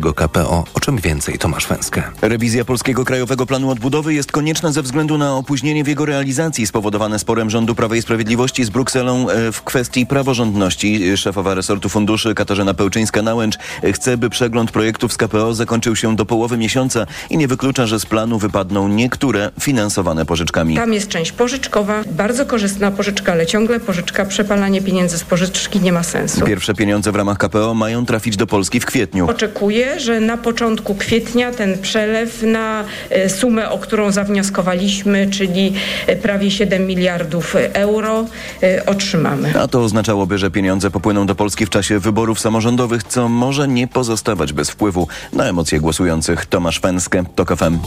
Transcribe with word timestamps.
KPO, 0.00 0.64
o 0.74 0.80
czym 0.80 0.98
więcej 0.98 1.38
Tomasz 1.38 1.66
Węskę. 1.66 2.02
Rewizja 2.22 2.64
Polskiego 2.64 3.04
Krajowego 3.04 3.46
Planu 3.46 3.70
Odbudowy 3.70 4.14
jest 4.14 4.32
konieczna 4.32 4.72
ze 4.72 4.82
względu 4.82 5.18
na 5.18 5.36
opóźnienie 5.36 5.84
w 5.84 5.88
jego 5.88 6.04
realizacji 6.04 6.66
spowodowane 6.66 7.18
sporem 7.18 7.50
rządu 7.50 7.74
Prawa 7.74 7.96
i 7.96 8.02
Sprawiedliwości 8.02 8.64
z 8.64 8.70
Brukselą 8.70 9.30
e, 9.30 9.52
w 9.52 9.62
kwestii 9.62 10.06
praworządności. 10.06 11.16
Szefowa 11.16 11.54
resortu 11.54 11.88
funduszy 11.88 12.34
Katarzyna 12.34 12.74
Pełczyńska-Nałęcz 12.74 13.58
chce, 13.92 14.16
by 14.16 14.30
przegląd 14.30 14.70
projektów 14.70 15.12
z 15.12 15.16
KPO 15.16 15.54
zakończył 15.54 15.96
się 15.96 16.16
do 16.16 16.26
połowy 16.26 16.56
miesiąca 16.56 17.06
i 17.30 17.36
nie 17.36 17.48
wyklucza, 17.48 17.86
że 17.86 18.00
z 18.00 18.06
planu 18.06 18.38
wypadną 18.38 18.88
niektóre 18.88 19.50
finansowane 19.60 20.26
pożyczkami. 20.26 20.76
Tam 20.76 20.92
jest 20.92 21.08
część 21.08 21.32
pożyczkowa, 21.32 22.02
bardzo 22.10 22.46
korzystna 22.46 22.90
pożyczka, 22.90 23.32
ale 23.32 23.46
ciągle 23.46 23.80
pożyczka, 23.80 24.24
przepalanie 24.24 24.82
pieniędzy 24.82 25.18
z 25.18 25.24
pożyczki 25.24 25.80
nie 25.80 25.92
ma 25.92 26.02
sensu. 26.02 26.44
Pierwsze 26.44 26.74
pieniądze 26.74 27.12
w 27.12 27.16
ramach 27.16 27.38
KPO 27.38 27.74
mają 27.74 28.06
trafić 28.06 28.36
do 28.36 28.46
Polski 28.46 28.80
w 28.80 28.86
kwietniu. 28.86 29.30
Oczekuję, 29.30 29.81
że 29.98 30.20
na 30.20 30.36
początku 30.36 30.94
kwietnia 30.94 31.52
ten 31.52 31.78
przelew 31.78 32.42
na 32.42 32.84
e, 33.10 33.28
sumę, 33.28 33.70
o 33.70 33.78
którą 33.78 34.12
zawnioskowaliśmy, 34.12 35.30
czyli 35.30 35.72
e, 36.06 36.16
prawie 36.16 36.50
7 36.50 36.86
miliardów 36.86 37.56
euro, 37.72 38.26
e, 38.62 38.86
otrzymamy. 38.86 39.52
A 39.60 39.68
to 39.68 39.82
oznaczałoby, 39.82 40.38
że 40.38 40.50
pieniądze 40.50 40.90
popłyną 40.90 41.26
do 41.26 41.34
Polski 41.34 41.66
w 41.66 41.70
czasie 41.70 41.98
wyborów 41.98 42.40
samorządowych, 42.40 43.02
co 43.02 43.28
może 43.28 43.68
nie 43.68 43.88
pozostawać 43.88 44.52
bez 44.52 44.70
wpływu 44.70 45.08
na 45.32 45.44
emocje 45.44 45.80
głosujących. 45.80 46.46
Tomasz 46.46 46.80
Fęskę, 46.80 47.24
TOK 47.34 47.56
FM. 47.56 47.78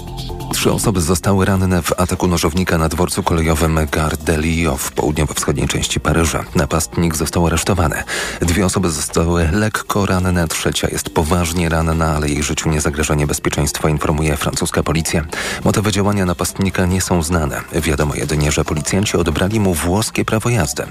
Trzy 0.53 0.71
osoby 0.71 1.01
zostały 1.01 1.45
ranne 1.45 1.81
w 1.81 1.99
ataku 1.99 2.27
nożownika 2.27 2.77
na 2.77 2.89
dworcu 2.89 3.23
kolejowym 3.23 3.79
Gare 3.91 4.17
de 4.17 4.37
Lyon 4.37 4.77
w 4.77 4.91
południowo-wschodniej 4.91 5.67
części 5.67 5.99
Paryża. 5.99 6.43
Napastnik 6.55 7.15
został 7.15 7.47
aresztowany. 7.47 8.03
Dwie 8.41 8.65
osoby 8.65 8.89
zostały 8.89 9.49
lekko 9.51 10.05
ranne, 10.05 10.47
trzecia 10.47 10.87
jest 10.91 11.09
poważnie 11.09 11.69
ranna, 11.69 11.84
ale 11.89 12.29
jej 12.29 12.43
życiu 12.43 12.69
nie 12.69 12.81
zagraża 12.81 13.15
niebezpieczeństwo, 13.15 13.87
informuje 13.87 14.37
francuska 14.37 14.83
policja. 14.83 15.25
Motywy 15.63 15.91
działania 15.91 16.25
napastnika 16.25 16.85
nie 16.85 17.01
są 17.01 17.23
znane. 17.23 17.61
Wiadomo 17.73 18.15
jedynie, 18.15 18.51
że 18.51 18.65
policjanci 18.65 19.17
odebrali 19.17 19.59
mu 19.59 19.73
włoskie 19.73 20.25
prawo 20.25 20.49
jazdy. 20.49 20.83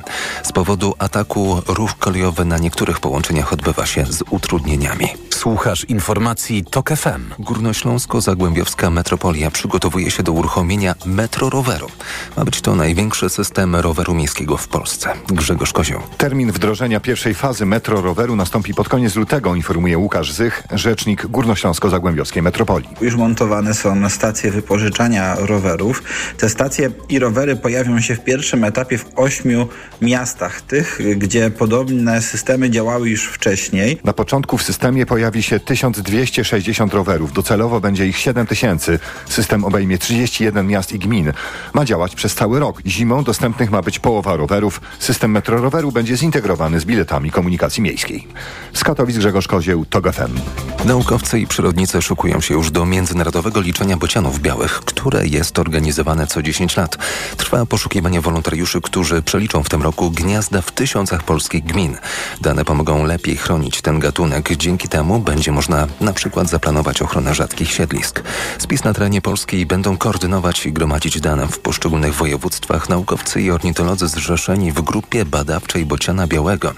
Z 0.43 0.53
powodu 0.53 0.95
ataku 0.99 1.63
ruch 1.67 1.99
kolejowy 1.99 2.45
na 2.45 2.59
niektórych 2.59 3.01
połączeniach 3.01 3.53
odbywa 3.53 3.87
się 3.87 4.07
z 4.09 4.23
utrudnieniami. 4.31 5.09
Słuchasz 5.31 5.85
informacji 5.85 6.65
TOK 6.65 6.91
FM. 6.91 7.31
Górnośląsko-Zagłębiowska 7.39 8.91
Metropolia 8.91 9.51
przygotowuje 9.51 10.11
się 10.11 10.23
do 10.23 10.33
uruchomienia 10.33 10.95
Metro 11.07 11.51
Roweru. 11.51 11.89
Ma 12.37 12.45
być 12.45 12.61
to 12.61 12.75
największy 12.75 13.29
system 13.29 13.77
roweru 13.77 14.15
miejskiego 14.15 14.57
w 14.57 14.69
Polsce. 14.69 15.13
Grzegorz 15.27 15.73
Kozioł. 15.73 16.01
Termin 16.19 16.53
wdrożenia 16.53 17.01
pierwszej 17.01 17.35
fazy 17.35 17.67
Metro 17.67 18.01
Roweru 18.01 18.37
nastąpi 18.37 18.75
pod 18.75 18.89
koniec 18.89 19.17
lutego, 19.17 19.55
informuje 19.55 19.99
Łukasz 19.99 20.33
Zych, 20.33 20.63
rzecznik 20.85 21.27
Górnośląsko-Zagłębiowskiej 21.27 22.43
Metropolii. 22.43 22.89
Już 23.01 23.15
montowane 23.15 23.75
są 23.75 24.09
stacje 24.11 24.51
wypożyczania 24.51 25.37
rowerów. 25.39 26.03
Te 26.39 26.49
stacje 26.49 26.91
i 27.09 27.19
rowery 27.19 27.57
pojawią 27.57 28.01
się 28.01 28.15
w 28.15 28.25
pierwszym 28.25 28.65
etapie 28.65 28.99
w 28.99 29.05
ośmiu 29.17 29.69
miastach, 30.03 30.61
tych, 30.61 30.99
gdzie 31.17 31.51
podobne 31.51 32.23
systemy 32.23 32.71
działały 32.71 33.09
już 33.11 33.25
wcześniej. 33.25 34.01
Na 34.05 34.13
początku 34.13 34.59
w 34.59 34.63
systemie 34.63 35.07
pojawi 35.07 35.43
się 35.43 35.61
1260 35.61 36.95
rowerów. 36.95 37.33
Docelowo 37.33 37.81
będzie 37.81 38.07
ich 38.07 38.19
7000. 38.19 38.99
System 39.29 39.65
obejmie 39.65 39.99
31 39.99 40.67
miast 40.67 40.93
i 40.93 40.99
gmin. 40.99 41.33
Ma 41.75 41.85
działać 41.85 42.15
przez 42.15 42.35
cały 42.35 42.61
rok. 42.61 42.81
Zimą 42.87 43.25
dostępnych 43.25 43.71
ma 43.71 43.83
być 43.83 43.99
połowa 43.99 44.37
rowerów. 44.37 44.81
System 44.99 45.31
Metro 45.31 45.63
Roweru 45.63 45.93
będzie 45.93 46.17
zintegrowany 46.17 46.81
z 46.81 46.85
biletami 46.85 47.31
komunikacji 47.31 47.83
miejskiej. 47.83 48.29
Z 48.73 48.85
Katowic 48.85 49.19
Grzegorz 49.19 49.49
Kozieł, 49.49 49.85
TOG 49.85 50.13
FM. 50.13 50.74
Naukowcy 50.85 51.41
i 51.41 51.47
przyrodnicy 51.47 52.03
szykują 52.03 52.41
się 52.41 52.55
już 52.55 52.71
do 52.71 52.87
międzynarodowego 52.87 53.61
liczenia 53.61 53.97
bocianów 53.97 54.41
białych, 54.41 54.81
które 54.81 55.27
jest 55.27 55.59
organizowane 55.59 56.27
co 56.27 56.43
10 56.43 56.77
lat. 56.77 56.99
Trwa 57.37 57.67
poszukiwanie 57.67 58.21
wolontariuszy, 58.21 58.81
którzy 58.81 59.23
przeliczą 59.23 59.63
w 59.63 59.69
tym 59.69 59.83
roku 59.83 60.11
gniazda 60.11 60.63
w 60.63 60.71
tysiącach 60.71 61.23
polskich 61.23 61.65
gmin. 61.65 61.97
Dane 62.41 62.65
pomogą 62.65 63.05
lepiej 63.05 63.37
chronić 63.37 63.83
ten 63.83 63.99
gatunek. 63.99 64.57
Dzięki 64.57 64.89
temu 64.89 65.19
będzie 65.19 65.53
można 65.53 65.87
na 66.01 66.13
przykład 66.13 66.49
zaplanować 66.49 67.03
ochronę 67.03 67.35
rzadkich 67.35 67.73
siedlisk. 67.73 68.23
Spis 68.59 68.85
na 68.85 68.95
terenie 68.95 69.23
Polski 69.23 69.67
będą 69.67 69.97
koordynować 69.97 70.67
i 70.67 70.73
gromadzić 70.73 71.21
dane 71.21 71.49
w 71.49 71.59
poszczególnych 71.59 72.15
województwach 72.15 72.89
naukowcy 72.89 73.43
i 73.43 73.51
ornitolodzy 73.51 74.09
zrzeszeni 74.09 74.73
w 74.73 74.83
grupie 74.83 75.25
badawczej 75.25 75.87
bociana 75.87 76.27
białego. 76.27 76.73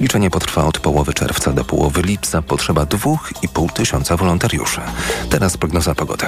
Liczenie 0.00 0.30
potrwa 0.30 0.64
od 0.64 0.78
połowy 0.78 1.14
czerwca 1.14 1.52
do 1.52 1.64
połowy 1.64 2.02
lipca. 2.02 2.42
Potrzeba 2.42 2.86
dwóch 2.86 3.32
i 3.42 3.48
pół 3.54 3.68
tysiąca 3.68 4.16
wolontariuszy. 4.16 4.80
Teraz 5.30 5.56
prognoza 5.56 5.94
pogody. 5.94 6.26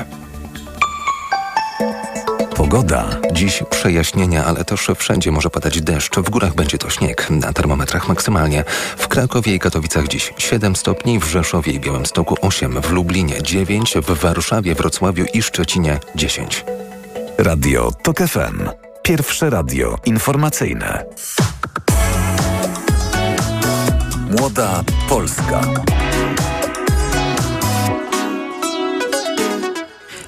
Pogoda. 2.56 3.06
Dziś 3.32 3.62
przejaśnienia, 3.70 4.44
ale 4.44 4.64
też 4.64 4.90
wszędzie 4.96 5.30
może 5.30 5.50
padać 5.50 5.80
deszcz. 5.80 6.16
W 6.16 6.30
górach 6.30 6.54
będzie 6.54 6.78
to 6.78 6.90
śnieg. 6.90 7.30
Na 7.30 7.52
termometrach 7.52 8.08
maksymalnie. 8.08 8.64
W 8.96 9.08
Krakowie 9.08 9.54
i 9.54 9.58
Katowicach 9.58 10.08
dziś 10.08 10.32
7 10.38 10.76
stopni, 10.76 11.18
w 11.18 11.24
Rzeszowie 11.24 11.72
i 11.72 11.80
Białymstoku 11.80 12.36
8, 12.40 12.82
w 12.82 12.90
Lublinie 12.90 13.42
9, 13.42 13.94
w 14.02 14.20
Warszawie, 14.20 14.74
Wrocławiu 14.74 15.24
i 15.34 15.42
Szczecinie 15.42 16.00
10. 16.14 16.64
Radio 17.38 17.92
TOK 18.02 18.18
FM. 18.18 18.68
Pierwsze 19.02 19.50
radio 19.50 19.98
informacyjne. 20.04 21.04
Młoda 24.30 24.84
Polska. 25.08 25.60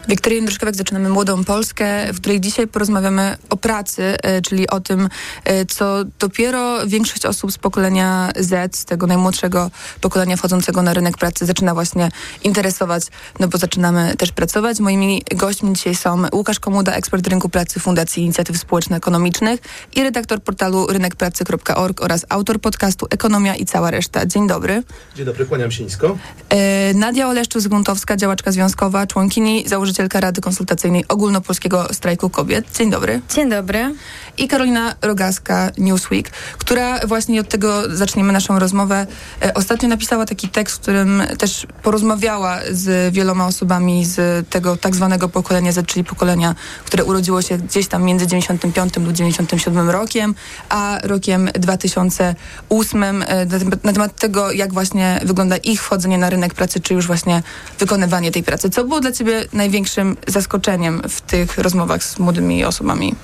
Wiktoria 0.09 0.37
Jędrzejkowek, 0.37 0.77
zaczynamy 0.77 1.09
Młodą 1.09 1.45
Polskę, 1.45 2.13
w 2.13 2.21
której 2.21 2.41
dzisiaj 2.41 2.67
porozmawiamy 2.67 3.37
o 3.51 3.57
pracy, 3.57 4.03
e, 4.23 4.43
czyli 4.43 4.69
o 4.69 4.81
tym, 4.81 5.09
e, 5.45 5.67
co 5.67 6.05
dopiero 6.19 6.87
większość 6.87 7.27
osób 7.27 7.53
z 7.53 7.59
pokolenia 7.59 8.31
Z, 8.37 8.77
z 8.77 8.85
tego 8.85 9.07
najmłodszego 9.07 9.71
pokolenia 10.01 10.37
wchodzącego 10.37 10.83
na 10.83 10.95
rynek 10.95 11.19
pracy 11.19 11.47
zaczyna 11.47 11.75
właśnie 11.75 12.09
interesować, 12.45 13.03
no 13.41 13.49
bo 13.49 13.59
zaczynamy 13.59 14.17
też 14.17 14.33
pracować. 14.33 14.81
Moimi 14.81 15.23
gośćmi 15.37 15.73
dzisiaj 15.73 15.95
są 15.95 16.23
Łukasz 16.33 16.61
Komuda, 16.61 16.93
ekspert 16.93 17.27
rynku 17.27 17.49
pracy 17.49 17.81
Fundacji 17.81 18.23
Inicjatyw 18.23 18.57
Społeczno-Ekonomicznych 18.59 19.61
i 19.97 20.03
redaktor 20.03 20.43
portalu 20.43 20.87
rynekpracy.org 20.87 22.01
oraz 22.01 22.27
autor 22.29 22.61
podcastu 22.61 23.07
Ekonomia 23.11 23.57
i 23.57 23.65
cała 23.65 23.91
reszta. 23.91 24.27
Dzień 24.27 24.49
dobry. 24.49 24.83
Dzień 25.17 25.27
dobry, 25.27 25.47
kłaniam 25.47 25.71
się 25.71 25.85
nisko. 25.85 26.19
E, 26.49 26.95
Nadia 26.95 27.29
Oleszczu-Zguntowska, 27.29 28.17
działaczka 28.17 28.53
związkowa, 28.53 29.07
członkini, 29.07 29.69
założycielka 29.69 29.96
Rady 29.99 30.41
Konsultacyjnej 30.41 31.05
Ogólnopolskiego 31.09 31.95
Strajku 31.95 32.31
Kobiet. 32.31 32.67
Dzień 32.75 32.91
dobry. 32.91 33.21
Dzień 33.35 33.51
dobry. 33.51 33.95
I 34.39 34.49
Karolina 34.49 34.95
Rogaska, 35.03 35.71
Newsweek, 35.79 36.31
która 36.59 37.07
właśnie 37.07 37.41
od 37.41 37.49
tego 37.49 37.97
zaczniemy 37.97 38.33
naszą 38.33 38.59
rozmowę. 38.59 39.07
E, 39.43 39.55
ostatnio 39.55 39.89
napisała 39.89 40.27
taki 40.27 40.49
tekst, 40.49 40.77
w 40.77 40.81
którym 40.81 41.23
też 41.39 41.67
porozmawiała 41.83 42.59
z 42.71 43.15
wieloma 43.15 43.47
osobami 43.47 44.05
z 44.05 44.49
tego 44.49 44.77
tak 44.77 44.95
zwanego 44.97 45.29
pokolenia 45.29 45.73
Z, 45.73 45.87
czyli 45.87 46.05
pokolenia, 46.05 46.55
które 46.85 47.05
urodziło 47.05 47.43
się 47.43 47.59
gdzieś 47.59 47.89
tam 47.89 48.03
między 48.05 48.27
95 48.27 48.97
lub 48.97 49.13
97 49.13 49.91
rokiem, 49.91 50.35
a 50.69 50.99
rokiem 51.03 51.51
2008 51.55 53.05
e, 53.05 53.47
na, 53.85 53.93
temat- 53.93 54.15
tego, 54.19 54.53
jak 54.53 54.73
właśnie 54.73 55.21
wygląda 55.25 55.57
ich 55.57 55.83
wchodzenie 55.83 56.19
na 56.19 56.31
rynek 56.31 56.55
pracy, 56.55 56.81
czy 56.81 56.95
już 56.95 57.07
właśnie 57.07 57.43
wykonywanie 57.79 58.33
tej 58.33 58.43
pracy. 58.43 58.71
Co 58.71 58.85
było 58.85 59.01
dla 59.01 59.13
ciebie 59.13 59.45
największym 59.87 60.17
zaskoczeniem 60.27 61.03
w 61.09 61.21
tych 61.21 61.59
rozmowach 61.59 62.05
z 62.05 62.19
młodymi 62.19 62.65
osobami? 62.65 63.15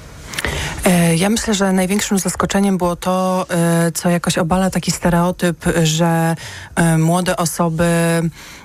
E, 0.85 1.17
Ja 1.17 1.31
myślę, 1.31 1.55
że 1.55 1.73
największym 1.73 2.19
zaskoczeniem 2.19 2.79
było 2.79 2.97
to, 2.97 3.47
e, 3.51 3.93
co 3.93 4.11
jakoś 4.11 4.39
obala 4.39 4.71
taki 4.71 4.91
stereotyp, 4.91 5.65
że 5.83 6.37
e, 6.75 6.99
młode 6.99 7.37
osoby 7.37 7.85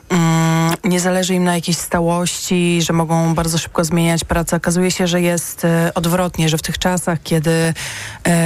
mm, 0.10 0.74
nie 0.84 1.00
zależy 1.00 1.34
im 1.34 1.44
na 1.44 1.56
jakiejś 1.56 1.78
stałości, 1.78 2.82
że 2.82 2.94
mogą 2.94 3.36
bardzo 3.36 3.58
szybko 3.58 3.84
zmieniać 3.84 4.24
pracę. 4.24 4.58
Okazuje 4.58 4.92
się, 4.92 5.08
że 5.08 5.22
jest 5.22 5.68
odwrotnie, 5.96 6.50
że 6.50 6.58
w 6.58 6.62
tych 6.62 6.78
czasach, 6.78 7.20
kiedy 7.24 7.74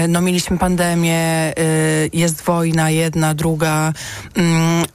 no, 0.08 0.22
mieliśmy 0.22 0.58
pandemię, 0.58 1.54
jest 2.14 2.42
wojna 2.42 2.90
jedna, 2.90 3.34
druga, 3.34 3.94
mm, 4.36 4.86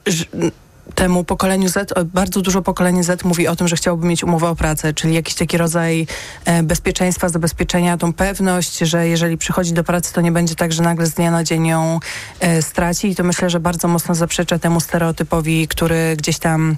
temu 0.95 1.23
pokoleniu 1.23 1.69
Z, 1.69 1.91
o, 1.91 2.05
bardzo 2.05 2.41
dużo 2.41 2.61
pokolenie 2.61 3.03
Z 3.03 3.23
mówi 3.23 3.47
o 3.47 3.55
tym, 3.55 3.67
że 3.67 3.75
chciałoby 3.75 4.07
mieć 4.07 4.23
umowę 4.23 4.49
o 4.49 4.55
pracę, 4.55 4.93
czyli 4.93 5.13
jakiś 5.13 5.35
taki 5.35 5.57
rodzaj 5.57 6.07
e, 6.45 6.63
bezpieczeństwa, 6.63 7.29
zabezpieczenia, 7.29 7.97
tą 7.97 8.13
pewność, 8.13 8.77
że 8.77 9.07
jeżeli 9.07 9.37
przychodzi 9.37 9.73
do 9.73 9.83
pracy, 9.83 10.13
to 10.13 10.21
nie 10.21 10.31
będzie 10.31 10.55
tak, 10.55 10.73
że 10.73 10.83
nagle 10.83 11.05
z 11.05 11.13
dnia 11.13 11.31
na 11.31 11.43
dzień 11.43 11.67
ją 11.67 11.99
e, 12.39 12.61
straci. 12.61 13.07
I 13.07 13.15
to 13.15 13.23
myślę, 13.23 13.49
że 13.49 13.59
bardzo 13.59 13.87
mocno 13.87 14.15
zaprzecza 14.15 14.59
temu 14.59 14.79
stereotypowi, 14.79 15.67
który 15.67 16.15
gdzieś 16.17 16.39
tam 16.39 16.77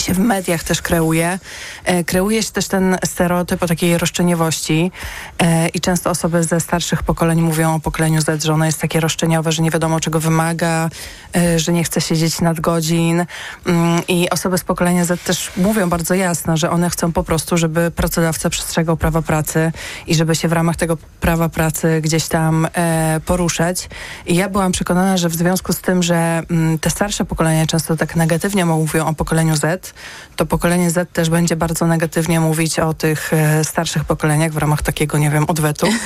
się 0.00 0.14
w 0.14 0.18
mediach 0.18 0.64
też 0.64 0.82
kreuje. 0.82 1.38
E, 1.84 2.04
kreuje 2.04 2.42
się 2.42 2.52
też 2.52 2.68
ten 2.68 2.98
stereotyp 3.04 3.62
o 3.62 3.66
takiej 3.66 3.98
roszczeniowości 3.98 4.90
e, 5.38 5.68
i 5.68 5.80
często 5.80 6.10
osoby 6.10 6.44
ze 6.44 6.60
starszych 6.60 7.02
pokoleń 7.02 7.40
mówią 7.40 7.74
o 7.74 7.80
pokoleniu 7.80 8.20
Z, 8.20 8.44
że 8.44 8.54
ono 8.54 8.64
jest 8.64 8.80
takie 8.80 9.00
roszczeniowe, 9.00 9.52
że 9.52 9.62
nie 9.62 9.70
wiadomo 9.70 10.00
czego 10.00 10.20
wymaga, 10.20 10.90
e, 11.36 11.58
że 11.58 11.72
nie 11.72 11.84
chce 11.84 12.00
siedzieć 12.00 12.40
nadgodzin 12.40 13.24
mm, 13.66 14.02
i 14.08 14.30
osoby 14.30 14.58
z 14.58 14.64
pokolenia 14.64 15.04
Z 15.04 15.22
też 15.22 15.50
mówią 15.56 15.88
bardzo 15.88 16.14
jasno, 16.14 16.56
że 16.56 16.70
one 16.70 16.90
chcą 16.90 17.12
po 17.12 17.24
prostu, 17.24 17.56
żeby 17.56 17.90
pracodawca 17.90 18.50
przestrzegał 18.50 18.96
prawa 18.96 19.22
pracy 19.22 19.72
i 20.06 20.14
żeby 20.14 20.34
się 20.36 20.48
w 20.48 20.52
ramach 20.52 20.76
tego 20.76 20.96
prawa 21.20 21.48
pracy 21.48 22.00
gdzieś 22.00 22.28
tam 22.28 22.68
poruszać. 23.26 23.88
I 24.26 24.34
ja 24.34 24.48
byłam 24.48 24.72
przekonana, 24.72 25.16
że 25.16 25.28
w 25.28 25.34
związku 25.34 25.72
z 25.72 25.78
tym, 25.78 26.02
że 26.02 26.42
mm, 26.50 26.78
te 26.78 26.90
starsze 26.90 27.24
pokolenia 27.24 27.66
często 27.66 27.96
tak 27.96 28.16
negatywnie 28.16 28.64
mówią 28.64 29.06
o 29.06 29.14
pokoleniu 29.14 29.56
Z, 29.56 29.83
to 30.36 30.46
pokolenie 30.46 30.90
Z 30.90 31.12
też 31.12 31.30
będzie 31.30 31.56
bardzo 31.56 31.86
negatywnie 31.86 32.40
mówić 32.40 32.78
o 32.78 32.94
tych 32.94 33.32
e, 33.32 33.64
starszych 33.64 34.04
pokoleniach 34.04 34.52
w 34.52 34.56
ramach 34.56 34.82
takiego, 34.82 35.18
nie 35.18 35.30
wiem, 35.30 35.44
odwetu. 35.48 35.88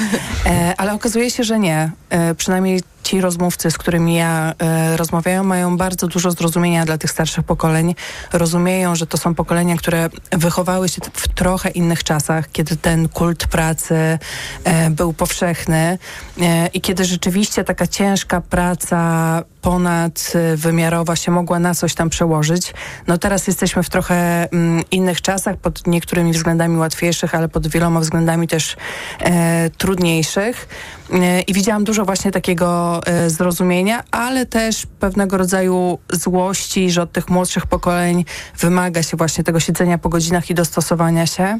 E, 0.46 0.74
ale 0.76 0.92
okazuje 0.92 1.30
się, 1.30 1.44
że 1.44 1.58
nie. 1.58 1.90
E, 2.10 2.34
przynajmniej 2.34 2.80
ci 3.08 3.20
rozmówcy, 3.20 3.70
z 3.70 3.78
którymi 3.78 4.14
ja 4.14 4.54
e, 4.58 4.96
rozmawiają, 4.96 5.44
mają 5.44 5.76
bardzo 5.76 6.06
dużo 6.06 6.30
zrozumienia 6.30 6.84
dla 6.84 6.98
tych 6.98 7.10
starszych 7.10 7.44
pokoleń. 7.44 7.94
Rozumieją, 8.32 8.94
że 8.96 9.06
to 9.06 9.18
są 9.18 9.34
pokolenia, 9.34 9.76
które 9.76 10.08
wychowały 10.32 10.88
się 10.88 11.00
w 11.12 11.28
trochę 11.28 11.70
innych 11.70 12.04
czasach, 12.04 12.50
kiedy 12.52 12.76
ten 12.76 13.08
kult 13.08 13.46
pracy 13.46 14.18
e, 14.64 14.90
był 14.90 15.12
powszechny 15.12 15.98
e, 16.40 16.66
i 16.66 16.80
kiedy 16.80 17.04
rzeczywiście 17.04 17.64
taka 17.64 17.86
ciężka 17.86 18.40
praca 18.40 19.42
ponadwymiarowa 19.62 21.16
się 21.16 21.30
mogła 21.32 21.58
na 21.58 21.74
coś 21.74 21.94
tam 21.94 22.10
przełożyć. 22.10 22.74
No 23.06 23.18
teraz 23.18 23.46
jesteśmy 23.46 23.82
w 23.82 23.90
trochę 23.90 24.48
mm, 24.50 24.84
innych 24.90 25.22
czasach, 25.22 25.56
pod 25.56 25.86
niektórymi 25.86 26.32
względami 26.32 26.76
łatwiejszych, 26.76 27.34
ale 27.34 27.48
pod 27.48 27.68
wieloma 27.68 28.00
względami 28.00 28.48
też 28.48 28.76
e, 29.20 29.70
trudniejszych. 29.70 30.68
E, 31.12 31.40
I 31.40 31.52
widziałam 31.52 31.84
dużo 31.84 32.04
właśnie 32.04 32.30
takiego 32.30 32.97
e, 33.06 33.30
zrozumienia, 33.30 34.02
ale 34.10 34.46
też 34.46 34.86
pewnego 35.00 35.38
rodzaju 35.38 35.98
złości, 36.12 36.90
że 36.90 37.02
od 37.02 37.12
tych 37.12 37.28
młodszych 37.28 37.66
pokoleń 37.66 38.24
wymaga 38.58 39.02
się 39.02 39.16
właśnie 39.16 39.44
tego 39.44 39.60
siedzenia 39.60 39.98
po 39.98 40.08
godzinach 40.08 40.50
i 40.50 40.54
dostosowania 40.54 41.26
się 41.26 41.58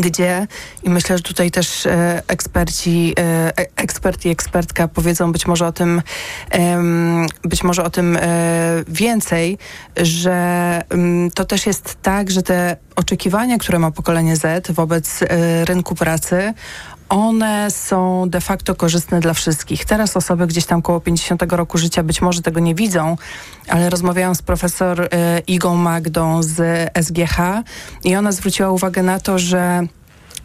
gdzie 0.00 0.46
i 0.82 0.90
myślę, 0.90 1.16
że 1.16 1.22
tutaj 1.22 1.50
też 1.50 1.86
e, 1.86 2.22
eksperci, 2.28 3.14
e, 3.18 3.52
ekspert 3.76 4.24
i 4.24 4.28
ekspertka 4.28 4.88
powiedzą 4.88 5.32
być 5.32 5.46
może 5.46 5.66
o 5.66 5.72
tym 5.72 6.02
e, 6.54 6.82
być 7.42 7.64
może 7.64 7.84
o 7.84 7.90
tym 7.90 8.16
e, 8.16 8.20
więcej, 8.88 9.58
że 9.96 10.80
m, 10.90 11.30
to 11.34 11.44
też 11.44 11.66
jest 11.66 11.96
tak, 12.02 12.30
że 12.30 12.42
te 12.42 12.76
oczekiwania, 12.96 13.58
które 13.58 13.78
ma 13.78 13.90
pokolenie 13.90 14.36
Z 14.36 14.70
wobec 14.70 15.22
e, 15.22 15.64
rynku 15.64 15.94
pracy, 15.94 16.54
one 17.12 17.70
są 17.70 18.30
de 18.30 18.40
facto 18.40 18.74
korzystne 18.74 19.20
dla 19.20 19.34
wszystkich. 19.34 19.84
Teraz 19.84 20.16
osoby 20.16 20.46
gdzieś 20.46 20.66
tam 20.66 20.82
koło 20.82 21.00
50 21.00 21.52
roku 21.52 21.78
życia 21.78 22.02
być 22.02 22.22
może 22.22 22.42
tego 22.42 22.60
nie 22.60 22.74
widzą, 22.74 23.16
ale 23.68 23.90
rozmawiałam 23.90 24.34
z 24.34 24.42
profesor 24.42 25.00
y, 25.00 25.08
Igą 25.46 25.76
Magdą 25.76 26.42
z 26.42 26.90
SGH 27.04 27.36
i 28.04 28.16
ona 28.16 28.32
zwróciła 28.32 28.70
uwagę 28.70 29.02
na 29.02 29.20
to, 29.20 29.38
że 29.38 29.86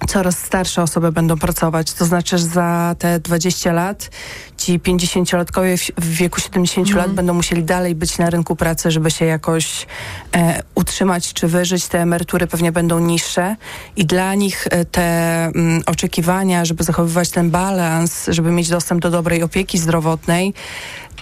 coraz 0.08 0.40
starsze 0.40 0.82
osoby 0.84 1.12
będą 1.12 1.38
pracować. 1.38 1.94
To 1.94 2.06
znaczy, 2.06 2.38
że 2.38 2.46
za 2.46 2.96
te 3.00 3.20
20 3.20 3.74
lat 3.74 4.10
ci 4.58 4.80
50-latkowie 4.80 5.92
w, 5.98 6.10
wieku 6.10 6.42
70 6.42 6.94
lat 6.94 7.12
będą 7.12 7.34
musieli 7.34 7.64
dalej 7.64 7.96
być 7.96 8.18
na 8.18 8.30
rynku 8.30 8.56
pracy, 8.56 8.92
żeby 8.92 9.12
się 9.12 9.26
jakoś 9.26 9.88
e, 10.36 10.64
utrzymać 10.76 11.34
czy 11.34 11.48
wyżyć. 11.48 11.88
Te 11.88 12.02
emerytury 12.02 12.48
pewnie 12.48 12.72
będą 12.72 13.00
niższe 13.00 13.56
i 13.96 14.06
dla 14.06 14.36
nich 14.36 14.68
e, 14.70 14.86
te 14.86 15.46
mm, 15.46 15.82
oczekiwania, 15.86 16.66
żeby 16.66 16.84
zachowywać 16.84 17.30
ten 17.30 17.50
balans, 17.52 18.26
żeby 18.28 18.52
mieć 18.52 18.70
dostęp 18.70 19.02
do 19.02 19.12
dobrej 19.12 19.44
opieki 19.44 19.78
zdrowotnej, 19.78 20.54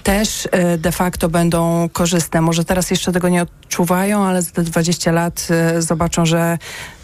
też 0.05 0.47
e, 0.51 0.77
de 0.77 0.91
facto 0.91 1.29
będą 1.29 1.89
korzystne. 1.89 2.41
Może 2.41 2.65
teraz 2.65 2.91
jeszcze 2.91 3.11
tego 3.11 3.29
nie 3.29 3.41
odczuwają, 3.41 4.23
ale 4.23 4.41
za 4.41 4.51
te 4.51 4.63
20 4.63 5.11
lat 5.11 5.47
e, 5.49 5.81
zobaczą, 5.81 6.25
że 6.25 6.57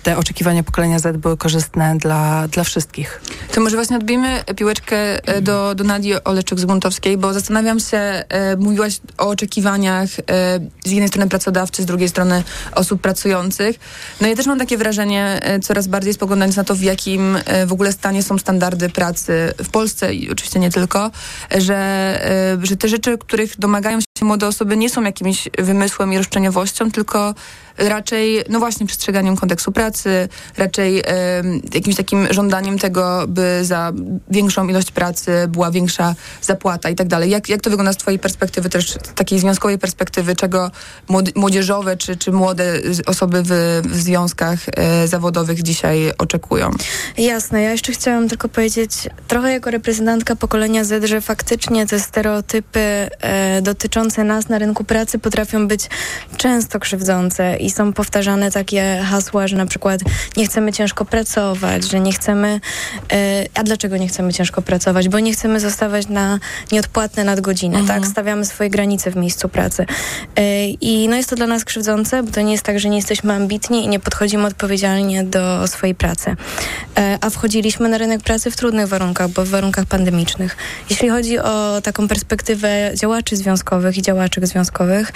te 0.04 0.18
oczekiwania 0.18 0.64
pokolenia 0.64 1.00
Z 1.00 1.18
były 1.18 1.38
korzystne 1.38 1.98
dla, 1.98 2.48
dla 2.48 2.64
wszystkich. 2.64 3.22
To 3.54 3.62
może 3.62 3.76
właśnie 3.76 3.98
odbijmy 3.98 4.44
piłeczkę 4.56 5.28
e, 5.28 5.42
do, 5.42 5.76
do 5.76 5.84
Nadii 5.84 6.14
Oleczuk-Zbuntowskiej, 6.16 7.18
bo 7.18 7.34
zastanawiam 7.34 7.80
się, 7.80 7.98
e, 7.98 8.56
mówiłaś 8.58 9.00
o 9.18 9.28
oczekiwaniach 9.28 10.10
e, 10.20 10.60
z 10.86 10.92
jednej 10.92 11.08
strony 11.08 11.30
pracodawcy, 11.30 11.84
z 11.84 11.86
drugiej 11.86 12.10
strony 12.10 12.44
osób 12.76 13.02
pracujących. 13.02 13.80
No 14.22 14.28
ja 14.28 14.36
też 14.36 14.46
mam 14.46 14.60
takie 14.60 14.78
wrażenie, 14.78 15.40
coraz 15.64 15.88
bardziej 15.88 16.14
spoglądając 16.14 16.56
na 16.56 16.64
to, 16.64 16.76
w 16.76 16.82
jakim 16.82 17.38
w 17.66 17.74
ogóle 17.74 17.92
stanie 17.92 18.24
są 18.24 18.38
standardy 18.38 18.90
pracy 18.90 19.54
w 19.64 19.70
Polsce 19.70 20.14
i 20.14 20.32
oczywiście 20.32 20.60
nie 20.60 20.72
tylko, 20.72 21.12
że, 21.58 22.60
że 22.64 22.78
te 22.78 22.88
rzeczy, 22.88 23.18
których 23.18 23.60
domagają 23.60 24.00
się 24.00 24.11
młode 24.22 24.48
osoby 24.48 24.78
nie 24.78 24.90
są 24.90 25.02
jakimś 25.02 25.50
wymysłem 25.60 26.14
i 26.14 26.18
roszczeniowością, 26.18 26.92
tylko 26.92 27.34
raczej, 27.78 28.44
no 28.50 28.60
właśnie, 28.60 28.86
przestrzeganiem 28.86 29.36
kodeksu 29.36 29.72
pracy, 29.72 30.30
raczej 30.58 31.00
e, 31.00 31.04
jakimś 31.74 31.96
takim 31.96 32.28
żądaniem 32.34 32.80
tego, 32.80 33.28
by 33.28 33.66
za 33.66 33.92
większą 34.30 34.68
ilość 34.68 34.92
pracy 34.92 35.32
była 35.48 35.72
większa 35.72 36.16
zapłata 36.42 36.90
i 36.90 36.96
tak 36.96 37.08
dalej. 37.08 37.30
Jak, 37.30 37.50
jak 37.50 37.62
to 37.62 37.70
wygląda 37.70 37.94
z 37.94 37.98
twojej 37.98 38.20
perspektywy, 38.20 38.70
też 38.70 38.98
takiej 39.16 39.40
związkowej 39.40 39.78
perspektywy, 39.78 40.36
czego 40.36 40.72
młodzieżowe 41.36 41.98
czy, 41.98 42.18
czy 42.18 42.32
młode 42.32 42.82
osoby 43.06 43.44
w, 43.44 43.82
w 43.86 43.96
związkach 43.96 44.60
e, 44.76 45.08
zawodowych 45.08 45.64
dzisiaj 45.64 46.12
oczekują? 46.18 46.72
Jasne, 47.18 47.62
ja 47.62 47.72
jeszcze 47.72 47.92
chciałam 47.92 48.30
tylko 48.30 48.50
powiedzieć, 48.50 48.92
trochę 49.28 49.52
jako 49.52 49.72
reprezentantka 49.72 50.36
pokolenia 50.36 50.84
Z, 50.84 51.06
że 51.06 51.22
faktycznie 51.22 51.88
te 51.88 52.00
stereotypy 52.00 52.80
e, 52.80 53.62
dotyczące 53.62 54.11
nas 54.18 54.50
na 54.50 54.58
rynku 54.60 54.84
pracy 54.84 55.20
potrafią 55.20 55.68
być 55.68 55.90
często 56.38 56.80
krzywdzące 56.80 57.58
i 57.58 57.70
są 57.70 57.94
powtarzane 57.94 58.52
takie 58.52 59.02
hasła, 59.10 59.48
że 59.48 59.58
na 59.58 59.66
przykład 59.66 60.02
nie 60.38 60.46
chcemy 60.46 60.74
ciężko 60.74 61.06
pracować, 61.06 61.84
że 61.92 62.00
nie 62.00 62.14
chcemy. 62.14 62.60
E, 63.14 63.46
a 63.56 63.64
dlaczego 63.64 63.98
nie 63.98 64.08
chcemy 64.08 64.34
ciężko 64.34 64.62
pracować? 64.62 65.10
Bo 65.10 65.20
nie 65.20 65.34
chcemy 65.34 65.60
zostawać 65.60 66.08
na 66.08 66.40
nieodpłatne 66.72 67.24
nadgodziny, 67.24 67.78
Mhm. 67.78 68.02
tak? 68.02 68.12
Stawiamy 68.12 68.46
swoje 68.46 68.70
granice 68.70 69.12
w 69.12 69.16
miejscu 69.16 69.50
pracy. 69.50 69.86
E, 70.36 70.68
I 70.68 71.08
no 71.08 71.16
jest 71.16 71.30
to 71.30 71.36
dla 71.36 71.48
nas 71.48 71.66
krzywdzące, 71.66 72.24
bo 72.24 72.32
to 72.32 72.42
nie 72.42 72.52
jest 72.52 72.64
tak, 72.64 72.80
że 72.80 72.90
nie 72.90 72.96
jesteśmy 72.98 73.34
ambitni 73.34 73.86
i 73.86 73.88
nie 73.88 74.00
podchodzimy 74.00 74.48
odpowiedzialnie 74.48 75.24
do 75.24 75.68
swojej 75.68 75.96
pracy. 75.96 76.36
E, 76.98 77.18
a 77.22 77.30
wchodziliśmy 77.30 77.90
na 77.90 77.98
rynek 77.98 78.22
pracy 78.22 78.52
w 78.52 78.56
trudnych 78.56 78.88
warunkach, 78.88 79.30
bo 79.30 79.46
w 79.46 79.50
warunkach 79.50 79.86
pandemicznych. 79.86 80.58
Jeśli 80.90 81.10
chodzi 81.10 81.40
o 81.40 81.82
taką 81.84 82.08
perspektywę 82.08 82.92
działaczy 82.96 83.36
związkowych 83.36 83.91
i 83.98 84.02
działaczek 84.02 84.48
związkowych, 84.48 85.12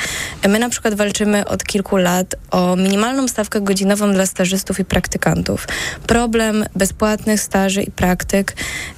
my 0.47 0.59
na 0.59 0.69
przykład 0.69 0.93
walczymy 0.93 1.45
od 1.45 1.63
kilku 1.63 1.97
lat 1.97 2.35
o 2.51 2.75
minimalną 2.75 3.27
stawkę 3.27 3.61
godzinową 3.61 4.13
dla 4.13 4.25
stażystów 4.25 4.79
i 4.79 4.85
praktykantów. 4.85 5.67
Problem 6.07 6.65
bezpłatnych 6.75 7.41
staży 7.41 7.81
i 7.83 7.91
praktyk 7.91 8.55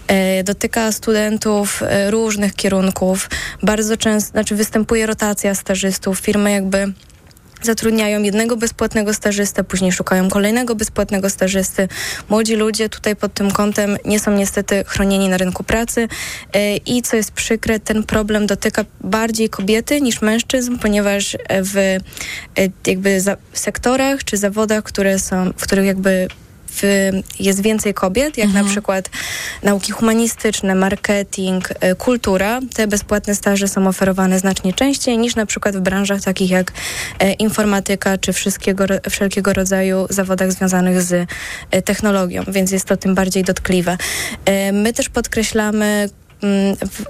e, 0.07 0.43
dotyka 0.43 0.91
studentów 0.91 1.83
e, 1.83 2.11
różnych 2.11 2.53
kierunków. 2.53 3.29
Bardzo 3.63 3.97
często, 3.97 4.31
znaczy 4.31 4.55
występuje 4.55 5.05
rotacja 5.05 5.55
stażystów. 5.55 6.19
Firmy 6.19 6.51
jakby 6.51 6.93
zatrudniają 7.67 8.23
jednego 8.23 8.57
bezpłatnego 8.57 9.13
stażystę, 9.13 9.63
później 9.63 9.91
szukają 9.91 10.29
kolejnego 10.29 10.75
bezpłatnego 10.75 11.29
stażysty. 11.29 11.87
Młodzi 12.29 12.55
ludzie 12.55 12.89
tutaj 12.89 13.15
pod 13.15 13.33
tym 13.33 13.51
kątem 13.51 13.97
nie 14.05 14.19
są 14.19 14.31
niestety 14.31 14.83
chronieni 14.87 15.29
na 15.29 15.37
rynku 15.37 15.63
pracy 15.63 16.07
e, 16.53 16.77
i 16.77 17.01
co 17.01 17.15
jest 17.17 17.31
przykre, 17.31 17.79
ten 17.79 18.03
problem 18.03 18.47
dotyka 18.47 18.85
bardziej 19.01 19.49
kobiety 19.49 20.01
niż 20.01 20.21
mężczyzn, 20.21 20.77
ponieważ 20.77 21.37
w 21.49 21.77
e, 21.77 21.99
jakby 22.87 23.21
sektorach 23.53 24.23
czy 24.23 24.37
zawodach, 24.37 24.83
które 24.83 25.19
są, 25.19 25.53
w 25.57 25.63
których 25.63 25.85
jakby 25.85 26.27
w, 26.81 27.11
jest 27.39 27.61
więcej 27.61 27.93
kobiet, 27.93 28.37
jak 28.37 28.53
na 28.53 28.63
przykład 28.63 29.09
nauki 29.63 29.91
humanistyczne, 29.91 30.75
marketing, 30.75 31.69
e, 31.79 31.95
kultura. 31.95 32.59
Te 32.73 32.87
bezpłatne 32.87 33.35
staże 33.35 33.67
są 33.67 33.87
oferowane 33.87 34.39
znacznie 34.39 34.73
częściej 34.73 35.17
niż 35.17 35.35
na 35.35 35.45
przykład 35.45 35.77
w 35.77 35.79
branżach 35.79 36.21
takich 36.21 36.49
jak 36.49 36.71
e, 37.19 37.33
informatyka 37.33 38.17
czy 38.17 38.33
wszystkiego, 38.33 38.85
wszelkiego 39.09 39.53
rodzaju 39.53 40.07
zawodach 40.09 40.51
związanych 40.51 41.01
z 41.01 41.29
e, 41.71 41.81
technologią, 41.81 42.43
więc 42.47 42.71
jest 42.71 42.85
to 42.85 42.97
tym 42.97 43.15
bardziej 43.15 43.43
dotkliwe. 43.43 43.97
My 44.73 44.93
też 44.93 45.09
podkreślamy 45.09 46.09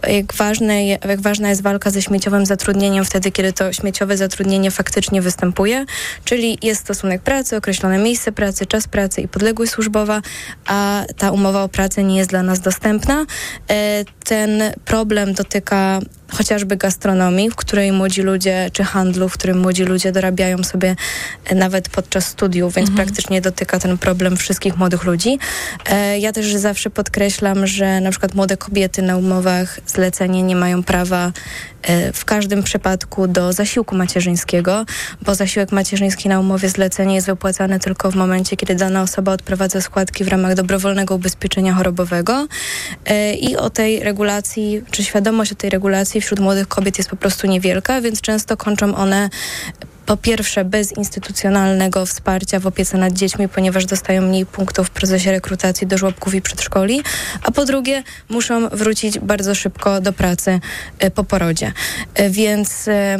jak, 0.08 0.34
ważne, 0.34 0.88
jak 0.88 1.22
ważna 1.22 1.50
jest 1.50 1.62
walka 1.62 1.90
ze 1.90 2.02
śmieciowym 2.02 2.46
zatrudnieniem 2.46 3.06
wtedy, 3.06 3.32
kiedy 3.32 3.54
to 3.54 3.74
śmieciowe 3.74 4.18
zatrudnienie 4.18 4.72
faktycznie 4.72 5.22
występuje, 5.22 5.86
czyli 6.26 6.58
jest 6.62 6.82
stosunek 6.82 7.22
pracy, 7.22 7.58
określone 7.58 7.98
miejsce 7.98 8.32
pracy, 8.32 8.66
czas 8.66 8.88
pracy 8.88 9.22
i 9.22 9.28
podległość 9.28 9.72
służbowa, 9.72 10.22
a 10.66 11.04
ta 11.18 11.32
umowa 11.32 11.64
o 11.64 11.70
pracę 11.70 12.04
nie 12.04 12.18
jest 12.18 12.30
dla 12.30 12.44
nas 12.44 12.60
dostępna. 12.60 13.26
E, 13.70 14.06
ten 14.24 14.62
problem 14.86 15.34
dotyka 15.34 16.00
chociażby 16.32 16.78
gastronomii, 16.78 17.50
w 17.50 17.56
której 17.56 17.92
młodzi 17.92 18.22
ludzie, 18.22 18.70
czy 18.74 18.84
handlu, 18.84 19.30
w 19.30 19.34
którym 19.34 19.60
młodzi 19.60 19.84
ludzie 19.84 20.12
dorabiają 20.12 20.64
sobie 20.64 20.96
e, 21.46 21.56
nawet 21.56 21.90
podczas 21.90 22.28
studiów, 22.28 22.74
więc 22.74 22.90
mhm. 22.90 23.06
praktycznie 23.06 23.42
dotyka 23.42 23.80
ten 23.80 23.98
problem 23.98 24.38
wszystkich 24.38 24.78
młodych 24.78 25.04
ludzi. 25.04 25.40
E, 25.90 26.20
ja 26.20 26.32
też 26.32 26.56
zawsze 26.56 26.90
podkreślam, 26.90 27.68
że 27.68 28.02
na 28.02 28.12
przykład 28.12 28.36
młode 28.36 28.58
kobiety 28.58 29.02
na 29.02 29.17
umowach 29.18 29.80
zlecenie 29.88 30.44
nie 30.44 30.56
mają 30.56 30.84
prawa 30.84 31.32
e, 31.82 32.14
w 32.14 32.26
każdym 32.26 32.64
przypadku 32.64 33.28
do 33.28 33.54
zasiłku 33.54 33.96
macierzyńskiego, 33.96 34.86
bo 35.22 35.36
zasiłek 35.36 35.72
macierzyński 35.72 36.30
na 36.30 36.40
umowie 36.40 36.70
zlecenie 36.70 37.16
jest 37.16 37.28
wypłacany 37.28 37.80
tylko 37.80 38.12
w 38.12 38.16
momencie, 38.16 38.58
kiedy 38.58 38.76
dana 38.76 39.02
osoba 39.02 39.32
odprowadza 39.32 39.82
składki 39.82 40.24
w 40.24 40.28
ramach 40.28 40.56
dobrowolnego 40.56 41.16
ubezpieczenia 41.16 41.74
chorobowego. 41.74 42.48
I 43.40 43.56
o 43.56 43.70
tej 43.70 44.00
regulacji, 44.00 44.82
czy 44.92 45.04
świadomość 45.04 45.52
o 45.52 45.56
tej 45.56 45.70
regulacji 45.70 46.22
wśród 46.22 46.40
młodych 46.40 46.68
kobiet 46.68 46.98
jest 46.98 47.10
po 47.10 47.16
prostu 47.16 47.48
niewielka, 47.48 48.02
więc 48.02 48.22
często 48.22 48.58
kończą 48.58 48.96
one 48.96 49.30
po 50.08 50.18
pierwsze 50.18 50.66
bez 50.66 50.98
instytucjonalnego 50.98 52.06
wsparcia 52.06 52.60
w 52.60 52.68
opiece 52.68 52.98
nad 52.98 53.14
dziećmi, 53.14 53.50
ponieważ 53.50 53.86
dostają 53.86 54.22
mniej 54.22 54.46
punktów 54.46 54.88
w 54.88 54.90
procesie 54.90 55.32
rekrutacji 55.32 55.88
do 55.88 55.98
żłobków 55.98 56.36
i 56.36 56.42
przedszkoli, 56.42 57.02
a 57.44 57.52
po 57.52 57.66
drugie 57.66 58.04
muszą 58.30 58.70
wrócić 58.70 59.20
bardzo 59.20 59.56
szybko 59.56 60.02
do 60.02 60.14
pracy 60.14 60.60
e, 61.00 61.12
po 61.12 61.24
porodzie. 61.24 61.74
E, 62.16 62.30
więc 62.30 62.88
e, 62.88 63.18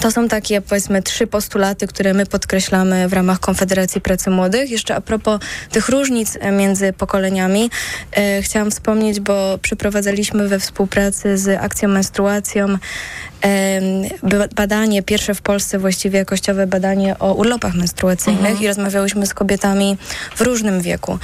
to 0.00 0.10
są 0.10 0.28
takie, 0.28 0.60
powiedzmy, 0.60 1.02
trzy 1.02 1.26
postulaty, 1.26 1.86
które 1.86 2.14
my 2.14 2.26
podkreślamy 2.26 3.08
w 3.08 3.12
ramach 3.12 3.40
Konfederacji 3.40 4.00
Pracy 4.00 4.30
Młodych. 4.30 4.70
Jeszcze 4.70 4.94
a 4.94 5.00
propos 5.00 5.40
tych 5.70 5.88
różnic 5.88 6.38
między 6.52 6.92
pokoleniami, 6.92 7.70
e, 8.12 8.42
chciałam 8.42 8.70
wspomnieć, 8.70 9.20
bo 9.20 9.58
przeprowadzaliśmy 9.62 10.48
we 10.48 10.58
współpracy 10.58 11.38
z 11.38 11.60
Akcją 11.62 11.88
Menstruacją 11.88 12.78
badanie, 14.54 15.02
pierwsze 15.02 15.34
w 15.34 15.42
Polsce 15.42 15.78
właściwie 15.78 16.18
jakościowe 16.18 16.66
badanie 16.66 17.18
o 17.18 17.34
urlopach 17.34 17.74
menstruacyjnych 17.74 18.40
mhm. 18.40 18.62
i 18.62 18.66
rozmawiałyśmy 18.66 19.26
z 19.26 19.34
kobietami 19.34 19.96
w 20.36 20.40
różnym 20.40 20.80
wieku 20.80 21.18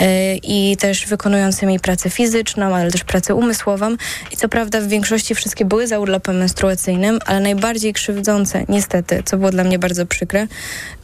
e, 0.00 0.36
i 0.36 0.76
też 0.76 1.06
wykonującymi 1.06 1.80
pracę 1.80 2.10
fizyczną, 2.10 2.76
ale 2.76 2.90
też 2.90 3.04
pracę 3.04 3.34
umysłową 3.34 3.96
i 4.32 4.36
co 4.36 4.48
prawda 4.48 4.80
w 4.80 4.86
większości 4.86 5.34
wszystkie 5.34 5.64
były 5.64 5.86
za 5.86 5.98
urlopem 5.98 6.38
menstruacyjnym, 6.38 7.18
ale 7.26 7.40
najbardziej 7.40 7.92
krzywdzące, 7.92 8.64
niestety, 8.68 9.22
co 9.24 9.36
było 9.36 9.50
dla 9.50 9.64
mnie 9.64 9.78
bardzo 9.78 10.06
przykre, 10.06 10.46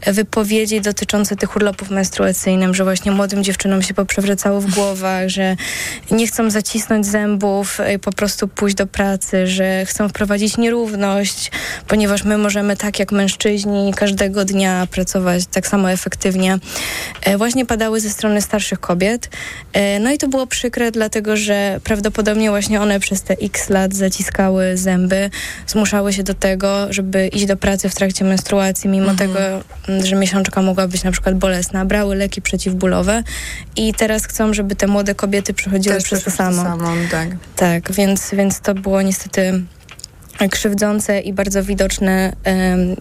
wypowiedzi 0.07 0.81
dotyczące 0.81 1.37
tych 1.37 1.57
urlopów 1.57 1.91
menstruacyjnych, 1.91 2.75
że 2.75 2.85
właśnie 2.85 3.13
młodym 3.13 3.45
dziewczynom 3.45 3.83
się 3.83 3.95
poprzewracało 3.95 4.61
w 4.61 4.75
głowach, 4.75 5.29
że 5.29 5.57
nie 6.11 6.27
chcą 6.27 6.51
zacisnąć 6.51 7.07
zębów 7.07 7.79
i 7.95 7.99
po 7.99 8.13
prostu 8.13 8.49
pójść 8.49 8.77
do 8.77 8.87
pracy, 8.87 9.47
że 9.47 9.87
chcą 9.87 10.09
wprowadzić 10.09 10.56
nierówność, 10.59 11.51
ponieważ 11.89 12.25
my 12.25 12.39
możemy 12.39 12.77
tak 12.77 12.99
jak 12.99 13.13
mężczyźni 13.13 13.95
każdego 13.97 14.45
dnia 14.45 14.87
pracować 14.91 15.47
tak 15.47 15.67
samo 15.67 15.91
efektywnie. 15.91 16.59
E, 17.23 17.39
właśnie 17.39 17.67
padały 17.67 18.01
ze 18.01 18.11
strony 18.11 18.43
starszych 18.43 18.81
kobiet. 18.81 19.31
E, 19.73 20.01
no 20.01 20.11
i 20.11 20.19
to 20.19 20.29
było 20.29 20.47
przykre, 20.47 20.91
dlatego 20.91 21.37
że 21.37 21.81
prawdopodobnie 21.85 22.51
właśnie 22.51 22.81
one 22.81 23.01
przez 23.01 23.23
te 23.23 23.35
x 23.43 23.69
lat 23.69 23.95
zaciskały 23.95 24.77
zęby, 24.77 25.31
zmuszały 25.67 26.13
się 26.13 26.23
do 26.23 26.35
tego, 26.35 26.93
żeby 26.93 27.29
iść 27.29 27.47
do 27.47 27.57
pracy 27.57 27.89
w 27.89 27.95
trakcie 27.95 28.25
menstruacji, 28.25 28.91
mimo 28.91 29.11
mhm. 29.11 29.17
tego, 29.17 29.41
że 30.05 30.17
miesiączka 30.17 30.63
mogła 30.63 30.89
być 30.89 31.05
na 31.05 31.13
przykład 31.13 31.35
bolesna. 31.35 31.85
Brały 31.85 32.17
leki 32.17 32.43
przeciwbólowe 32.43 33.23
i 33.77 33.95
teraz 33.95 34.25
chcą, 34.27 34.55
żeby 34.55 34.77
te 34.77 34.87
młode 34.87 35.15
kobiety 35.15 35.55
przechodziły 35.55 36.01
przez 36.01 36.25
to 36.25 36.31
samo. 36.31 36.63
samo 36.63 36.93
tak. 37.11 37.29
tak, 37.57 37.93
więc, 37.93 38.31
więc 38.33 38.61
to 38.61 38.75
było 38.75 39.03
niestety 39.03 39.63
krzywdzące 40.51 41.21
i 41.21 41.33
bardzo 41.33 41.63
widoczne, 41.63 42.33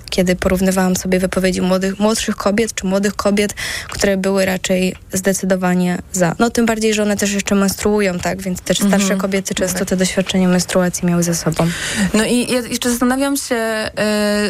kiedy 0.10 0.36
porównywałam 0.36 0.96
sobie 0.96 1.20
wypowiedzi 1.20 1.62
młodych, 1.62 2.00
młodszych 2.00 2.36
kobiet 2.36 2.74
czy 2.74 2.86
młodych 2.86 3.16
kobiet, 3.16 3.54
które 3.90 4.18
były 4.18 4.46
raczej 4.46 4.96
zdecydowanie 5.14 5.98
za. 6.12 6.36
No 6.40 6.50
tym 6.50 6.66
bardziej, 6.66 6.94
że 6.94 7.04
one 7.04 7.18
też 7.18 7.34
jeszcze 7.34 7.56
menstruują, 7.56 8.20
tak, 8.20 8.42
więc 8.42 8.62
też 8.62 8.78
starsze 8.78 8.96
mhm. 8.96 9.20
kobiety 9.20 9.56
często 9.56 9.86
te 9.86 9.98
doświadczenie 9.98 10.48
menstruacji 10.48 11.08
miały 11.08 11.24
ze 11.24 11.36
sobą. 11.36 11.68
No 12.14 12.26
i 12.26 12.52
ja 12.52 12.60
jeszcze 12.60 12.90
zastanawiam 12.90 13.38
się, 13.38 13.56
e, 13.56 13.90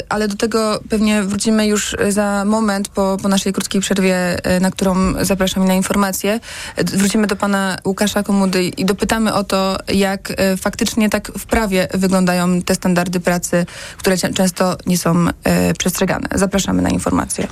ale 0.09 0.27
do 0.27 0.35
tego 0.35 0.79
pewnie 0.89 1.23
wrócimy 1.23 1.67
już 1.67 1.95
za 2.09 2.45
moment 2.45 2.89
po, 2.89 3.17
po 3.21 3.29
naszej 3.29 3.53
krótkiej 3.53 3.81
przerwie, 3.81 4.15
e, 4.43 4.59
na 4.59 4.71
którą 4.71 4.95
zapraszam 5.25 5.67
na 5.67 5.73
informacje. 5.73 6.39
Wrócimy 6.77 7.27
do 7.27 7.35
pana 7.35 7.77
Łukasza 7.85 8.23
Komudy 8.23 8.63
i 8.63 8.85
dopytamy 8.85 9.33
o 9.33 9.43
to, 9.43 9.77
jak 9.93 10.31
e, 10.37 10.57
faktycznie 10.57 11.09
tak 11.09 11.31
w 11.37 11.45
prawie 11.45 11.87
wyglądają 11.93 12.61
te 12.61 12.74
standardy 12.75 13.19
pracy, 13.19 13.65
które 13.97 14.17
często 14.17 14.77
nie 14.85 14.97
są 14.97 15.25
e, 15.43 15.73
przestrzegane. 15.73 16.27
Zapraszamy 16.35 16.81
na 16.81 16.89
informacje. 16.89 17.47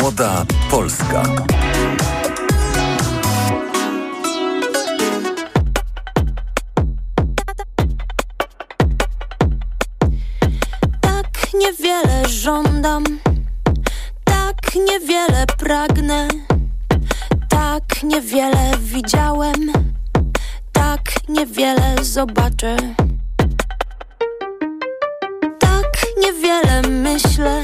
Młoda 0.00 0.46
Polska. 0.70 1.22
Tak 11.00 11.26
niewiele 11.54 12.28
żądam, 12.28 13.04
tak 14.24 14.74
niewiele 14.74 15.46
pragnę, 15.58 16.28
tak 17.48 18.02
niewiele 18.02 18.70
widziałem 18.78 19.93
tak 20.94 21.28
niewiele 21.28 21.94
zobaczę. 22.02 22.76
Tak 25.58 25.92
niewiele 26.22 26.82
myślę, 26.82 27.62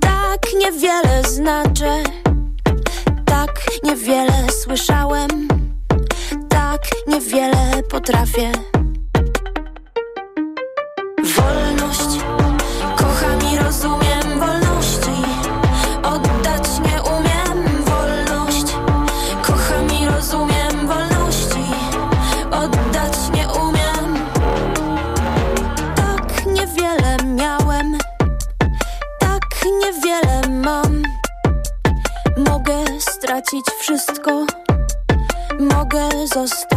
tak 0.00 0.40
niewiele 0.60 1.22
znaczę, 1.24 2.02
tak 3.24 3.60
niewiele 3.84 4.46
słyszałem, 4.62 5.48
tak 6.48 6.80
niewiele 7.06 7.82
potrafię. 7.90 8.52
cosas 36.40 36.69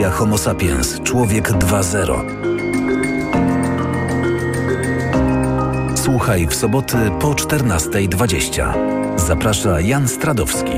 wersja 0.00 0.18
Homo 0.18 0.38
sapiens, 0.38 1.00
człowiek 1.00 1.50
2.0? 1.50 2.24
Słuchasz 5.96 5.98
Słuchaj 5.98 6.46
w 6.46 6.54
soboty 6.54 6.96
po 7.20 7.32
14.20. 7.32 8.72
Zaprasza 9.18 9.80
Jan 9.80 10.08
Stradowski. 10.08 10.72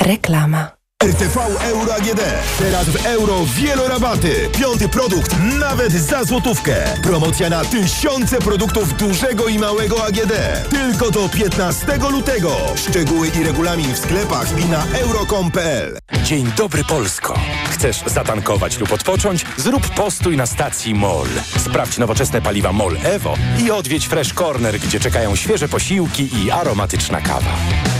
Reklama. 0.00 0.77
RTV 1.18 1.40
Euro 1.62 1.94
AGD. 1.94 2.20
Teraz 2.58 2.88
w 2.88 3.06
euro 3.06 3.46
wielorabaty. 3.54 4.48
Piąty 4.58 4.88
produkt 4.88 5.36
nawet 5.60 5.92
za 5.92 6.24
złotówkę. 6.24 6.76
Promocja 7.02 7.50
na 7.50 7.64
tysiące 7.64 8.38
produktów 8.38 8.96
dużego 8.96 9.46
i 9.46 9.58
małego 9.58 10.04
AGD. 10.04 10.32
Tylko 10.70 11.10
do 11.10 11.28
15 11.28 11.86
lutego. 12.10 12.56
Szczegóły 12.76 13.28
i 13.40 13.44
regulamin 13.44 13.94
w 13.94 13.98
sklepach 13.98 14.58
i 14.58 14.64
na 14.64 14.84
euro.com.pl. 15.00 15.98
Dzień 16.28 16.52
dobry 16.56 16.84
Polsko. 16.84 17.34
Chcesz 17.70 18.02
zatankować 18.06 18.78
lub 18.78 18.92
odpocząć? 18.92 19.44
Zrób 19.56 19.88
postój 19.88 20.36
na 20.36 20.46
stacji 20.46 20.94
MOL. 20.94 21.28
Sprawdź 21.58 21.98
nowoczesne 21.98 22.42
paliwa 22.42 22.72
MOL 22.72 22.96
Evo 23.04 23.34
i 23.64 23.70
odwiedź 23.70 24.08
Fresh 24.08 24.34
Corner, 24.34 24.78
gdzie 24.80 25.00
czekają 25.00 25.36
świeże 25.36 25.68
posiłki 25.68 26.28
i 26.36 26.50
aromatyczna 26.50 27.20
kawa. 27.20 27.50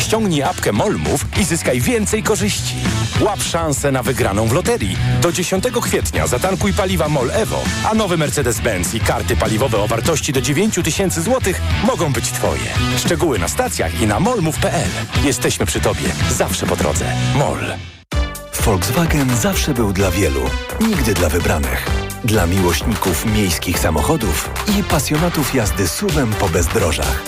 Ściągnij 0.00 0.42
apkę 0.42 0.73
MOL 0.73 0.97
Move 0.97 1.25
i 1.40 1.44
zyskaj 1.44 1.80
więcej 1.80 2.23
korzyści. 2.23 2.75
Łap 3.20 3.42
szansę 3.42 3.92
na 3.92 4.02
wygraną 4.02 4.47
w 4.47 4.52
loterii. 4.52 4.97
Do 5.23 5.32
10 5.32 5.64
kwietnia 5.82 6.26
zatankuj 6.26 6.73
paliwa 6.73 7.08
MOL 7.08 7.30
Evo, 7.30 7.62
a 7.90 7.94
nowy 7.94 8.18
Mercedes-Benz 8.18 8.94
i 8.94 9.00
karty 9.00 9.37
paliwowe 9.37 9.78
o 9.78 9.88
wartości 9.88 10.32
do 10.32 10.40
9 10.40 10.75
tysięcy 10.85 11.23
złotych 11.23 11.61
mogą 11.85 12.12
być 12.12 12.30
Twoje. 12.30 12.70
Szczegóły 12.99 13.38
na 13.38 13.49
stacjach 13.49 14.00
i 14.00 14.06
na 14.06 14.20
molmove.pl. 14.20 14.90
Jesteśmy 15.25 15.66
przy 15.66 15.80
Tobie, 15.80 16.12
zawsze 16.30 16.66
po 16.66 16.76
drodze. 16.76 17.04
MOL. 17.35 17.98
Volkswagen 18.69 19.37
zawsze 19.37 19.75
był 19.75 19.93
dla 19.93 20.11
wielu, 20.11 20.41
nigdy 20.81 21.15
dla 21.15 21.29
wybranych. 21.29 21.87
Dla 22.25 22.47
miłośników 22.47 23.27
miejskich 23.27 23.79
samochodów 23.79 24.51
i 24.79 24.83
pasjonatów 24.83 25.55
jazdy 25.55 25.89
suwem 25.89 26.33
po 26.41 26.49
bezdrożach. 26.49 27.23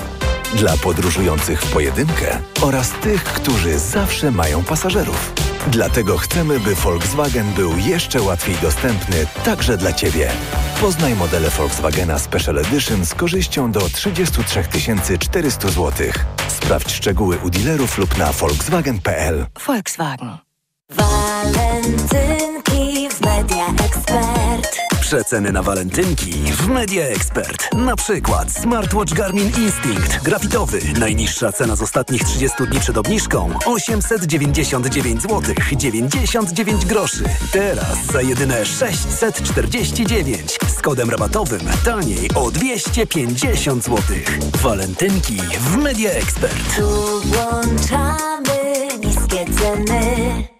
Dla 0.54 0.76
podróżujących 0.76 1.62
w 1.62 1.72
pojedynkę 1.72 2.38
oraz 2.62 2.90
tych, 2.90 3.24
którzy 3.24 3.78
zawsze 3.78 4.30
mają 4.30 4.64
pasażerów. 4.64 5.32
Dlatego 5.66 6.18
chcemy, 6.18 6.60
by 6.60 6.74
Volkswagen 6.74 7.52
był 7.52 7.78
jeszcze 7.78 8.22
łatwiej 8.22 8.56
dostępny 8.56 9.26
także 9.44 9.76
dla 9.76 9.92
Ciebie. 9.92 10.30
Poznaj 10.80 11.14
modele 11.14 11.50
Volkswagena 11.50 12.18
Special 12.18 12.58
Edition 12.58 13.06
z 13.06 13.14
korzyścią 13.14 13.72
do 13.72 13.80
33 13.80 15.18
400 15.18 15.68
zł. 15.68 15.92
Sprawdź 16.48 16.92
szczegóły 16.92 17.38
u 17.38 17.50
dealerów 17.50 17.98
lub 17.98 18.18
na 18.18 18.32
volkswagen.pl. 18.32 19.46
Volkswagen. 19.66 20.49
Walentynki 20.90 23.08
w 23.10 23.20
Media 23.20 23.66
Expert. 23.86 24.78
Przeceny 25.00 25.52
na 25.52 25.62
walentynki 25.62 26.32
w 26.32 26.68
Media 26.68 27.04
Expert. 27.04 27.74
Na 27.74 27.96
przykład 27.96 28.52
smartwatch 28.52 29.12
Garmin 29.12 29.46
Instinct 29.46 30.22
grafitowy. 30.22 30.80
Najniższa 30.98 31.52
cena 31.52 31.76
z 31.76 31.82
ostatnich 31.82 32.24
30 32.24 32.56
dni 32.70 32.80
przed 32.80 32.98
obniżką 32.98 33.50
899 33.66 35.22
zł 35.22 35.54
99 35.76 36.84
groszy. 36.86 37.24
Teraz 37.52 38.06
za 38.12 38.22
jedyne 38.22 38.66
649 38.66 40.58
z 40.76 40.82
kodem 40.82 41.10
rabatowym 41.10 41.60
taniej 41.84 42.30
o 42.34 42.50
250 42.50 43.84
zł. 43.84 44.02
Walentynki 44.62 45.36
w 45.36 45.76
Media 45.76 46.10
Expert. 46.10 46.76
Tu 46.76 47.20
włączamy 47.20 48.88
niskie 49.04 49.44
ceny. 49.58 50.59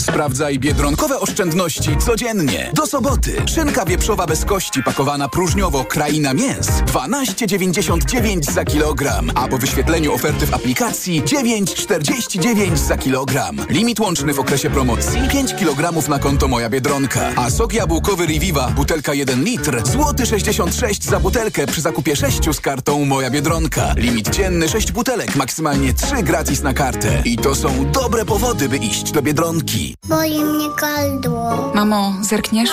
Sprawdzaj 0.00 0.58
biedronkowe 0.58 1.20
oszczędności 1.20 1.96
codziennie. 1.96 2.70
Do 2.74 2.86
soboty. 2.86 3.42
Szynka 3.46 3.84
wieprzowa 3.84 4.26
bez 4.26 4.44
kości 4.44 4.82
pakowana 4.82 5.28
próżniowo 5.28 5.84
Kraina 5.84 6.34
Mięs 6.34 6.68
12,99 6.68 8.52
za 8.52 8.64
kilogram. 8.64 9.32
A 9.34 9.48
po 9.48 9.58
wyświetleniu 9.58 10.14
oferty 10.14 10.46
w 10.46 10.54
aplikacji 10.54 11.22
9,49 11.22 12.76
za 12.76 12.96
kilogram. 12.96 13.56
Limit 13.68 14.00
łączny 14.00 14.34
w 14.34 14.40
okresie 14.40 14.70
promocji 14.70 15.20
5 15.32 15.54
kg 15.54 16.08
na 16.08 16.18
konto 16.18 16.48
Moja 16.48 16.70
Biedronka. 16.70 17.30
A 17.36 17.50
sok 17.50 17.72
jabłkowy 17.72 18.26
Riviva 18.26 18.70
butelka 18.70 19.14
1 19.14 19.44
litr 19.44 19.82
złoty 19.86 20.26
66 20.26 21.04
za 21.04 21.20
butelkę 21.20 21.66
przy 21.66 21.80
zakupie 21.80 22.16
6 22.16 22.50
z 22.52 22.60
kartą 22.60 23.04
Moja 23.04 23.30
Biedronka. 23.30 23.94
Limit 23.96 24.30
dzienny 24.30 24.68
6 24.68 24.92
butelek, 24.92 25.36
maksymalnie 25.36 25.94
3 25.94 26.22
gratis 26.22 26.62
na 26.62 26.74
kartę. 26.74 27.22
I 27.24 27.36
to 27.36 27.54
są 27.54 27.90
dobre 27.92 28.24
powody, 28.24 28.68
by 28.68 28.76
iść 28.76 29.12
do 29.12 29.22
Biedronki. 29.22 29.69
Boli 30.08 30.44
mnie 30.44 30.66
gardło. 30.80 31.72
Mamo, 31.74 32.12
zerkniesz? 32.22 32.70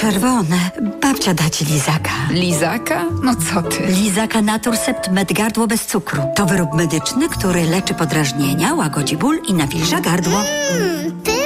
Czerwone. 0.00 0.70
Babcia 1.02 1.34
da 1.34 1.50
ci 1.50 1.64
lizaka. 1.64 2.10
Lizaka? 2.30 3.04
No 3.22 3.34
co 3.34 3.62
ty? 3.62 3.86
Lizaka 3.86 4.42
Naturcept 4.42 5.10
Med 5.10 5.32
Gardło 5.32 5.66
bez 5.66 5.86
cukru. 5.86 6.22
To 6.36 6.46
wyrób 6.46 6.74
medyczny, 6.74 7.28
który 7.28 7.64
leczy 7.64 7.94
podrażnienia, 7.94 8.74
łagodzi 8.74 9.16
ból 9.16 9.38
i 9.48 9.54
nawilża 9.54 10.00
gardło. 10.00 10.38
Mmm, 10.38 11.20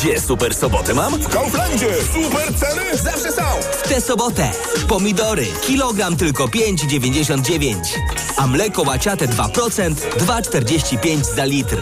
Gdzie 0.00 0.20
super 0.20 0.54
sobotę 0.54 0.94
mam? 0.94 1.18
W 1.18 1.28
Kauflandzie. 1.28 1.88
Super 2.12 2.54
ceny 2.54 2.96
zawsze 2.96 3.32
są. 3.32 3.42
W 3.84 3.88
tę 3.88 4.00
sobotę. 4.00 4.50
Pomidory. 4.88 5.46
Kilogram 5.62 6.16
tylko 6.16 6.46
5,99. 6.46 7.74
A 8.36 8.46
mleko 8.46 8.82
łaciate 8.82 9.28
2%, 9.28 9.94
2,45 9.94 11.24
za 11.36 11.44
litr. 11.44 11.76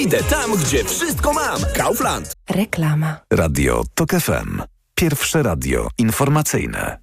Idę 0.00 0.22
tam, 0.22 0.56
gdzie 0.56 0.84
wszystko 0.84 1.32
mam. 1.32 1.60
Kaufland. 1.74 2.32
Reklama. 2.50 3.16
Radio 3.32 3.84
TOK 3.94 4.10
FM. 4.10 4.62
Pierwsze 4.94 5.42
radio 5.42 5.88
informacyjne. 5.98 6.98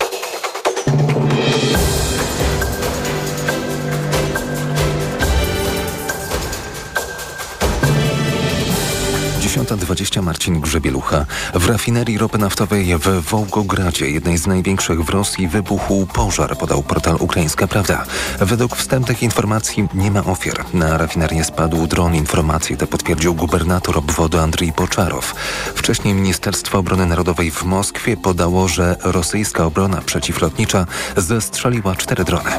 Dziesiąta 9.49 9.77
dwadzieścia 9.77 10.21
Marcin 10.21 10.59
Grzebielucha. 10.59 11.25
W 11.53 11.65
rafinerii 11.65 12.17
ropy 12.17 12.37
naftowej 12.37 12.97
w 12.97 13.21
Wołgogradzie, 13.29 14.09
jednej 14.09 14.37
z 14.37 14.47
największych 14.47 15.01
w 15.03 15.09
Rosji, 15.09 15.47
wybuchł 15.47 16.05
pożar, 16.05 16.57
podał 16.57 16.83
portal 16.83 17.15
Ukraińska 17.19 17.67
Prawda. 17.67 18.05
Według 18.39 18.75
wstępnych 18.75 19.23
informacji 19.23 19.87
nie 19.93 20.11
ma 20.11 20.23
ofiar. 20.23 20.65
Na 20.73 20.97
rafinerię 20.97 21.43
spadł 21.43 21.87
dron. 21.87 22.15
Informacje 22.15 22.77
te 22.77 22.87
potwierdził 22.87 23.33
gubernator 23.35 23.97
obwodu 23.97 24.39
Andrii 24.39 24.73
Poczarow. 24.73 25.35
Wcześniej 25.75 26.13
Ministerstwo 26.13 26.77
Obrony 26.77 27.05
Narodowej 27.05 27.51
w 27.51 27.63
Moskwie 27.63 28.17
podało, 28.17 28.67
że 28.67 28.95
rosyjska 29.03 29.65
obrona 29.65 30.01
przeciwlotnicza 30.01 30.85
zestrzeliła 31.17 31.95
cztery 31.95 32.23
drony. 32.23 32.51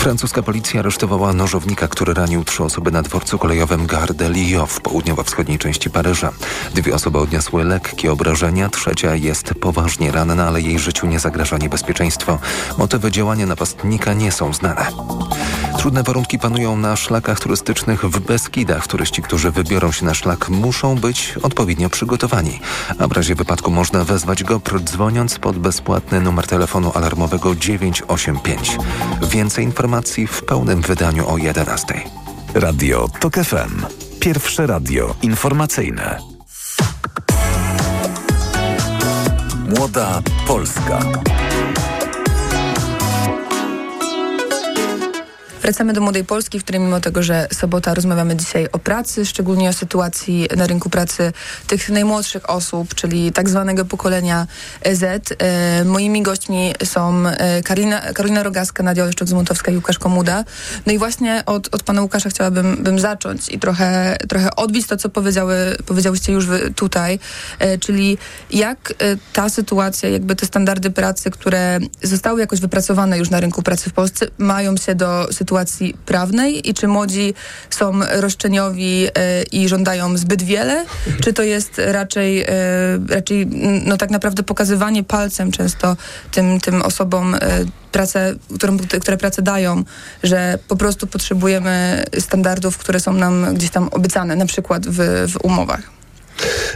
Francuska 0.00 0.42
policja 0.42 0.80
aresztowała 0.80 1.32
nożownika, 1.32 1.88
który 1.88 2.14
ranił 2.14 2.44
trzy 2.44 2.64
osoby 2.64 2.90
na 2.90 3.02
dworcu 3.02 3.38
kolejowym 3.38 3.86
Gare 3.86 4.14
de 4.14 4.28
Lyon 4.28 4.66
w 4.66 4.80
południowo-wschodniej 4.80 5.58
części 5.58 5.90
Paryża. 5.90 6.32
Dwie 6.74 6.94
osoby 6.94 7.18
odniosły 7.18 7.64
lekkie 7.64 8.12
obrażenia, 8.12 8.68
trzecia 8.68 9.14
jest 9.14 9.54
poważnie 9.54 10.12
ranna, 10.12 10.46
ale 10.46 10.60
jej 10.60 10.78
życiu 10.78 11.06
nie 11.06 11.18
zagraża 11.18 11.58
niebezpieczeństwo. 11.58 12.38
Motywy 12.78 13.10
działania 13.10 13.46
napastnika 13.46 14.12
nie 14.12 14.32
są 14.32 14.52
znane. 14.52 14.86
Trudne 15.78 16.02
warunki 16.02 16.38
panują 16.38 16.76
na 16.76 16.96
szlakach 16.96 17.40
turystycznych 17.40 18.04
w 18.04 18.20
Beskidach. 18.20 18.86
Turyści, 18.86 19.22
którzy 19.22 19.50
wybiorą 19.50 19.92
się 19.92 20.04
na 20.04 20.14
szlak, 20.14 20.48
muszą 20.48 20.94
być 20.94 21.34
odpowiednio 21.42 21.90
przygotowani. 21.90 22.60
A 22.98 23.08
w 23.08 23.12
razie 23.12 23.34
wypadku 23.34 23.70
można 23.70 24.04
wezwać 24.04 24.44
GoPro 24.44 24.80
dzwoniąc 24.80 25.38
pod 25.38 25.58
bezpłatny 25.58 26.20
numer 26.20 26.46
telefonu 26.46 26.92
alarmowego 26.94 27.54
985. 27.54 28.78
Więcej 29.22 29.64
informacji 29.64 29.89
w 30.26 30.44
pełnym 30.44 30.80
wydaniu 30.80 31.28
o 31.28 31.38
11. 31.38 32.00
Radio 32.54 33.08
TOK 33.20 33.34
FM. 33.34 33.84
Pierwsze 34.20 34.66
radio 34.66 35.14
informacyjne. 35.22 36.18
Młoda 39.68 40.22
Polska. 40.46 41.00
Wracamy 45.62 45.92
do 45.92 46.00
Młodej 46.00 46.24
Polski, 46.24 46.60
w 46.60 46.62
której 46.62 46.80
mimo 46.80 47.00
tego, 47.00 47.22
że 47.22 47.48
sobota 47.52 47.94
rozmawiamy 47.94 48.36
dzisiaj 48.36 48.68
o 48.72 48.78
pracy, 48.78 49.26
szczególnie 49.26 49.68
o 49.68 49.72
sytuacji 49.72 50.48
na 50.56 50.66
rynku 50.66 50.90
pracy 50.90 51.32
tych 51.66 51.88
najmłodszych 51.88 52.50
osób, 52.50 52.94
czyli 52.94 53.32
tak 53.32 53.48
zwanego 53.48 53.84
pokolenia 53.84 54.46
Z. 54.92 55.34
E, 55.38 55.84
moimi 55.84 56.22
gośćmi 56.22 56.74
są 56.84 57.26
e, 57.26 57.62
Karolina, 57.62 58.00
Karolina 58.00 58.42
Rogaska, 58.42 58.82
Nadia 58.82 59.04
Oleszczuk-Zmontowska 59.04 59.72
i 59.72 59.76
Łukasz 59.76 59.98
Komuda. 59.98 60.44
No 60.86 60.92
i 60.92 60.98
właśnie 60.98 61.42
od, 61.46 61.74
od 61.74 61.82
pana 61.82 62.02
Łukasza 62.02 62.30
chciałabym 62.30 62.76
bym 62.76 62.98
zacząć 62.98 63.48
i 63.48 63.58
trochę, 63.58 64.16
trochę 64.28 64.56
odbić 64.56 64.86
to, 64.86 64.96
co 64.96 65.08
powiedziały, 65.08 65.76
powiedziałyście 65.86 66.32
już 66.32 66.46
tutaj, 66.76 67.18
e, 67.58 67.78
czyli 67.78 68.18
jak 68.50 68.94
ta 69.32 69.48
sytuacja, 69.48 70.08
jakby 70.08 70.36
te 70.36 70.46
standardy 70.46 70.90
pracy, 70.90 71.30
które 71.30 71.78
zostały 72.02 72.40
jakoś 72.40 72.60
wypracowane 72.60 73.18
już 73.18 73.30
na 73.30 73.40
rynku 73.40 73.62
pracy 73.62 73.90
w 73.90 73.92
Polsce, 73.92 74.26
mają 74.38 74.76
się 74.76 74.94
do 74.94 75.28
sytuacji 75.32 75.49
prawnej 76.06 76.68
i 76.70 76.74
czy 76.74 76.88
młodzi 76.88 77.34
są 77.70 78.00
roszczeniowi 78.10 79.06
e, 79.14 79.42
i 79.42 79.68
żądają 79.68 80.16
zbyt 80.16 80.42
wiele, 80.42 80.84
czy 81.22 81.32
to 81.32 81.42
jest 81.42 81.80
raczej, 81.86 82.42
e, 82.42 82.46
raczej 83.08 83.46
no 83.84 83.96
tak 83.96 84.10
naprawdę 84.10 84.42
pokazywanie 84.42 85.04
palcem 85.04 85.52
często 85.52 85.96
tym, 86.32 86.60
tym 86.60 86.82
osobom 86.82 87.34
e, 87.34 87.38
pracę, 87.92 88.34
którą, 88.54 88.78
które 89.00 89.16
pracę 89.16 89.42
dają, 89.42 89.84
że 90.22 90.58
po 90.68 90.76
prostu 90.76 91.06
potrzebujemy 91.06 92.04
standardów, 92.18 92.78
które 92.78 93.00
są 93.00 93.12
nam 93.12 93.54
gdzieś 93.54 93.70
tam 93.70 93.88
obiecane, 93.88 94.36
na 94.36 94.46
przykład 94.46 94.86
w, 94.86 95.26
w 95.32 95.44
umowach. 95.44 95.99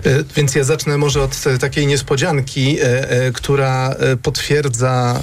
E, 0.05 0.25
Więc 0.37 0.55
ja 0.55 0.65
zacznę 0.65 0.99
może 0.99 1.23
od 1.23 1.45
e, 1.47 1.59
takiej 1.59 1.87
niespodzianki, 1.87 2.79
e, 2.81 3.33
która 3.33 3.97
potwierdza 4.23 5.21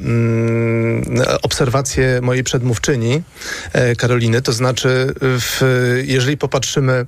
mm, 0.00 1.22
obserwację 1.42 2.20
mojej 2.22 2.44
przedmówczyni 2.44 3.22
Karoliny. 3.98 4.42
To 4.42 4.52
znaczy, 4.52 5.14
w, 5.20 5.60
jeżeli 6.04 6.36
popatrzymy, 6.36 7.06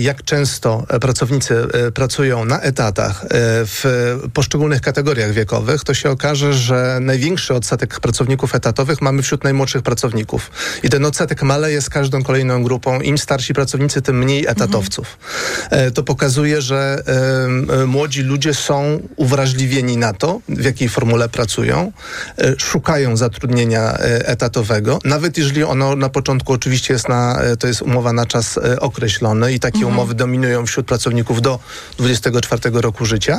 jak 0.00 0.24
często 0.24 0.86
pracownicy 1.00 1.54
pracują 1.94 2.44
na 2.44 2.60
etatach 2.60 3.24
w 3.66 4.16
poszczególnych 4.34 4.80
kategoriach 4.80 5.32
wiekowych, 5.32 5.84
to 5.84 5.94
się 5.94 6.10
okaże, 6.10 6.54
że 6.54 6.98
największy 7.00 7.54
odsetek 7.54 8.00
pracowników 8.00 8.54
etatowych 8.54 9.02
mamy 9.02 9.22
wśród 9.22 9.44
najmłodszych 9.44 9.82
pracowników. 9.82 10.50
I 10.82 10.88
ten 10.88 11.04
odsetek 11.04 11.42
maleje 11.42 11.82
z 11.82 11.90
każdą 11.90 12.22
kolejną 12.22 12.62
grupą. 12.62 13.00
Im 13.00 13.18
starsi 13.18 13.54
pracownicy, 13.54 14.02
tym 14.02 14.18
mniej 14.18 14.46
etatowców. 14.46 15.18
E, 15.70 15.90
To 15.90 16.01
pokazuje, 16.02 16.62
że 16.62 17.02
e, 17.82 17.86
młodzi 17.86 18.22
ludzie 18.22 18.54
są 18.54 19.00
uwrażliwieni 19.16 19.96
na 19.96 20.12
to, 20.12 20.40
w 20.48 20.64
jakiej 20.64 20.88
formule 20.88 21.28
pracują, 21.28 21.92
e, 22.38 22.54
szukają 22.58 23.16
zatrudnienia 23.16 23.98
e, 23.98 24.28
etatowego, 24.28 24.98
nawet 25.04 25.38
jeżeli 25.38 25.64
ono 25.64 25.96
na 25.96 26.08
początku 26.08 26.52
oczywiście 26.52 26.94
jest 26.94 27.08
na, 27.08 27.40
to 27.58 27.66
jest 27.66 27.82
umowa 27.82 28.12
na 28.12 28.26
czas 28.26 28.58
określony 28.80 29.52
i 29.52 29.60
takie 29.60 29.78
Mhm. 29.78 29.94
umowy 29.94 30.14
dominują 30.14 30.66
wśród 30.66 30.86
pracowników 30.86 31.42
do 31.42 31.58
24 31.98 32.80
roku 32.80 33.06
życia. 33.06 33.38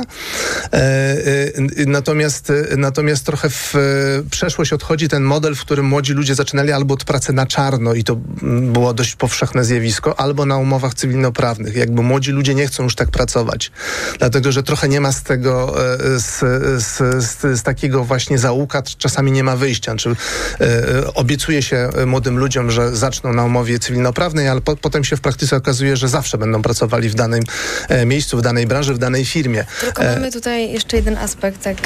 Natomiast, 1.86 2.52
natomiast 2.76 3.26
trochę 3.26 3.50
w 3.50 3.74
przeszłość 4.30 4.72
odchodzi 4.72 5.08
ten 5.08 5.22
model, 5.22 5.54
w 5.54 5.60
którym 5.60 5.86
młodzi 5.86 6.12
ludzie 6.12 6.34
zaczynali 6.34 6.72
albo 6.72 6.94
od 6.94 7.04
pracy 7.04 7.32
na 7.32 7.46
czarno 7.46 7.94
i 7.94 8.04
to 8.04 8.16
było 8.72 8.94
dość 8.94 9.16
powszechne 9.16 9.64
zjawisko, 9.64 10.20
albo 10.20 10.46
na 10.46 10.56
umowach 10.56 10.94
cywilnoprawnych. 10.94 11.76
Jakby 11.76 12.02
młodzi 12.02 12.30
ludzie 12.30 12.53
nie 12.54 12.66
chcą 12.66 12.82
już 12.82 12.94
tak 12.94 13.10
pracować, 13.10 13.72
dlatego 14.18 14.52
że 14.52 14.62
trochę 14.62 14.88
nie 14.88 15.00
ma 15.00 15.12
z 15.12 15.22
tego, 15.22 15.74
e, 15.94 15.98
z, 16.20 16.38
z, 16.82 17.24
z, 17.24 17.58
z 17.58 17.62
takiego 17.62 18.04
właśnie 18.04 18.38
zaułka, 18.38 18.82
czasami 18.98 19.32
nie 19.32 19.44
ma 19.44 19.56
wyjścia. 19.56 19.94
Czy, 19.96 20.10
e, 20.10 20.14
e, 20.60 21.14
obiecuje 21.14 21.62
się 21.62 21.88
młodym 22.06 22.38
ludziom, 22.38 22.70
że 22.70 22.96
zaczną 22.96 23.32
na 23.32 23.44
umowie 23.44 23.78
cywilnoprawnej, 23.78 24.48
ale 24.48 24.60
po, 24.60 24.76
potem 24.76 25.04
się 25.04 25.16
w 25.16 25.20
praktyce 25.20 25.56
okazuje, 25.56 25.96
że 25.96 26.08
zawsze 26.08 26.38
będą 26.38 26.62
pracowali 26.62 27.08
w 27.08 27.14
danym 27.14 27.42
miejscu, 28.06 28.38
w 28.38 28.42
danej 28.42 28.66
branży, 28.66 28.94
w 28.94 28.98
danej 28.98 29.24
firmie. 29.24 29.64
Tylko 29.80 30.02
mamy 30.02 30.32
tutaj 30.32 30.72
jeszcze 30.72 30.96
jeden 30.96 31.18
aspekt, 31.18 31.62
tak 31.62 31.76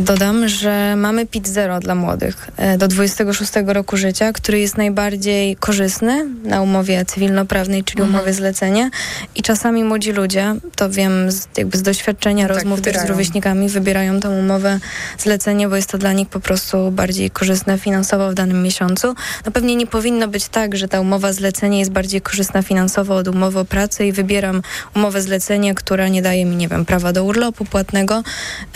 dodam, 0.00 0.48
że 0.48 0.96
mamy 0.96 1.26
PIT 1.26 1.48
zero 1.48 1.80
dla 1.80 1.94
młodych 1.94 2.48
do 2.78 2.88
26 2.88 3.52
roku 3.66 3.96
życia, 3.96 4.32
który 4.32 4.60
jest 4.60 4.76
najbardziej 4.76 5.56
korzystny 5.56 6.26
na 6.44 6.62
umowie 6.62 7.04
cywilnoprawnej, 7.04 7.84
czyli 7.84 8.02
Mhm. 8.02 8.14
umowie 8.14 8.32
zlecenia 8.32 8.90
i 9.34 9.42
czasami 9.42 9.84
młodzi 9.84 10.12
ludzie, 10.16 10.54
to 10.76 10.90
wiem 10.90 11.32
z, 11.32 11.48
jakby 11.56 11.78
z 11.78 11.82
doświadczenia 11.82 12.48
Tak, 12.48 12.56
rozmów 12.56 12.80
też 12.80 12.82
z 12.82 12.86
wybierają. 12.86 13.08
rówieśnikami, 13.12 13.68
wybierają 13.68 14.20
tą 14.20 14.30
umowę 14.38 14.78
zlecenie, 15.18 15.68
bo 15.68 15.76
jest 15.76 15.90
to 15.90 15.98
dla 15.98 16.12
nich 16.12 16.28
po 16.28 16.40
prostu 16.40 16.90
bardziej 16.90 17.30
korzystne 17.30 17.78
finansowo 17.78 18.30
w 18.30 18.34
danym 18.34 18.62
miesiącu. 18.62 19.14
No 19.46 19.52
pewnie 19.52 19.76
nie 19.76 19.86
powinno 19.86 20.28
być 20.28 20.48
tak, 20.48 20.76
że 20.76 20.88
ta 20.88 21.00
umowa 21.00 21.32
zlecenie 21.32 21.78
jest 21.78 21.90
bardziej 21.90 22.20
korzystna 22.20 22.62
finansowo 22.62 23.16
od 23.16 23.28
umowy 23.28 23.58
o 23.58 23.64
pracy 23.64 24.06
i 24.06 24.12
wybieram 24.12 24.62
umowę 24.96 25.22
zlecenie, 25.22 25.74
która 25.74 26.08
nie 26.08 26.22
daje 26.22 26.44
mi, 26.44 26.56
nie 26.56 26.68
wiem, 26.68 26.84
prawa 26.84 27.12
do 27.12 27.24
urlopu 27.24 27.64
płatnego, 27.64 28.22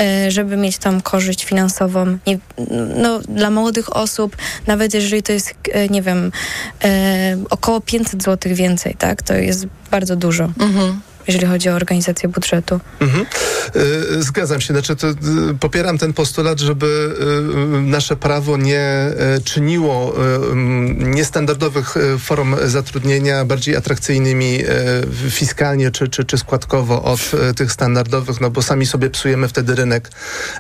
e, 0.01 0.31
żeby 0.31 0.57
mieć 0.57 0.79
tam 0.79 1.01
korzyść 1.01 1.45
finansową. 1.45 2.19
Nie, 2.27 2.39
no, 2.97 3.19
dla 3.19 3.51
młodych 3.51 3.97
osób, 3.97 4.37
nawet 4.67 4.95
jeżeli 4.95 5.23
to 5.23 5.33
jest, 5.33 5.55
e, 5.73 5.89
nie 5.89 6.03
wiem, 6.03 6.33
e, 6.85 7.37
około 7.51 7.81
500 7.81 8.23
zł 8.23 8.55
więcej, 8.55 8.95
tak, 8.99 9.23
to 9.23 9.35
jest 9.35 9.67
bardzo 9.91 10.17
dużo. 10.17 10.51
Jeżeli 11.27 11.47
chodzi 11.47 11.69
o 11.69 11.73
organizację 11.75 12.29
budżetu. 12.29 12.81
Mhm. 13.01 13.27
Y, 14.17 14.23
Zgadzam 14.23 14.61
się. 14.61 14.75
Znaczy, 14.75 14.97
to, 14.97 15.09
y, 15.09 15.15
popieram 15.61 15.99
ten 15.99 16.13
postulat, 16.13 16.61
żeby 16.61 17.15
y, 17.79 17.83
nasze 17.83 18.17
prawo 18.17 18.57
nie 18.57 19.11
czyniło 19.45 20.15
mm, 20.53 21.15
niestandardowych 21.15 21.95
form 22.19 22.57
zatrudnienia 22.67 23.45
bardziej 23.45 23.77
atrakcyjnymi 23.77 24.59
fiskalnie 25.31 25.91
czy, 25.91 26.09
czy, 26.09 26.25
czy 26.25 26.39
składkowo 26.39 27.03
od 27.03 27.21
tych 27.57 27.73
standardowych, 27.73 28.41
no 28.41 28.51
bo 28.51 28.63
sami 28.63 28.87
sobie 28.87 29.11
psujemy 29.11 29.49
wtedy 29.49 29.75
rynek 29.75 30.11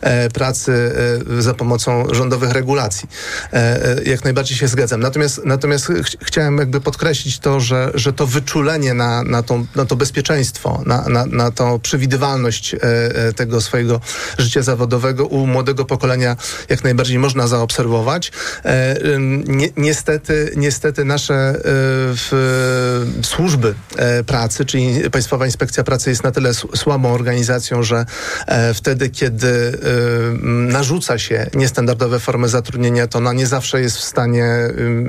e, 0.00 0.30
pracy 0.30 0.92
e, 1.38 1.42
za 1.42 1.54
pomocą 1.54 2.04
rządowych 2.14 2.50
regulacji. 2.52 3.08
E, 3.52 3.80
Jak 4.06 4.24
najbardziej 4.24 4.56
się 4.58 4.68
zgadzam. 4.68 5.00
Natomiast, 5.00 5.40
natomiast 5.44 5.86
ch- 5.86 6.16
chciałem 6.26 6.58
jakby 6.58 6.80
podkreślić 6.80 7.38
to, 7.38 7.60
że, 7.60 7.90
że 7.94 8.12
to 8.12 8.26
wyczulenie 8.26 8.94
na, 8.94 9.22
na, 9.22 9.42
tą, 9.42 9.66
na 9.76 9.84
to 9.84 9.96
bezpieczeństwo, 9.96 10.49
na, 10.86 11.08
na, 11.08 11.26
na 11.26 11.50
tą 11.50 11.80
przewidywalność 11.80 12.74
e, 12.74 12.78
e, 12.82 13.32
tego 13.32 13.60
swojego 13.60 14.00
życia 14.38 14.62
zawodowego 14.62 15.26
u 15.26 15.46
młodego 15.46 15.84
pokolenia 15.84 16.36
jak 16.68 16.84
najbardziej 16.84 17.18
można 17.18 17.46
zaobserwować. 17.46 18.32
E, 18.64 18.96
niestety, 19.76 20.52
niestety 20.56 21.04
nasze 21.04 21.60
służby 23.22 23.74
pracy, 24.26 24.64
czyli 24.64 25.10
Państwowa 25.10 25.46
Inspekcja 25.46 25.84
Pracy 25.84 26.10
jest 26.10 26.24
na 26.24 26.30
tyle 26.30 26.54
słabą 26.54 27.14
organizacją, 27.14 27.82
że 27.82 28.06
wtedy, 28.74 29.10
kiedy 29.10 29.78
narzuca 30.42 31.18
się 31.18 31.50
niestandardowe 31.54 32.20
formy 32.20 32.48
zatrudnienia, 32.48 33.06
to 33.06 33.18
ona 33.18 33.32
nie 33.32 33.46
zawsze 33.46 33.80
jest 33.80 33.96
w 33.96 34.04
stanie 34.04 34.46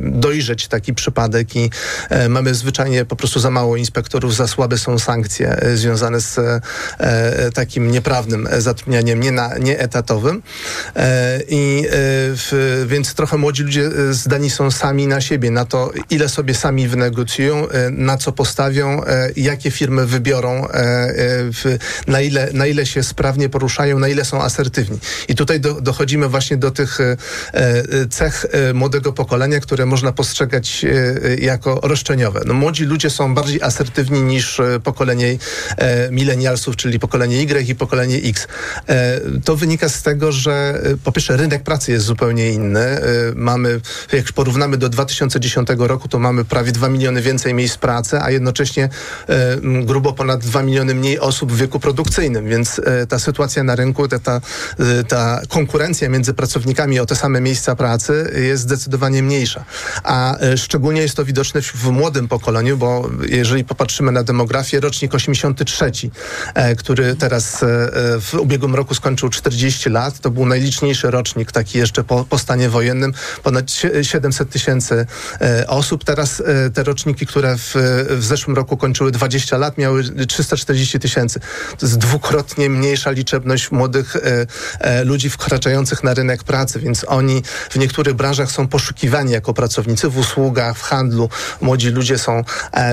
dojrzeć 0.01 0.67
taki 0.67 0.93
przypadek 0.93 1.56
i 1.56 1.69
mamy 2.30 2.56
zwyczajnie 2.56 3.06
po 3.06 3.15
prostu 3.15 3.39
za 3.39 3.51
mało 3.51 3.77
inspektorów, 3.77 4.36
za 4.36 4.47
słabe 4.47 4.77
są 4.77 4.99
sankcje 4.99 5.30
e, 5.39 5.77
związane 5.77 6.21
z 6.21 6.39
e, 6.39 6.61
e, 6.99 7.51
takim 7.51 7.91
nieprawnym 7.91 8.47
zatrudnianiem 8.57 9.19
nie 9.19 9.31
na, 9.31 9.57
nieetatowym. 9.57 10.41
I 11.49 11.83
w, 11.89 12.85
więc 12.87 13.13
trochę 13.13 13.37
młodzi 13.37 13.63
ludzie 13.63 13.89
zdani 14.11 14.49
są 14.49 14.71
sami 14.71 15.07
na 15.07 15.21
siebie, 15.21 15.51
na 15.51 15.65
to, 15.65 15.91
ile 16.09 16.29
sobie 16.29 16.53
sami 16.53 16.87
wynegocjują, 16.87 17.67
na 17.91 18.17
co 18.17 18.31
postawią, 18.31 19.01
jakie 19.35 19.71
firmy 19.71 20.05
wybiorą, 20.05 20.67
na, 22.07 22.21
ile, 22.21 22.49
na 22.53 22.65
ile 22.65 22.85
się 22.85 23.03
sprawnie 23.03 23.49
poruszają, 23.49 23.99
na 23.99 24.07
ile 24.07 24.25
są 24.25 24.41
asertywni. 24.41 24.99
I 25.27 25.35
tutaj 25.35 25.59
do, 25.59 25.81
dochodzimy 25.81 26.27
właśnie 26.27 26.57
do 26.57 26.71
tych 26.71 26.97
cech 28.09 28.45
młodego 28.73 29.13
pokolenia, 29.13 29.59
które 29.59 29.85
można 29.85 30.11
postrzegać 30.11 30.85
jako 31.39 31.79
roszczeniowe. 31.83 32.41
No, 32.45 32.53
młodzi 32.53 32.85
ludzie 32.85 33.09
są 33.09 33.35
bardziej 33.35 33.61
asertywni 33.61 34.21
niż 34.21 34.59
e, 34.59 34.79
pokolenie 35.21 35.38
e, 35.77 36.12
milenialsów, 36.12 36.75
czyli 36.75 36.99
pokolenie 36.99 37.41
Y 37.41 37.69
i 37.69 37.75
pokolenie 37.75 38.17
X. 38.17 38.47
E, 38.88 39.19
to 39.45 39.55
wynika 39.55 39.89
z 39.89 40.03
tego, 40.03 40.31
że 40.31 40.81
e, 40.84 40.97
po 40.97 41.12
pierwsze 41.12 41.38
rynek 41.38 41.63
pracy 41.63 41.91
jest 41.91 42.05
zupełnie 42.05 42.51
inny. 42.51 42.79
E, 42.79 43.01
mamy, 43.36 43.81
jak 44.13 44.31
porównamy 44.31 44.77
do 44.77 44.89
2010 44.89 45.69
roku, 45.77 46.07
to 46.07 46.19
mamy 46.19 46.45
prawie 46.45 46.71
2 46.71 46.89
miliony 46.89 47.21
więcej 47.21 47.53
miejsc 47.53 47.77
pracy, 47.77 48.21
a 48.21 48.31
jednocześnie 48.31 48.89
e, 49.29 49.57
grubo 49.62 50.13
ponad 50.13 50.41
2 50.41 50.63
miliony 50.63 50.95
mniej 50.95 51.19
osób 51.19 51.51
w 51.51 51.57
wieku 51.57 51.79
produkcyjnym, 51.79 52.49
więc 52.49 52.79
e, 52.79 53.07
ta 53.07 53.19
sytuacja 53.19 53.63
na 53.63 53.75
rynku, 53.75 54.07
ta, 54.07 54.19
ta, 54.19 54.41
ta 55.07 55.41
konkurencja 55.49 56.10
między 56.10 56.34
pracownikami 56.34 56.99
o 56.99 57.05
te 57.05 57.15
same 57.15 57.41
miejsca 57.41 57.75
pracy 57.75 58.31
jest 58.49 58.63
zdecydowanie 58.63 59.23
mniejsza. 59.23 59.65
A 60.03 60.38
szczególnie 60.57 61.01
jest 61.01 61.15
to 61.15 61.25
widoczne 61.25 61.62
w, 61.62 61.65
w 61.65 61.89
młodym 61.91 62.27
pokoleniu, 62.27 62.77
bo 62.77 63.10
jeżeli 63.29 63.63
popatrzymy 63.63 64.12
na 64.12 64.23
demografię, 64.23 64.79
rocznik 64.79 65.11
rocznik 65.13 65.32
83, 65.32 65.91
e, 66.54 66.76
który 66.76 67.15
teraz 67.15 67.63
e, 67.63 67.67
e, 67.67 68.19
w 68.19 68.34
ubiegłym 68.34 68.76
roku 68.76 68.95
skończył 68.95 69.30
40 69.30 69.89
lat. 69.89 70.19
To 70.19 70.32
był 70.32 70.45
najliczniejszy 70.45 71.12
rocznik, 71.12 71.52
taki 71.52 71.78
jeszcze 71.78 72.04
po, 72.04 72.26
po 72.26 72.38
stanie 72.38 72.69
wojennym. 72.69 73.13
Ponad 73.43 73.65
sie- 73.71 74.04
700 74.04 74.50
tysięcy 74.50 75.06
osób. 75.67 76.04
Teraz 76.04 76.43
te 76.74 76.84
roczniki, 76.84 77.26
które 77.26 77.58
w, 77.58 77.74
w 78.10 78.24
zeszłym 78.24 78.56
roku 78.56 78.78
kończyły 78.78 79.12
20 79.12 79.58
lat, 79.58 79.78
miały 79.78 80.04
340 80.28 81.00
tysięcy. 81.00 81.39
To 81.80 81.86
jest 81.86 81.97
dwukrotnie 81.97 82.69
mniejsza 82.69 83.12
liczebność 83.12 83.71
młodych 83.71 84.17
ludzi 85.06 85.30
wkraczających 85.30 86.04
na 86.04 86.13
rynek 86.13 86.43
pracy, 86.43 86.80
więc 86.80 87.06
oni 87.08 87.43
w 87.69 87.76
niektórych 87.76 88.13
branżach 88.13 88.52
są 88.52 88.67
poszukiwani 88.67 89.32
jako 89.32 89.54
pracownicy, 89.54 90.10
w 90.10 90.17
usługach, 90.17 90.78
w 90.78 90.82
handlu. 90.82 91.30
Młodzi 91.62 91.89
ludzie 91.89 92.17
są 92.17 92.43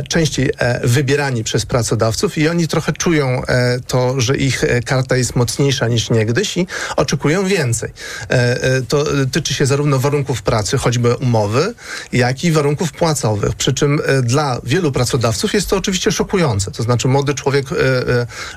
częściej 0.08 0.50
wybierani 0.84 1.44
przez 1.44 1.66
pracodawców 1.66 2.07
i 2.36 2.48
oni 2.48 2.68
trochę 2.68 2.92
czują 2.92 3.42
e, 3.46 3.80
to, 3.86 4.20
że 4.20 4.36
ich 4.36 4.64
e, 4.64 4.80
karta 4.80 5.16
jest 5.16 5.36
mocniejsza 5.36 5.88
niż 5.88 6.10
niegdyś 6.10 6.56
i 6.56 6.66
oczekują 6.96 7.46
więcej. 7.46 7.90
E, 8.28 8.82
to 8.82 9.04
tyczy 9.32 9.54
się 9.54 9.66
zarówno 9.66 9.98
warunków 9.98 10.42
pracy, 10.42 10.78
choćby 10.78 11.16
umowy, 11.16 11.74
jak 12.12 12.44
i 12.44 12.52
warunków 12.52 12.92
płacowych. 12.92 13.54
Przy 13.54 13.72
czym 13.74 14.00
dla 14.22 14.60
wielu 14.64 14.92
pracodawców 14.92 15.54
jest 15.54 15.68
to 15.68 15.76
oczywiście 15.76 16.12
szokujące. 16.12 16.70
To 16.70 16.82
znaczy 16.82 17.08
młody 17.08 17.34
człowiek 17.34 17.66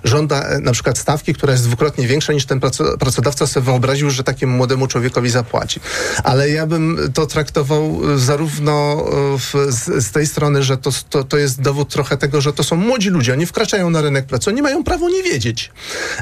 żąda 0.04 0.60
na 0.62 0.72
przykład 0.72 0.98
stawki, 0.98 1.34
która 1.34 1.54
jest 1.54 1.64
dwukrotnie 1.64 2.08
większa 2.08 2.34
niż 2.34 2.46
ten 2.46 2.60
praco- 2.60 2.98
pracodawca 2.98 3.48
sobie 3.48 3.66
wyobraził, 3.66 4.10
że 4.10 4.24
takiemu 4.24 4.58
młodemu 4.58 4.88
człowiekowi 4.88 5.30
zapłaci. 5.30 5.80
Ale 6.24 6.50
ja 6.50 6.68
bym 6.68 7.00
to 7.14 7.26
traktował 7.26 8.02
zarówno 8.18 9.06
w, 9.38 9.68
z, 9.70 10.06
z 10.06 10.12
tej 10.12 10.28
strony, 10.28 10.64
że 10.64 10.78
to, 10.78 10.90
to, 11.10 11.24
to 11.24 11.38
jest 11.38 11.62
dowód 11.62 11.90
trochę 11.90 12.18
tego, 12.18 12.42
że 12.42 12.54
to 12.54 12.64
są 12.64 12.76
młodzi 12.76 13.10
ludzie, 13.10 13.38
wkraczają 13.46 13.90
na 13.90 14.02
rynek 14.02 14.26
pracy, 14.26 14.50
oni 14.50 14.62
mają 14.62 14.84
prawo 14.84 15.10
nie 15.10 15.24
wiedzieć. 15.24 15.72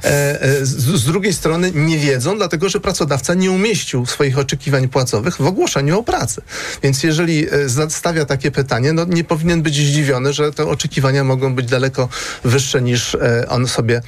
E, 0.03 0.41
e, 0.41 0.65
z, 0.65 1.05
drugiej 1.05 1.34
strony 1.34 1.71
nie 1.75 1.97
wiedzą, 1.97 2.38
dlatego 2.38 2.69
że 2.69 2.79
pracodawca 2.79 3.34
nie 3.34 3.51
umieścił 3.51 4.05
swoich 4.05 4.38
oczekiwań 4.38 4.88
płacowych 4.88 5.36
w 5.36 5.45
ogłoszeniu 5.45 5.99
o 5.99 6.03
pracy. 6.03 6.41
Więc 6.84 7.03
jeżeli 7.03 7.47
e, 7.51 7.69
zastawia 7.69 8.25
takie 8.25 8.51
pytanie, 8.51 8.93
no 8.93 9.05
nie 9.05 9.23
powinien 9.23 9.62
być 9.62 9.75
zdziwiony, 9.75 10.34
że 10.34 10.53
te 10.53 10.67
oczekiwania 10.67 11.23
mogą 11.23 11.55
być 11.55 11.65
daleko 11.65 12.10
wyższe 12.43 12.82
niż 12.82 13.17
on 13.47 13.67
sobie 13.67 14.01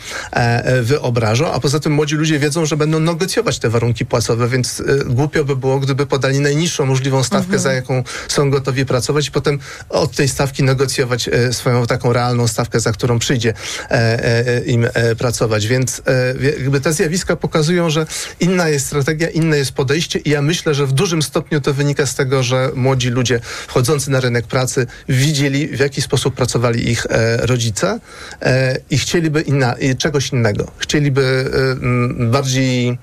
wyobrażał, 0.81 1.53
a 1.53 1.59
poza 1.59 1.79
tym 1.79 1.93
młodzi 1.93 2.15
ludzie 2.15 2.39
wiedzą, 2.39 2.65
że 2.65 2.77
będą 2.77 2.99
negocjować 2.99 3.59
te 3.59 3.69
warunki 3.69 4.05
płacowe, 4.05 4.47
więc 4.47 4.83
głupio 5.05 5.45
by 5.45 5.55
było, 5.55 5.79
gdyby 5.79 6.05
podali 6.05 6.39
najniższą 6.39 6.85
możliwą 6.85 7.23
stawkę, 7.23 7.45
Mhm. 7.45 7.59
za 7.59 7.73
jaką 7.73 8.03
są 8.27 8.49
gotowi 8.49 8.85
pracować 8.85 9.27
i 9.27 9.31
potem 9.31 9.59
od 9.89 10.15
tej 10.15 10.27
stawki 10.27 10.63
negocjować 10.63 11.29
swoją 11.51 11.85
taką 11.87 12.13
realną 12.13 12.47
stawkę, 12.47 12.79
za 12.79 12.91
którą 12.91 13.00
przyjdzie 13.19 13.53
e, 13.91 13.93
e, 13.93 14.63
im 14.65 14.87
e, 14.93 15.15
pracować. 15.15 15.67
Więc 15.67 16.01
jakby 16.59 16.81
te 16.81 16.93
zjawiska 16.93 17.35
pokazują, 17.35 17.89
że 17.89 18.05
inna 18.39 18.69
jest 18.69 18.85
strategia, 18.85 19.29
inne 19.29 19.57
jest 19.57 19.71
podejście 19.71 20.19
i 20.19 20.29
ja 20.29 20.41
myślę, 20.41 20.73
że 20.73 20.85
w 20.85 20.91
dużym 20.91 21.21
stopniu 21.21 21.61
to 21.61 21.73
wynika 21.73 22.05
z 22.05 22.15
tego, 22.15 22.43
że 22.43 22.69
młodzi 22.75 23.09
ludzie 23.09 23.39
wchodzący 23.67 24.11
na 24.11 24.19
rynek 24.19 24.47
pracy 24.47 24.87
widzieli, 25.09 25.67
w 25.67 25.79
jaki 25.79 26.01
sposób 26.01 26.35
pracowali 26.35 26.89
ich 26.89 27.07
rodzice 27.39 27.99
i 28.89 28.97
chcieliby 28.97 29.41
inna, 29.41 29.75
czegoś 29.97 30.29
innego. 30.29 30.71
Chcieliby 30.77 31.51
bardziej 32.19 32.97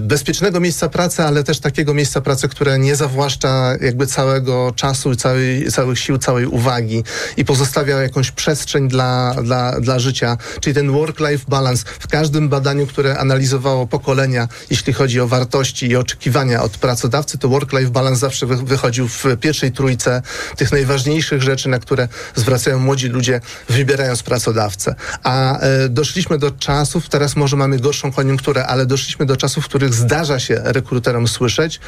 bezpiecznego 0.00 0.60
miejsca 0.60 0.88
pracy, 0.88 1.22
ale 1.22 1.44
też 1.44 1.60
takiego 1.60 1.94
miejsca 1.94 2.20
pracy, 2.20 2.48
które 2.48 2.78
nie 2.78 2.96
zawłaszcza 2.96 3.76
jakby 3.80 4.06
całego 4.06 4.72
czasu, 4.76 5.16
całej, 5.16 5.72
całych 5.72 5.98
sił, 5.98 6.18
całej 6.18 6.46
uwagi 6.46 7.04
i 7.36 7.44
pozostawia 7.44 8.02
jakąś 8.02 8.30
przestrzeń 8.30 8.88
dla, 8.88 9.34
dla, 9.42 9.80
dla 9.80 9.98
życia, 9.98 10.36
czyli 10.60 10.74
ten 10.74 10.90
work-life 10.90 11.44
balance. 11.48 11.84
W 12.00 12.08
każdym 12.08 12.48
badaniu, 12.48 12.86
które 12.86 13.18
analizowało 13.18 13.86
pokolenia, 13.86 14.48
jeśli 14.70 14.92
chodzi 14.92 15.20
o 15.20 15.26
wartości 15.26 15.86
i 15.86 15.96
oczekiwania 15.96 16.62
od 16.62 16.78
pracodawcy, 16.78 17.38
to 17.38 17.48
work-life 17.48 17.90
balance 17.90 18.20
zawsze 18.20 18.46
wy, 18.46 18.56
wychodził 18.56 19.08
w 19.08 19.24
pierwszej 19.40 19.72
trójce 19.72 20.22
tych 20.56 20.72
najważniejszych 20.72 21.42
rzeczy, 21.42 21.68
na 21.68 21.78
które 21.78 22.08
zwracają 22.34 22.78
młodzi 22.78 23.08
ludzie, 23.08 23.40
wybierając 23.68 24.22
pracodawcę. 24.22 24.94
A 25.22 25.58
e, 25.58 25.88
doszliśmy 25.88 26.38
do 26.38 26.50
czasów, 26.50 27.08
teraz 27.08 27.36
może 27.36 27.56
mamy 27.56 27.78
gorszą 27.78 28.12
koniunkturę, 28.12 28.66
ale 28.66 28.86
doszliśmy 28.86 29.26
do 29.26 29.36
czasów, 29.36 29.65
w 29.66 29.68
których 29.68 29.94
zdarza 29.94 30.40
się 30.40 30.60
rekruterom 30.64 31.28
słyszeć, 31.28 31.80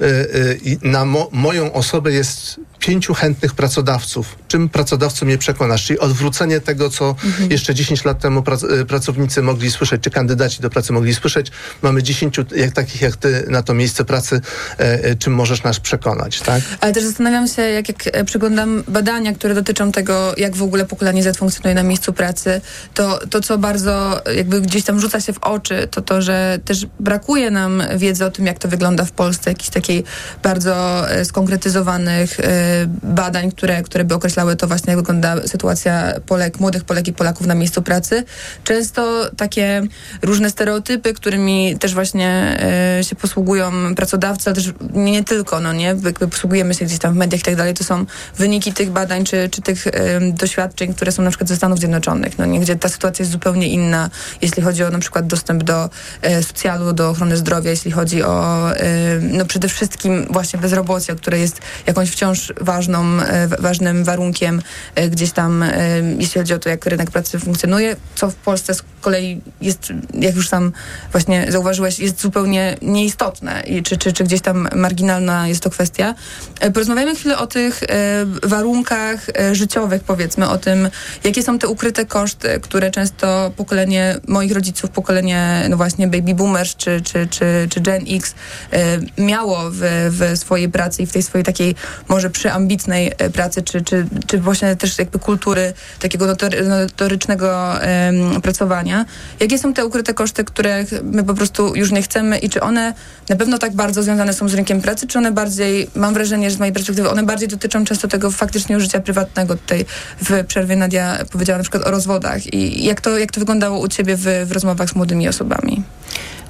e, 0.00 0.54
i 0.54 0.78
na 0.82 1.04
mo, 1.04 1.28
moją 1.32 1.72
osobę 1.72 2.12
jest 2.12 2.60
pięciu 2.78 3.14
chętnych 3.14 3.54
pracodawców. 3.54 4.38
Czym 4.48 4.68
pracodawcą 4.68 5.26
mnie 5.26 5.38
przekonasz? 5.38 5.86
Czyli 5.86 5.98
odwrócenie 5.98 6.60
tego, 6.60 6.90
co 6.90 7.14
jeszcze 7.50 7.74
10 7.74 8.04
lat 8.04 8.20
temu 8.20 8.42
prac, 8.42 8.64
e, 8.64 8.84
pracownicy 8.84 9.42
mogli 9.42 9.70
słyszeć, 9.70 10.02
czy 10.02 10.10
kandydaci 10.10 10.62
do 10.62 10.70
pracy 10.70 10.92
mogli 10.92 11.14
słyszeć. 11.14 11.50
Mamy 11.82 12.02
10 12.02 12.36
jak, 12.56 12.72
takich 12.72 13.02
jak 13.02 13.16
ty 13.16 13.44
na 13.48 13.62
to 13.62 13.74
miejsce 13.74 14.04
pracy. 14.04 14.40
E, 14.78 15.04
e, 15.04 15.14
czym 15.14 15.34
możesz 15.34 15.62
nas 15.62 15.80
przekonać, 15.80 16.40
tak? 16.40 16.62
Ale 16.80 16.92
też 16.92 17.04
zastanawiam 17.04 17.48
się, 17.48 17.62
jak, 17.62 17.88
jak 17.88 17.98
e, 18.12 18.24
przeglądam 18.24 18.82
badania, 18.88 19.32
które 19.32 19.54
dotyczą 19.54 19.92
tego, 19.92 20.34
jak 20.36 20.56
w 20.56 20.62
ogóle 20.62 20.84
pokolenie 20.84 21.22
Z 21.22 21.36
funkcjonuje 21.36 21.74
na 21.74 21.82
miejscu 21.82 22.12
pracy, 22.12 22.60
to, 22.94 23.26
to 23.26 23.40
co 23.40 23.58
bardzo 23.58 24.22
jakby 24.36 24.60
gdzieś 24.60 24.84
tam 24.84 25.00
rzuca 25.00 25.20
się 25.20 25.32
w 25.32 25.38
oczy, 25.38 25.88
to 25.90 26.02
to, 26.02 26.22
że 26.22 26.58
też 26.64 26.86
brakuje 27.22 27.50
nam 27.50 27.82
wiedzy 27.96 28.24
o 28.24 28.30
tym, 28.30 28.46
jak 28.46 28.58
to 28.58 28.68
wygląda 28.68 29.04
w 29.04 29.12
Polsce, 29.12 29.50
jakichś 29.50 29.70
takiej 29.70 30.04
bardzo 30.42 31.10
e, 31.10 31.24
skonkretyzowanych 31.24 32.40
e, 32.40 32.44
badań, 33.02 33.50
które, 33.50 33.82
które 33.82 34.04
by 34.04 34.14
określały 34.14 34.56
to 34.56 34.66
właśnie, 34.66 34.90
jak 34.90 34.98
wygląda 34.98 35.36
sytuacja 35.46 36.12
Polek, 36.26 36.60
młodych 36.60 36.84
Polek 36.84 37.08
i 37.08 37.12
Polaków 37.12 37.46
na 37.46 37.54
miejscu 37.54 37.82
pracy. 37.82 38.24
Często 38.64 39.30
takie 39.36 39.82
różne 40.22 40.50
stereotypy, 40.50 41.14
którymi 41.14 41.78
też 41.78 41.94
właśnie 41.94 42.58
e, 42.98 43.04
się 43.04 43.16
posługują 43.16 43.94
pracodawcy, 43.94 44.50
ale 44.50 44.54
też 44.54 44.72
nie, 44.94 45.24
tylko, 45.24 45.60
no 45.60 45.72
nie, 45.72 45.84
jakby 45.84 46.28
posługujemy 46.28 46.74
się 46.74 46.84
gdzieś 46.84 46.98
tam 46.98 47.14
w 47.14 47.16
mediach 47.16 47.40
i 47.40 47.44
tak 47.44 47.56
dalej, 47.56 47.74
to 47.74 47.84
są 47.84 48.06
wyniki 48.36 48.72
tych 48.72 48.90
badań 48.90 49.24
czy, 49.24 49.48
czy 49.48 49.62
tych 49.62 49.84
doświadczeń, 50.32 50.94
które 50.94 51.12
są 51.12 51.22
na 51.22 51.30
przykład 51.30 51.48
ze 51.48 51.56
Stanów 51.56 51.78
Zjednoczonych, 51.78 52.38
no 52.38 52.46
nie, 52.46 52.60
gdzie 52.60 52.76
ta 52.76 52.88
sytuacja 52.88 53.22
jest 53.22 53.32
zupełnie 53.32 53.68
inna, 53.68 54.10
jeśli 54.40 54.62
chodzi 54.62 54.84
o 54.84 54.90
na 54.90 54.98
przykład 54.98 55.26
dostęp 55.26 55.62
do 55.62 55.90
socjalu, 56.42 56.92
do 56.92 57.11
ochrony 57.12 57.36
zdrowia, 57.36 57.70
jeśli 57.70 57.90
chodzi 57.90 58.22
o 58.22 58.70
e, 58.76 59.18
no 59.20 59.44
przede 59.44 59.68
wszystkim 59.68 60.26
właśnie 60.30 60.58
bezrobocie, 60.58 61.14
które 61.16 61.38
jest 61.38 61.60
jakąś 61.86 62.10
wciąż 62.10 62.52
ważną, 62.60 63.16
wa- 63.48 63.56
ważnym 63.58 64.04
warunkiem 64.04 64.62
e, 64.94 65.08
gdzieś 65.08 65.32
tam, 65.32 65.64
jeśli 66.18 66.40
chodzi 66.40 66.54
o 66.54 66.58
to, 66.58 66.68
jak 66.68 66.86
rynek 66.86 67.10
pracy 67.10 67.38
funkcjonuje, 67.38 67.96
co 68.14 68.30
w 68.30 68.34
Polsce 68.34 68.74
kolei 69.02 69.40
jest, 69.60 69.92
jak 70.14 70.36
już 70.36 70.48
sam 70.48 70.72
właśnie 71.12 71.46
zauważyłeś, 71.48 71.98
jest 71.98 72.20
zupełnie 72.20 72.76
nieistotne 72.82 73.62
i 73.66 73.82
czy, 73.82 73.96
czy, 73.96 74.12
czy 74.12 74.24
gdzieś 74.24 74.40
tam 74.40 74.68
marginalna 74.74 75.48
jest 75.48 75.62
to 75.62 75.70
kwestia. 75.70 76.14
E, 76.60 76.70
Porozmawiamy 76.70 77.14
chwilę 77.14 77.38
o 77.38 77.46
tych 77.46 77.82
e, 77.82 77.86
warunkach 78.42 79.28
e, 79.28 79.54
życiowych, 79.54 80.04
powiedzmy, 80.04 80.48
o 80.48 80.58
tym, 80.58 80.88
jakie 81.24 81.42
są 81.42 81.58
te 81.58 81.68
ukryte 81.68 82.06
koszty, 82.06 82.60
które 82.62 82.90
często 82.90 83.52
pokolenie 83.56 84.16
moich 84.28 84.52
rodziców, 84.52 84.90
pokolenie 84.90 85.66
no 85.70 85.76
właśnie 85.76 86.08
baby 86.08 86.34
boomers 86.34 86.76
czy, 86.76 87.00
czy, 87.00 87.26
czy, 87.26 87.66
czy 87.70 87.80
Gen 87.80 88.04
X 88.08 88.34
miało 89.18 89.58
w, 89.70 89.80
w 90.10 90.38
swojej 90.38 90.68
pracy 90.68 91.02
i 91.02 91.06
w 91.06 91.12
tej 91.12 91.22
swojej 91.22 91.44
takiej 91.44 91.74
może 92.08 92.30
przyambitnej 92.30 93.12
pracy, 93.32 93.62
czy, 93.62 93.80
czy, 93.80 94.06
czy 94.26 94.38
właśnie 94.38 94.76
też 94.76 94.98
jakby 94.98 95.18
kultury 95.18 95.72
takiego 95.98 96.26
notory, 96.26 96.64
notorycznego 96.64 97.80
em, 97.82 98.40
pracowania. 98.92 99.04
Jakie 99.40 99.58
są 99.58 99.74
te 99.74 99.86
ukryte 99.86 100.14
koszty, 100.14 100.44
których 100.44 100.90
my 101.02 101.24
po 101.24 101.34
prostu 101.34 101.76
już 101.76 101.90
nie 101.90 102.02
chcemy 102.02 102.38
i 102.38 102.50
czy 102.50 102.60
one 102.60 102.94
na 103.28 103.36
pewno 103.36 103.58
tak 103.58 103.74
bardzo 103.74 104.02
związane 104.02 104.32
są 104.32 104.48
z 104.48 104.54
rynkiem 104.54 104.80
pracy, 104.80 105.06
czy 105.06 105.18
one 105.18 105.32
bardziej, 105.32 105.90
mam 105.94 106.14
wrażenie, 106.14 106.50
że 106.50 106.56
z 106.56 106.58
mojej 106.58 106.72
perspektywy, 106.72 107.10
one 107.10 107.22
bardziej 107.22 107.48
dotyczą 107.48 107.84
często 107.84 108.08
tego 108.08 108.30
faktycznie 108.30 108.80
życia 108.80 109.00
prywatnego. 109.00 109.56
Tutaj 109.56 109.84
w 110.22 110.44
przerwie 110.46 110.76
Nadia 110.76 111.18
powiedziała 111.30 111.58
na 111.58 111.62
przykład 111.62 111.86
o 111.86 111.90
rozwodach 111.90 112.54
i 112.54 112.84
jak 112.84 113.00
to, 113.00 113.18
jak 113.18 113.32
to 113.32 113.40
wyglądało 113.40 113.78
u 113.78 113.88
ciebie 113.88 114.16
w, 114.16 114.24
w 114.46 114.52
rozmowach 114.52 114.90
z 114.90 114.94
młodymi 114.94 115.28
osobami? 115.28 115.82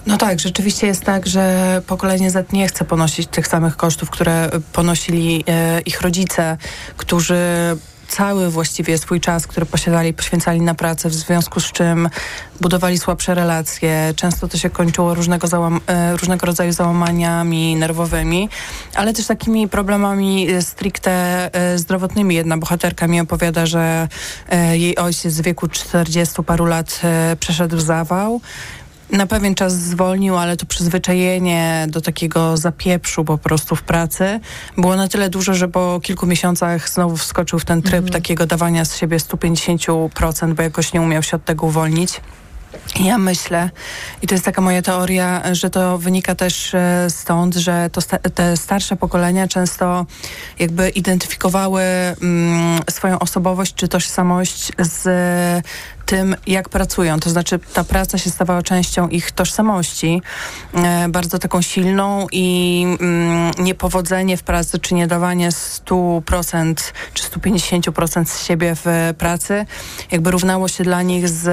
No 0.07 0.19
tak, 0.19 0.41
rzeczywiście 0.41 0.87
jest 0.87 1.05
tak, 1.05 1.27
że 1.27 1.83
pokolenie 1.87 2.31
Z 2.31 2.53
nie 2.53 2.69
chce 2.69 2.85
ponosić 2.85 3.29
tych 3.29 3.47
samych 3.47 3.77
kosztów, 3.77 4.11
które 4.11 4.51
ponosili 4.73 5.45
e, 5.49 5.81
ich 5.81 6.01
rodzice, 6.01 6.57
którzy 6.97 7.37
cały 8.13 8.51
właściwie 8.51 8.99
swój 8.99 9.21
czas, 9.21 9.47
który 9.47 9.67
posiadali, 9.67 10.15
poświęcali 10.15 10.61
na 10.61 10.75
pracę, 10.75 11.09
w 11.09 11.15
związku 11.15 11.61
z 11.61 11.73
czym 11.73 12.09
budowali 12.61 12.99
słabsze 12.99 13.35
relacje. 13.35 14.15
Często 14.17 14.49
to 14.49 14.59
się 14.59 14.71
kończyło 14.71 15.15
różnego, 15.15 15.47
załam- 15.49 15.81
e, 15.87 16.17
różnego 16.17 16.47
rodzaju 16.47 16.73
załamaniami 16.73 17.77
nerwowymi, 17.77 18.49
ale 18.95 19.13
też 19.13 19.27
takimi 19.27 19.69
problemami 19.69 20.51
e, 20.51 20.63
stricte 20.63 21.11
e, 21.55 21.79
zdrowotnymi. 21.79 22.35
Jedna 22.35 22.59
bohaterka 22.59 23.07
mi 23.07 23.21
opowiada, 23.21 23.67
że 23.67 24.09
jej 24.73 24.97
ojciec 24.97 25.41
w 25.41 25.43
wieku 25.43 25.69
40 25.69 26.43
paru 26.43 26.67
lat 26.67 27.01
przeszedł 27.41 27.81
zawał 27.81 28.41
na 29.11 29.27
pewien 29.27 29.55
czas 29.55 29.73
zwolnił, 29.75 30.37
ale 30.39 30.57
to 30.57 30.67
przyzwyczajenie 30.67 31.87
do 31.89 32.01
takiego 32.01 32.57
zapieprzu 32.57 33.25
po 33.25 33.39
prostu 33.39 33.77
w 33.77 33.83
pracy 33.83 34.41
było 34.79 34.97
na 34.97 35.09
tyle 35.09 35.31
duże, 35.31 35.55
że 35.55 35.69
po 35.69 36.01
kilku 36.03 36.27
miesiącach 36.27 36.89
znowu 36.89 37.17
wskoczył 37.17 37.59
w 37.59 37.65
ten 37.65 37.83
tryb 37.83 37.95
Mhm. 37.95 38.13
takiego 38.13 38.47
dawania 38.47 38.85
z 38.85 38.97
siebie 38.97 39.19
150%, 39.19 40.55
bo 40.55 40.63
jakoś 40.63 40.93
nie 40.93 41.01
umiał 41.01 41.23
się 41.23 41.37
od 41.37 41.45
tego 41.45 41.67
uwolnić. 41.67 42.21
Ja 43.01 43.19
myślę, 43.19 43.71
i 44.23 44.27
to 44.27 44.35
jest 44.35 44.45
taka 44.45 44.61
moja 44.63 44.83
teoria, 44.83 45.43
że 45.55 45.71
to 45.71 45.99
wynika 45.99 46.35
też 46.35 46.75
e, 46.75 47.07
stąd, 47.11 47.55
że 47.55 47.91
to 47.93 48.01
sta- 48.01 48.19
te 48.19 48.57
starsze 48.57 48.97
pokolenia 48.97 49.49
często 49.49 50.07
jakby 50.59 50.89
identyfikowały 50.89 51.83
mm, 51.83 52.81
swoją 52.91 53.19
osobowość 53.19 53.75
czy 53.75 53.89
tożsamość 53.89 54.73
z 54.79 55.07
tym, 56.13 56.37
jak 56.47 56.69
pracują. 56.69 57.21
To 57.21 57.31
znaczy 57.31 57.59
ta 57.73 57.85
praca 57.85 58.19
się 58.19 58.31
stawała 58.31 58.63
częścią 58.63 59.09
ich 59.09 59.33
tożsamości, 59.33 60.23
e, 60.75 61.09
bardzo 61.09 61.39
taką 61.39 61.63
silną 61.63 62.27
i 62.33 62.87
mm, 63.01 63.51
niepowodzenie 63.59 64.37
w 64.37 64.43
pracy, 64.43 64.79
czy 64.79 64.95
nie 64.95 65.07
dawanie 65.07 65.49
100% 65.51 66.75
czy 67.15 67.25
150% 67.25 68.25
z 68.25 68.47
siebie 68.47 68.77
w 68.85 69.15
pracy, 69.19 69.67
jakby 70.11 70.31
równało 70.31 70.69
się 70.69 70.85
dla 70.85 71.03
nich 71.03 71.29
z, 71.29 71.47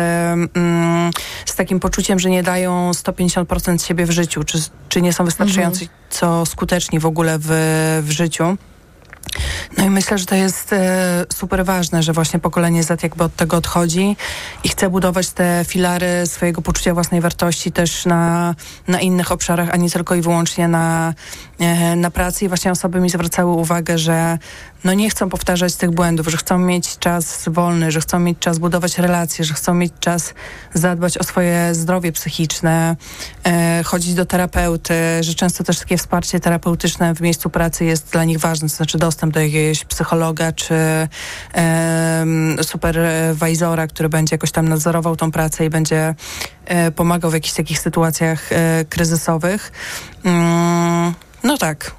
mm, 0.56 1.12
z 1.46 1.56
takim 1.56 1.80
poczuciem, 1.80 2.20
że 2.20 2.30
nie 2.30 2.44
dają 2.44 2.92
150% 2.92 3.82
z 3.82 3.86
siebie 3.86 4.06
w 4.06 4.12
życiu, 4.12 4.44
czy, 4.44 4.58
czy 4.90 5.02
nie 5.02 5.14
są 5.14 5.26
wystarczająco 5.26 5.86
co 6.10 6.46
skuteczni 6.46 7.00
w 7.00 7.06
ogóle 7.06 7.38
w, 7.42 7.48
w 8.04 8.12
życiu. 8.12 8.58
No 9.78 9.86
i 9.86 9.90
myślę, 9.90 10.18
że 10.18 10.26
to 10.26 10.36
jest 10.36 10.74
e, 10.74 11.26
super 11.34 11.66
ważne, 11.66 12.04
że 12.04 12.14
właśnie 12.14 12.40
pokolenie 12.40 12.84
Z 12.84 13.04
jakby 13.04 13.24
od 13.24 13.36
tego 13.36 13.58
odchodzi 13.58 14.18
i 14.64 14.70
chce 14.70 14.90
budować 14.90 15.30
te 15.30 15.66
filary 15.68 16.08
swojego 16.26 16.62
poczucia 16.62 16.94
własnej 16.94 17.22
wartości 17.22 17.72
też 17.72 18.06
na, 18.06 18.56
na 18.88 19.00
innych 19.00 19.32
obszarach, 19.32 19.70
a 19.72 19.78
nie 19.78 19.90
tylko 19.90 20.16
i 20.16 20.22
wyłącznie 20.22 20.68
na, 20.68 21.14
e, 21.60 21.96
na 21.96 22.12
pracy. 22.12 22.46
I 22.46 22.48
właśnie 22.48 22.72
osoby 22.72 23.00
mi 23.00 23.10
zwracały 23.10 23.52
uwagę, 23.52 23.98
że 23.98 24.38
no 24.84 24.94
nie 24.94 25.10
chcą 25.10 25.30
powtarzać 25.30 25.76
tych 25.76 25.92
błędów, 25.92 26.28
że 26.28 26.38
chcą 26.38 26.58
mieć 26.58 26.98
czas 26.98 27.50
wolny, 27.50 27.92
że 27.92 28.02
chcą 28.02 28.20
mieć 28.20 28.40
czas 28.40 28.60
budować 28.60 28.98
relacje, 28.98 29.46
że 29.46 29.54
chcą 29.54 29.74
mieć 29.74 29.94
czas 30.00 30.34
zadbać 30.74 31.18
o 31.18 31.24
swoje 31.24 31.76
zdrowie 31.76 32.12
psychiczne, 32.12 32.96
e, 33.44 33.84
chodzić 33.86 34.14
do 34.14 34.26
terapeuty, 34.26 34.94
że 35.22 35.36
często 35.36 35.64
też 35.64 35.80
takie 35.80 35.98
wsparcie 35.98 36.40
terapeutyczne 36.40 37.16
w 37.16 37.22
miejscu 37.22 37.50
pracy 37.50 37.86
jest 37.86 38.12
dla 38.12 38.24
nich 38.24 38.40
ważne, 38.40 38.70
to 38.70 38.76
znaczy 38.76 38.98
dostęp 38.98 39.34
do 39.34 39.40
jakiegoś 39.40 39.86
psychologa 39.86 40.52
czy 40.52 40.76
em, 41.54 42.58
superwajzora, 42.62 43.88
który 43.88 44.10
będzie 44.10 44.34
jakoś 44.34 44.52
tam 44.52 44.70
nadzorował 44.70 45.16
tą 45.16 45.32
pracę 45.32 45.66
i 45.66 45.70
będzie 45.70 46.16
e, 46.66 46.92
pomagał 46.92 47.32
w 47.32 47.34
jakichś 47.34 47.54
takich 47.54 47.80
sytuacjach 47.80 48.52
e, 48.52 48.86
kryzysowych. 48.86 49.72
Mm, 50.24 51.14
no 51.44 51.58
tak. 51.58 51.99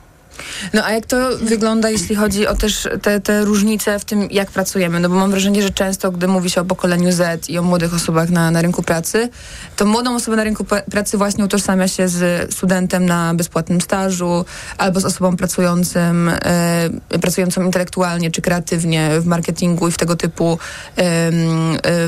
No 0.74 0.85
a 0.85 0.92
jak 0.92 1.07
to 1.07 1.16
wygląda, 1.38 1.90
jeśli 1.90 2.16
chodzi 2.16 2.46
o 2.46 2.55
też 2.55 2.88
te, 3.03 3.20
te 3.20 3.44
różnice 3.44 3.98
w 3.98 4.05
tym, 4.05 4.29
jak 4.31 4.50
pracujemy? 4.50 5.00
No 5.00 5.09
bo 5.09 5.14
mam 5.14 5.31
wrażenie, 5.31 5.62
że 5.62 5.70
często, 5.70 6.12
gdy 6.12 6.29
mówi 6.29 6.50
się 6.50 6.61
o 6.61 6.64
pokoleniu 6.64 7.12
Z 7.12 7.48
i 7.48 7.59
o 7.59 7.62
młodych 7.62 7.94
osobach 7.94 8.31
na, 8.31 8.50
na 8.50 8.62
rynku 8.62 8.83
pracy, 8.83 9.29
to 9.76 9.87
młodą 9.87 10.16
osobę 10.16 10.37
na 10.37 10.44
rynku 10.44 10.64
pra- 10.64 10.83
pracy 10.83 11.18
właśnie 11.18 11.44
utożsamia 11.44 11.88
się 11.88 12.09
z 12.09 12.53
studentem 12.55 13.07
na 13.07 13.35
bezpłatnym 13.35 13.81
stażu 13.81 14.44
albo 14.79 15.00
z 15.00 15.05
osobą 15.05 15.37
pracującym, 15.37 16.29
e, 16.29 16.90
pracującą 17.20 17.62
intelektualnie 17.62 18.31
czy 18.31 18.42
kreatywnie 18.42 19.11
w 19.20 19.26
marketingu 19.26 19.88
i 19.88 19.92
w 19.92 19.96
tego 19.96 20.16
typu, 20.16 20.53
e, 20.53 21.31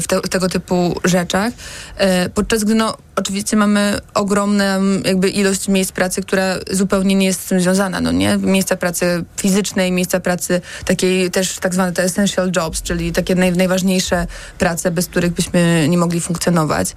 w, 0.01 0.05
te, 0.09 0.21
w 0.21 0.29
tego 0.29 0.49
typu 0.49 1.01
rzeczach. 1.05 1.53
E, 1.97 2.29
podczas 2.29 2.65
gdy 2.65 2.75
no, 2.75 2.97
oczywiście 3.17 3.57
mamy 3.57 3.99
ogromną 4.15 4.65
jakby 5.05 5.29
ilość 5.29 5.69
miejsc 5.69 5.93
pracy, 5.93 6.23
która 6.23 6.57
zupełnie 6.71 7.15
nie 7.15 7.27
jest 7.27 7.41
z 7.41 7.45
tym 7.45 7.61
związana, 7.61 8.01
no 8.01 8.13
nie? 8.13 8.22
Miejsca 8.39 8.77
pracy 8.77 9.25
fizycznej, 9.37 9.93
miejsca 9.93 10.21
pracy 10.21 10.61
takiej 10.85 11.31
też 11.31 11.59
tak 11.59 11.75
zwane 11.75 11.93
te 11.93 12.03
essential 12.03 12.53
jobs, 12.57 12.83
czyli 12.83 13.13
takie 13.13 13.35
naj, 13.35 13.53
najważniejsze 13.53 14.27
prace, 14.59 14.91
bez 14.91 15.07
których 15.07 15.33
byśmy 15.33 15.87
nie 15.89 15.99
mogli 15.99 16.21
funkcjonować. 16.21 16.95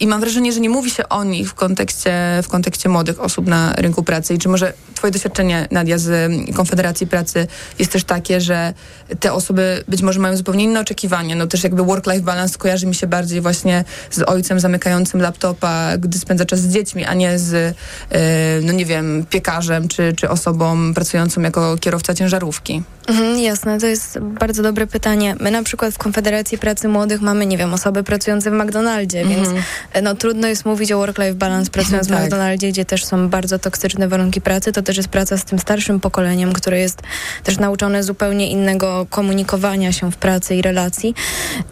I 0.00 0.06
mam 0.06 0.20
wrażenie, 0.20 0.52
że 0.52 0.60
nie 0.60 0.70
mówi 0.70 0.90
się 0.90 1.08
o 1.08 1.24
nich 1.24 1.50
w 1.50 1.54
kontekście, 1.54 2.12
w 2.42 2.48
kontekście 2.48 2.88
młodych 2.88 3.20
osób 3.20 3.46
na 3.46 3.72
rynku 3.72 4.02
pracy. 4.02 4.34
I 4.34 4.38
czy 4.38 4.48
może 4.48 4.72
twoje 4.94 5.10
doświadczenie, 5.10 5.68
Nadia, 5.70 5.98
z 5.98 6.08
mm, 6.08 6.52
Konfederacji 6.52 7.06
Pracy 7.06 7.46
jest 7.78 7.92
też 7.92 8.04
takie, 8.04 8.40
że 8.40 8.74
te 9.20 9.32
osoby 9.32 9.84
być 9.88 10.02
może 10.02 10.20
mają 10.20 10.36
zupełnie 10.36 10.64
inne 10.64 10.80
oczekiwania. 10.80 11.36
No 11.36 11.46
też 11.46 11.64
jakby 11.64 11.82
work-life 11.82 12.20
balance 12.20 12.58
kojarzy 12.58 12.86
mi 12.86 12.94
się 12.94 13.06
bardziej 13.06 13.40
właśnie 13.40 13.84
z 14.10 14.22
ojcem 14.22 14.60
zamykającym 14.60 15.20
laptopa, 15.20 15.98
gdy 15.98 16.18
spędza 16.18 16.44
czas 16.44 16.60
z 16.60 16.72
dziećmi, 16.72 17.04
a 17.04 17.14
nie 17.14 17.38
z, 17.38 17.76
e, 18.10 18.60
no 18.62 18.72
nie 18.72 18.84
wiem, 18.84 19.26
piekarzem 19.30 19.88
czy, 19.88 20.12
czy 20.16 20.28
osobą 20.28 20.94
pracującą 20.94 21.40
jako 21.40 21.76
kierowca 21.76 22.14
ciężarówki. 22.14 22.82
Mhm, 23.06 23.38
jasne, 23.38 23.80
to 23.80 23.86
jest 23.86 24.18
bardzo 24.18 24.62
dobre 24.62 24.86
pytanie. 24.86 25.36
My 25.40 25.50
na 25.50 25.62
przykład 25.62 25.94
w 25.94 25.98
Konfederacji 25.98 26.58
Pracy 26.58 26.88
Młodych 26.88 27.20
mamy, 27.20 27.46
nie 27.46 27.58
wiem, 27.58 27.74
osoby 27.74 28.02
pracujące 28.02 28.50
w 28.50 28.54
McDonaldzie, 28.54 29.20
Mhm. 29.20 29.44
więc 29.44 29.64
no, 30.02 30.14
trudno 30.14 30.48
jest 30.48 30.64
mówić 30.64 30.92
o 30.92 30.98
work-life 30.98 31.34
balance 31.34 31.70
pracując 31.70 32.08
w 32.08 32.10
Tak. 32.16 32.24
McDonaldzie, 32.24 32.68
gdzie 32.68 32.84
też 32.84 33.04
są 33.04 33.28
bardzo 33.28 33.58
toksyczne 33.58 34.08
warunki 34.08 34.40
pracy. 34.40 34.72
To 34.72 34.82
też 34.82 34.96
jest 34.96 35.08
praca 35.08 35.36
z 35.36 35.44
tym 35.44 35.58
starszym 35.58 36.00
pokoleniem, 36.00 36.52
które 36.52 36.78
jest 36.78 37.02
też 37.44 37.58
nauczone 37.58 38.02
zupełnie 38.02 38.50
innego 38.50 39.06
komunikowania 39.10 39.92
się 39.92 40.12
w 40.12 40.16
pracy 40.16 40.54
i 40.54 40.62
relacji. 40.62 41.14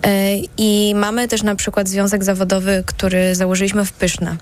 E, 0.03 0.37
I 0.59 0.95
mamy 0.95 1.29
też 1.29 1.43
na 1.43 1.55
przykład 1.55 1.89
związek 1.89 2.25
zawodowy, 2.25 2.83
który 2.87 3.35
założyliśmy 3.35 3.85
w 3.85 3.93
Pyszne. 3.93 4.37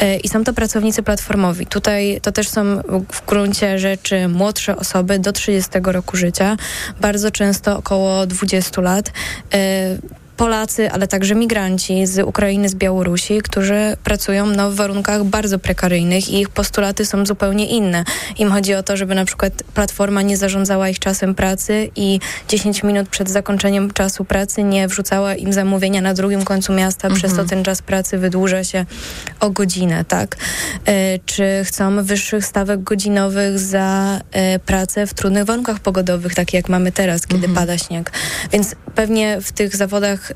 E, 0.00 0.16
I 0.16 0.28
są 0.28 0.44
to 0.44 0.52
pracownicy 0.52 1.02
platformowi. 1.02 1.66
Tutaj 1.66 2.20
to 2.22 2.32
też 2.32 2.48
są 2.48 2.82
w 3.12 3.26
gruncie 3.26 3.78
rzeczy 3.78 4.28
młodsze 4.28 4.76
osoby 4.76 5.18
do 5.18 5.32
30 5.32 5.70
roku 5.84 6.16
życia, 6.16 6.56
bardzo 7.00 7.30
często 7.30 7.78
około 7.78 8.26
20 8.26 8.80
lat. 8.80 9.12
Polacy, 10.40 10.90
ale 10.90 11.08
także 11.08 11.34
migranci 11.34 12.06
z 12.06 12.18
Ukrainy, 12.18 12.68
z 12.68 12.74
Białorusi, 12.74 13.42
którzy 13.42 13.96
pracują 14.04 14.46
no, 14.46 14.70
w 14.70 14.74
warunkach 14.74 15.24
bardzo 15.24 15.58
prekaryjnych 15.58 16.28
i 16.28 16.40
ich 16.40 16.48
postulaty 16.48 17.06
są 17.06 17.26
zupełnie 17.26 17.66
inne. 17.66 18.04
Im 18.38 18.50
chodzi 18.50 18.74
o 18.74 18.82
to, 18.82 18.96
żeby 18.96 19.14
na 19.14 19.24
przykład 19.24 19.52
platforma 19.74 20.22
nie 20.22 20.36
zarządzała 20.36 20.88
ich 20.88 20.98
czasem 20.98 21.34
pracy 21.34 21.90
i 21.96 22.20
10 22.48 22.82
minut 22.82 23.08
przed 23.08 23.30
zakończeniem 23.30 23.90
czasu 23.90 24.24
pracy 24.24 24.62
nie 24.62 24.88
wrzucała 24.88 25.34
im 25.34 25.52
zamówienia 25.52 26.00
na 26.00 26.14
drugim 26.14 26.44
końcu 26.44 26.72
miasta, 26.72 27.10
przez 27.10 27.34
to 27.34 27.44
ten 27.44 27.64
czas 27.64 27.82
pracy 27.82 28.18
wydłuża 28.18 28.64
się 28.64 28.86
o 29.40 29.50
godzinę, 29.50 30.04
tak? 30.04 30.36
E, 30.86 31.18
czy 31.18 31.44
chcą 31.64 32.04
wyższych 32.04 32.46
stawek 32.46 32.82
godzinowych 32.82 33.58
za 33.58 34.20
e, 34.32 34.58
pracę 34.58 35.06
w 35.06 35.14
trudnych 35.14 35.44
warunkach 35.44 35.80
pogodowych, 35.80 36.34
takie 36.34 36.56
jak 36.56 36.68
mamy 36.68 36.92
teraz, 36.92 37.26
kiedy 37.26 37.48
pada 37.48 37.78
śnieg. 37.78 38.12
Więc 38.52 38.74
pewnie 38.94 39.40
w 39.40 39.52
tych 39.52 39.76
zawodach 39.76 40.32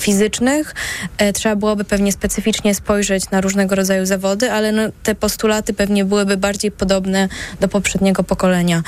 fizycznych 0.00 0.74
e, 1.18 1.32
trzeba 1.32 1.56
byłoby 1.56 1.84
pewnie 1.84 2.12
specyficznie 2.12 2.74
spojrzeć 2.74 3.30
na 3.30 3.40
różnego 3.40 3.74
rodzaju 3.74 4.06
zawody, 4.06 4.52
ale 4.52 4.72
no, 4.72 4.82
te 5.02 5.14
postulaty 5.14 5.74
pewnie 5.74 6.04
byłyby 6.04 6.36
bardziej 6.36 6.70
podobne 6.70 7.28
do 7.60 7.68
poprzedniego 7.68 8.24
pokolenia. 8.24 8.82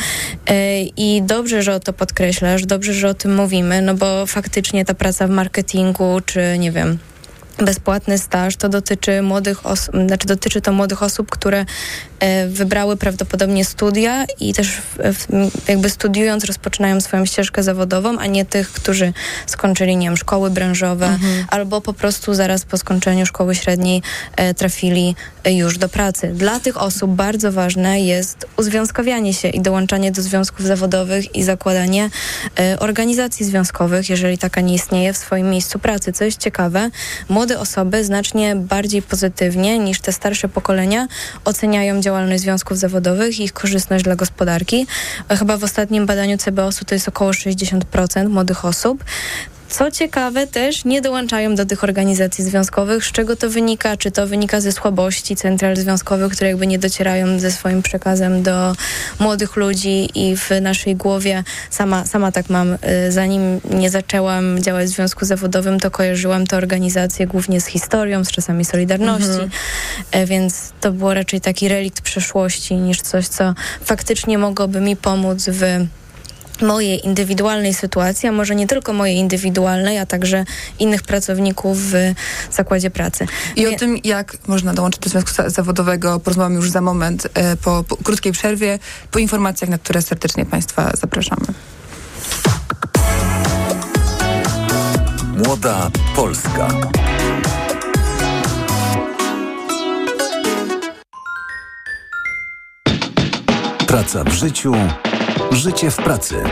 E, 0.47 0.83
I 0.83 1.23
dobrze, 1.23 1.63
że 1.63 1.81
to 1.81 1.93
podkreślasz, 1.93 2.67
dobrze, 2.67 2.95
że 2.95 3.09
o 3.09 3.15
tym 3.15 3.35
mówimy, 3.35 3.83
no 3.83 3.95
bo 3.95 4.27
faktycznie 4.27 4.85
ta 4.85 4.95
praca 4.95 5.27
w 5.27 5.31
marketingu, 5.31 6.21
czy 6.27 6.59
nie 6.59 6.73
wiem, 6.73 6.99
bezpłatny 7.59 8.19
staż, 8.19 8.57
to 8.57 8.69
dotyczy 8.69 9.23
młodych 9.23 9.67
osób, 9.67 9.95
znaczy 10.07 10.27
dotyczy 10.27 10.61
to 10.61 10.73
młodych 10.73 11.03
osób, 11.03 11.31
które 11.31 11.65
e, 12.19 12.49
wybrały 12.49 12.97
prawdopodobnie 12.97 13.65
studia 13.65 14.25
i 14.41 14.55
też 14.55 14.69
w, 14.71 14.99
w, 14.99 15.69
jakby 15.69 15.91
studiując 15.91 16.45
rozpoczynają 16.45 17.01
swoją 17.01 17.25
ścieżkę 17.25 17.63
zawodową, 17.63 18.19
a 18.19 18.27
nie 18.27 18.45
tych, 18.45 18.73
którzy 18.73 19.13
skończyli, 19.47 19.97
nie 19.97 20.07
wiem, 20.07 20.17
szkoły 20.17 20.51
branżowe 20.51 21.19
albo 21.49 21.81
po 21.81 21.93
prostu 21.93 22.35
zaraz 22.35 22.65
po 22.65 22.79
skończeniu 22.79 23.27
szkoły 23.27 23.55
średniej 23.55 24.03
e, 24.37 24.55
trafili 24.55 25.17
e, 25.45 25.53
już 25.53 25.79
do 25.79 25.89
pracy. 25.89 26.29
Dla 26.35 26.61
tych 26.61 26.77
osób 26.77 27.11
bardzo 27.11 27.53
ważne 27.53 28.01
jest 28.01 28.47
uzwiązkowianie 28.57 29.35
się 29.35 29.49
i 29.49 29.61
dołączanie 29.61 30.13
do 30.13 30.23
związków 30.23 30.67
zawodowych 30.67 31.37
i 31.37 31.43
zakładanie 31.43 32.11
organizacji 32.79 33.47
związkowych, 33.47 34.11
jeżeli 34.11 34.39
taka 34.39 34.61
nie 34.61 34.75
istnieje 34.75 35.13
w 35.13 35.17
swoim 35.17 35.51
miejscu 35.51 35.79
pracy. 35.79 36.13
Co 36.13 36.25
jest 36.25 36.39
ciekawe, 36.39 36.91
młode 37.43 37.59
osoby 37.59 38.05
znacznie 38.05 38.57
bardziej 38.57 39.03
pozytywnie 39.03 39.79
niż 39.79 40.01
te 40.01 40.13
starsze 40.13 40.49
pokolenia 40.49 41.09
oceniają 41.45 42.01
działalność 42.01 42.43
związków 42.43 42.79
zawodowych 42.79 43.41
i 43.41 43.45
ich 43.45 43.53
korzystność 43.53 44.05
dla 44.05 44.17
gospodarki. 44.17 44.87
Chyba 45.29 45.57
w 45.57 45.65
ostatnim 45.65 46.07
badaniu 46.07 46.39
CBOS-u 46.39 46.85
to 46.85 46.95
jest 46.95 47.09
około 47.09 47.31
60% 47.31 48.29
młodych 48.29 48.65
osób. 48.65 49.05
Co 49.73 49.91
ciekawe 49.91 50.47
też 50.47 50.85
nie 50.85 51.01
dołączają 51.01 51.55
do 51.55 51.67
tych 51.67 51.85
organizacji 51.85 52.45
związkowych. 52.45 53.05
Z 53.05 53.13
czego 53.13 53.37
to 53.37 53.51
wynika? 53.51 53.97
Czy 53.97 54.11
to 54.11 54.27
wynika 54.27 54.61
ze 54.61 54.73
słabości 54.73 55.37
central 55.37 55.77
związkowych, 55.77 56.33
które 56.33 56.49
jakby 56.51 56.67
nie 56.67 56.79
docierają 56.79 57.39
ze 57.41 57.51
swoim 57.51 57.83
przekazem 57.83 58.43
do 58.43 58.75
młodych 59.19 59.57
ludzi 59.57 60.09
i 60.15 60.37
w 60.37 60.51
naszej 60.61 60.97
głowie 60.97 61.45
sama, 61.71 62.07
sama 62.07 62.33
tak 62.33 62.51
mam. 62.51 62.73
y, 62.73 62.79
Zanim 63.13 63.61
nie 63.71 63.91
zaczęłam 63.91 64.63
działać 64.63 64.87
w 64.89 64.93
związku 64.93 65.25
zawodowym, 65.25 65.81
to 65.81 65.91
kojarzyłam 65.91 66.47
tę 66.47 66.57
organizację 66.57 67.27
głównie 67.27 67.61
z 67.61 67.67
historią, 67.67 68.25
z 68.25 68.31
czasami 68.31 68.65
Solidarności, 68.65 69.29
Mhm. 69.33 69.51
E, 70.13 70.27
więc 70.27 70.73
to 70.81 70.93
było 70.93 71.15
raczej 71.15 71.41
taki 71.41 71.69
relikt 71.69 72.01
przeszłości 72.01 72.75
niż 72.75 73.01
coś, 73.01 73.29
co 73.29 73.55
faktycznie 73.85 74.39
mogłoby 74.39 74.81
mi 74.81 74.97
pomóc 74.97 75.45
w 75.49 75.87
mojej 76.61 77.07
indywidualnej 77.07 77.75
sytuacji, 77.75 78.29
a 78.29 78.33
może 78.33 78.55
nie 78.55 78.67
tylko 78.67 78.93
mojej 78.93 79.17
indywidualnej, 79.17 79.99
a 79.99 80.07
także 80.07 80.45
innych 80.79 81.03
pracowników 81.03 81.79
w 81.79 82.15
zakładzie 82.51 82.91
pracy. 82.91 83.27
I 83.57 83.67
o 83.67 83.79
tym, 83.79 83.99
jak 84.05 84.37
można 84.49 84.75
dołączyć 84.75 85.01
do 85.03 85.11
związku 85.11 85.31
za- 85.33 85.51
zawodowego, 85.51 86.21
porozmawiamy 86.21 86.55
już 86.57 86.71
za 86.71 86.81
moment 86.81 87.29
e, 87.35 87.57
po, 87.57 87.85
po 87.89 87.97
krótkiej 87.97 88.33
przerwie, 88.33 88.79
po 89.11 89.19
informacjach, 89.19 89.71
na 89.71 89.79
które 89.79 90.03
serdecznie 90.03 90.47
Państwa 90.47 90.91
zapraszamy. 90.97 91.47
Młoda 95.47 95.91
Polska. 96.17 96.69
Praca 103.87 104.25
w 104.25 104.33
życiu, 104.33 104.73
życie 105.51 105.91
w 105.91 105.97
pracy. 105.97 106.43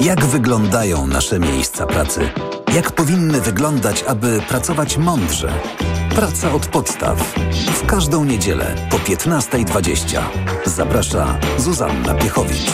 Jak 0.00 0.24
wyglądają 0.24 1.06
nasze 1.06 1.38
miejsca 1.38 1.86
pracy? 1.86 2.30
Jak 2.74 2.92
powinny 2.92 3.40
wyglądać, 3.40 4.04
aby 4.06 4.40
pracować 4.48 4.96
mądrze? 4.96 5.52
Praca 6.14 6.52
od 6.52 6.66
podstaw. 6.66 7.34
W 7.74 7.86
każdą 7.86 8.24
niedzielę 8.24 8.74
po 8.90 8.96
15.20. 8.96 10.22
Zaprasza 10.64 11.38
Zuzanna 11.58 12.14
Piechowicz. 12.14 12.70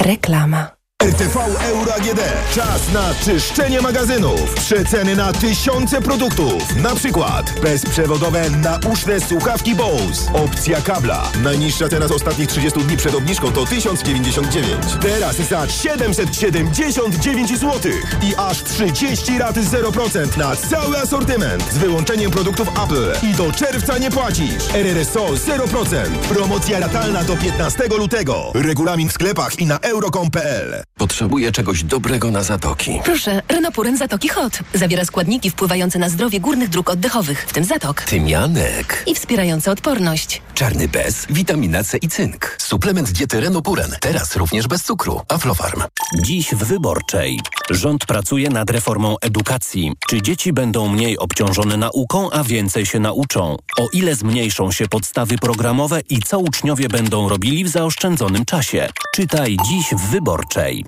Reklama. 0.00 0.77
RTV 1.02 1.40
Euro 1.70 1.94
AGD. 1.94 2.20
Czas 2.54 2.92
na 2.92 3.14
czyszczenie 3.14 3.80
magazynów. 3.80 4.54
Przeceny 4.54 5.16
na 5.16 5.32
tysiące 5.32 6.02
produktów. 6.02 6.76
Na 6.76 6.94
przykład 6.94 7.60
bezprzewodowe 7.62 8.50
nauszne 8.50 9.20
słuchawki 9.20 9.74
Bose. 9.74 10.32
Opcja 10.32 10.80
kabla. 10.80 11.32
Najniższa 11.42 11.88
cena 11.88 12.08
z 12.08 12.12
ostatnich 12.12 12.48
30 12.48 12.80
dni 12.80 12.96
przed 12.96 13.14
obniżką 13.14 13.52
to 13.52 13.66
1099. 13.66 14.74
Teraz 15.00 15.36
za 15.36 15.68
779 15.68 17.58
zł. 17.58 17.92
I 18.22 18.34
aż 18.36 18.64
30 18.64 19.38
raty 19.38 19.60
0% 19.60 20.36
na 20.36 20.56
cały 20.56 20.98
asortyment. 20.98 21.72
Z 21.72 21.78
wyłączeniem 21.78 22.30
produktów 22.30 22.68
Apple. 22.68 23.26
I 23.30 23.34
do 23.34 23.52
czerwca 23.52 23.98
nie 23.98 24.10
płacisz. 24.10 24.74
RRSO 24.74 25.26
0%. 25.26 26.18
Promocja 26.28 26.78
ratalna 26.78 27.24
do 27.24 27.36
15 27.36 27.88
lutego. 27.98 28.50
Regulamin 28.54 29.08
w 29.08 29.12
sklepach 29.12 29.58
i 29.58 29.66
na 29.66 29.78
euro.com.pl. 29.78 30.87
Potrzebuję 30.98 31.52
czegoś 31.52 31.84
dobrego 31.84 32.30
na 32.30 32.42
zatoki. 32.42 33.00
Proszę, 33.04 33.42
Renopuren 33.48 33.96
Zatoki 33.96 34.28
Hot. 34.28 34.58
Zawiera 34.74 35.04
składniki 35.04 35.50
wpływające 35.50 35.98
na 35.98 36.08
zdrowie 36.08 36.40
górnych 36.40 36.68
dróg 36.68 36.90
oddechowych, 36.90 37.46
w 37.48 37.52
tym 37.52 37.64
zatok. 37.64 38.02
Tymianek. 38.02 39.02
I 39.06 39.14
wspierające 39.14 39.70
odporność. 39.70 40.42
Czarny 40.54 40.88
bez, 40.88 41.26
witamina 41.30 41.84
C 41.84 41.98
i 41.98 42.08
cynk. 42.08 42.56
Suplement 42.58 43.10
diety 43.10 43.40
Renopuren. 43.40 43.90
Teraz 44.00 44.36
również 44.36 44.68
bez 44.68 44.82
cukru. 44.82 45.20
Aflofarm. 45.28 45.82
Dziś 46.22 46.50
w 46.54 46.64
Wyborczej. 46.64 47.40
Rząd 47.70 48.06
pracuje 48.06 48.50
nad 48.50 48.70
reformą 48.70 49.16
edukacji. 49.20 49.92
Czy 50.08 50.22
dzieci 50.22 50.52
będą 50.52 50.88
mniej 50.88 51.18
obciążone 51.18 51.76
nauką, 51.76 52.30
a 52.30 52.44
więcej 52.44 52.86
się 52.86 52.98
nauczą? 53.00 53.56
O 53.78 53.88
ile 53.92 54.14
zmniejszą 54.14 54.72
się 54.72 54.88
podstawy 54.88 55.38
programowe 55.38 56.00
i 56.10 56.22
co 56.22 56.38
uczniowie 56.38 56.88
będą 56.88 57.28
robili 57.28 57.64
w 57.64 57.68
zaoszczędzonym 57.68 58.44
czasie? 58.44 58.88
Czytaj 59.14 59.56
dziś 59.68 59.86
w 59.92 60.10
Wyborczej. 60.10 60.87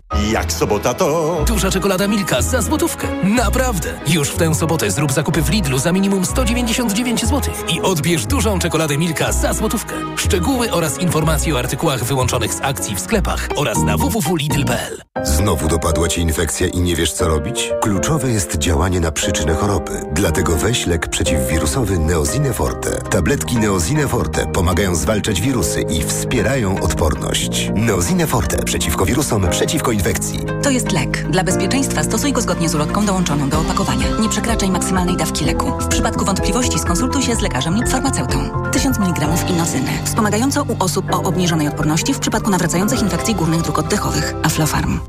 Jak 0.31 0.53
sobota 0.53 0.93
to... 0.93 1.37
Duża 1.47 1.71
czekolada 1.71 2.07
Milka 2.07 2.41
za 2.41 2.61
złotówkę. 2.61 3.07
Naprawdę! 3.23 3.89
Już 4.07 4.29
w 4.29 4.37
tę 4.37 4.55
sobotę 4.55 4.91
zrób 4.91 5.11
zakupy 5.11 5.41
w 5.41 5.49
Lidlu 5.49 5.77
za 5.79 5.91
minimum 5.91 6.25
199 6.25 7.21
zł 7.25 7.53
i 7.69 7.81
odbierz 7.81 8.25
dużą 8.25 8.59
czekoladę 8.59 8.97
Milka 8.97 9.31
za 9.31 9.53
złotówkę. 9.53 9.95
Szczegóły 10.15 10.71
oraz 10.71 10.99
informacje 10.99 11.55
o 11.55 11.59
artykułach 11.59 12.03
wyłączonych 12.03 12.53
z 12.53 12.61
akcji 12.61 12.95
w 12.95 12.99
sklepach 12.99 13.49
oraz 13.55 13.77
na 13.83 13.97
www.lidl.pl. 13.97 15.01
Znowu 15.23 15.67
dopadła 15.67 16.07
Ci 16.07 16.21
infekcja 16.21 16.67
i 16.67 16.79
nie 16.79 16.95
wiesz 16.95 17.11
co 17.13 17.27
robić? 17.27 17.71
Kluczowe 17.81 18.31
jest 18.31 18.57
działanie 18.57 18.99
na 18.99 19.11
przyczynę 19.11 19.53
choroby. 19.55 20.01
Dlatego 20.13 20.55
weź 20.55 20.87
lek 20.87 21.07
przeciwwirusowy 21.07 21.99
Neozine 21.99 22.53
Forte. 22.53 22.91
Tabletki 23.09 23.57
Neozine 23.57 24.07
Forte 24.07 24.47
pomagają 24.47 24.95
zwalczać 24.95 25.41
wirusy 25.41 25.81
i 25.81 26.03
wspierają 26.03 26.81
odporność. 26.81 27.71
Neozine 27.75 28.27
Forte 28.27 28.63
przeciwko 28.63 29.05
wirusom, 29.05 29.47
przeciwko 29.49 29.90
infekcji. 29.91 30.39
To 30.63 30.69
jest 30.69 30.91
lek. 30.91 31.29
Dla 31.29 31.43
bezpieczeństwa 31.43 32.03
stosuj 32.03 32.33
go 32.33 32.41
zgodnie 32.41 32.69
z 32.69 32.75
ulotką 32.75 33.05
dołączoną 33.05 33.49
do 33.49 33.59
opakowania. 33.59 34.07
Nie 34.19 34.29
przekraczaj 34.29 34.71
maksymalnej 34.71 35.17
dawki 35.17 35.45
leku. 35.45 35.71
W 35.79 35.87
przypadku 35.87 36.25
wątpliwości 36.25 36.79
skonsultuj 36.79 37.23
się 37.23 37.35
z 37.35 37.41
lekarzem 37.41 37.75
lub 37.75 37.89
farmaceutą. 37.89 38.69
1000 38.71 38.97
mg 38.97 39.27
inozyny. 39.49 39.89
Wspomagająco 40.05 40.63
u 40.63 40.83
osób 40.83 41.13
o 41.13 41.23
obniżonej 41.23 41.67
odporności 41.67 42.13
w 42.13 42.19
przypadku 42.19 42.49
nawracających 42.49 43.01
infekcji 43.01 43.35
górnych 43.35 43.61
dróg 43.61 43.79
oddechowych. 43.79 44.33
Aflofarm. 44.43 44.99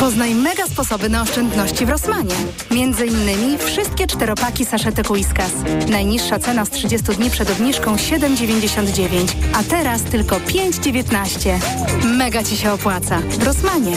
Poznaj 0.00 0.34
mega 0.34 0.66
sposoby 0.66 1.08
na 1.08 1.22
oszczędności 1.22 1.86
w 1.86 1.88
Rosmanie. 1.88 2.34
Między 2.70 3.06
innymi 3.06 3.58
wszystkie 3.58 4.06
czteropaki 4.06 4.64
saszetek 4.64 5.10
Whiskas. 5.10 5.52
Najniższa 5.90 6.38
cena 6.38 6.64
z 6.64 6.70
30 6.70 7.12
dni 7.12 7.30
przed 7.30 7.50
obniżką 7.50 7.96
7,99, 7.96 9.28
a 9.54 9.62
teraz 9.62 10.02
tylko 10.02 10.36
5,19. 10.36 11.58
Mega 12.04 12.42
Ci 12.42 12.56
się 12.56 12.72
opłaca. 12.72 13.18
W 13.18 13.42
Rosmanie. 13.42 13.96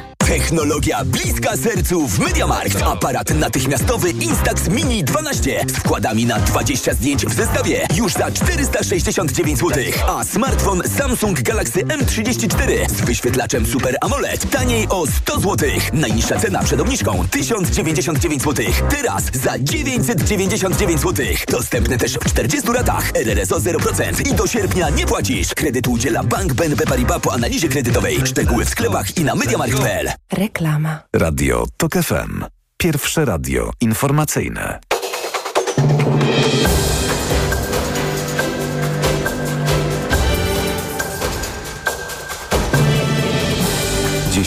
Technologia 0.31 1.05
bliska 1.05 1.57
sercu 1.57 2.07
w 2.07 2.19
MediaMarkt. 2.19 2.81
Aparat 2.81 3.29
natychmiastowy 3.29 4.09
Instax 4.09 4.69
Mini 4.69 5.03
12 5.03 5.65
z 5.67 5.71
wkładami 5.71 6.25
na 6.25 6.39
20 6.39 6.93
zdjęć 6.93 7.25
w 7.25 7.33
zestawie 7.33 7.87
już 7.95 8.13
za 8.13 8.31
469 8.31 9.59
zł. 9.59 9.83
A 10.07 10.23
smartfon 10.23 10.81
Samsung 10.97 11.41
Galaxy 11.41 11.79
M34 11.79 12.89
z 12.89 13.01
wyświetlaczem 13.01 13.65
Super 13.65 13.97
AMOLED 14.01 14.49
taniej 14.49 14.87
o 14.89 15.07
100 15.07 15.39
zł. 15.39 15.69
Najniższa 15.93 16.39
cena 16.39 16.63
przed 16.63 16.81
obniżką 16.81 17.27
1099 17.31 18.43
zł. 18.43 18.65
Teraz 18.89 19.23
za 19.33 19.59
999 19.59 21.01
zł. 21.01 21.25
Dostępne 21.47 21.97
też 21.97 22.13
w 22.13 22.25
40 22.25 22.73
ratach. 22.73 23.11
RRSO 23.15 23.59
0% 23.59 24.31
i 24.31 24.33
do 24.33 24.47
sierpnia 24.47 24.89
nie 24.89 25.05
płacisz. 25.05 25.53
Kredyt 25.53 25.87
udziela 25.87 26.23
Bank 26.23 26.53
BNP 26.53 26.85
Paribas 26.85 27.19
po 27.21 27.33
analizie 27.33 27.69
kredytowej. 27.69 28.21
Szczegóły 28.25 28.65
w 28.65 28.69
sklepach 28.69 29.17
i 29.17 29.23
na 29.23 29.35
MediaMarkt.pl. 29.35 29.90
Reklama. 30.33 30.99
Radio 31.15 31.65
TOK 31.77 31.93
FM. 31.93 32.43
Pierwsze 32.77 33.25
radio 33.25 33.71
informacyjne. 33.81 34.79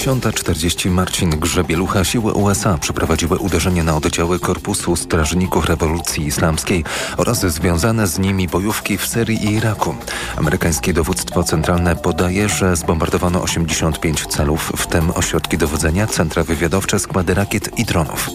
10.40 0.05 0.91
Marcin 0.91 1.31
Grzebielucha. 1.31 2.05
Siły 2.05 2.33
USA 2.33 2.79
przeprowadziły 2.79 3.39
uderzenie 3.39 3.85
na 3.85 3.97
oddziały 3.97 4.39
Korpusu 4.39 4.97
Strażników 4.97 5.67
Rewolucji 5.67 6.27
Islamskiej 6.27 6.85
oraz 7.17 7.41
związane 7.41 8.07
z 8.07 8.19
nimi 8.19 8.49
bojówki 8.49 8.99
w 8.99 9.07
Syrii 9.07 9.45
i 9.45 9.53
Iraku. 9.53 9.95
Amerykańskie 10.37 10.93
dowództwo 10.93 11.45
centralne 11.45 11.97
podaje, 11.97 12.49
że 12.49 12.77
zbombardowano 12.77 13.43
85 13.43 14.27
celów, 14.27 14.73
w 14.77 14.87
tym 14.87 15.11
ośrodki 15.11 15.59
dowodzenia, 15.59 16.07
centra 16.07 16.43
wywiadowcze, 16.43 16.99
składy 16.99 17.35
rakiet 17.35 17.79
i 17.79 17.85
dronów. 17.85 18.31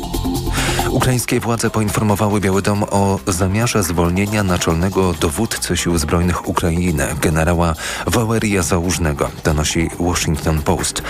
Ukraińskie 0.91 1.39
władze 1.39 1.69
poinformowały 1.69 2.41
Biały 2.41 2.61
Dom 2.61 2.83
o 2.83 3.19
zamiarze 3.27 3.83
zwolnienia 3.83 4.43
naczelnego 4.43 5.13
dowódcy 5.13 5.77
sił 5.77 5.97
zbrojnych 5.97 6.47
Ukrainy, 6.47 7.07
generała 7.21 7.73
Waleria 8.07 8.61
Załużnego, 8.61 9.29
donosi 9.43 9.89
Washington 9.99 10.61
Post. 10.61 11.01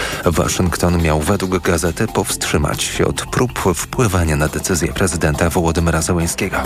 Waszyngton 0.50 1.02
miał 1.02 1.20
według 1.20 1.60
gazety 1.60 2.08
powstrzymać 2.08 2.84
się 2.84 3.06
od 3.06 3.26
prób 3.26 3.60
wpływania 3.76 4.36
na 4.36 4.48
decyzję 4.48 4.94
prezydenta 4.94 5.50
Wołodymyra 5.50 6.02
Zełenskiego. 6.02 6.58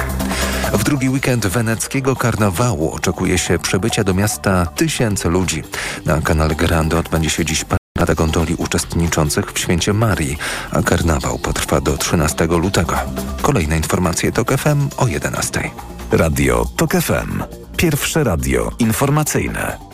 W 0.73 0.83
drugi 0.83 1.09
weekend 1.09 1.47
weneckiego 1.47 2.15
karnawału 2.15 2.91
oczekuje 2.91 3.37
się 3.37 3.59
przybycia 3.59 4.03
do 4.03 4.13
miasta 4.13 4.65
tysięcy 4.65 5.29
ludzi. 5.29 5.63
Na 6.05 6.21
kanale 6.21 6.55
Grande 6.55 6.99
odbędzie 6.99 7.29
się 7.29 7.45
dziś 7.45 7.65
Rada 7.97 8.15
gondoli 8.15 8.55
uczestniczących 8.55 9.51
w 9.51 9.59
święcie 9.59 9.93
Marii, 9.93 10.37
a 10.71 10.81
karnawał 10.81 11.39
potrwa 11.39 11.81
do 11.81 11.97
13 11.97 12.45
lutego. 12.45 12.95
Kolejne 13.41 13.77
informacje 13.77 14.31
to 14.31 14.43
FM 14.57 14.89
o 14.97 15.07
11. 15.07 15.69
Radio 16.11 16.65
TOK 16.77 16.91
FM. 16.91 17.43
Pierwsze 17.77 18.23
radio 18.23 18.71
informacyjne. 18.79 19.92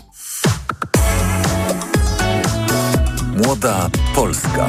Młoda 3.46 3.90
Polska. 4.16 4.68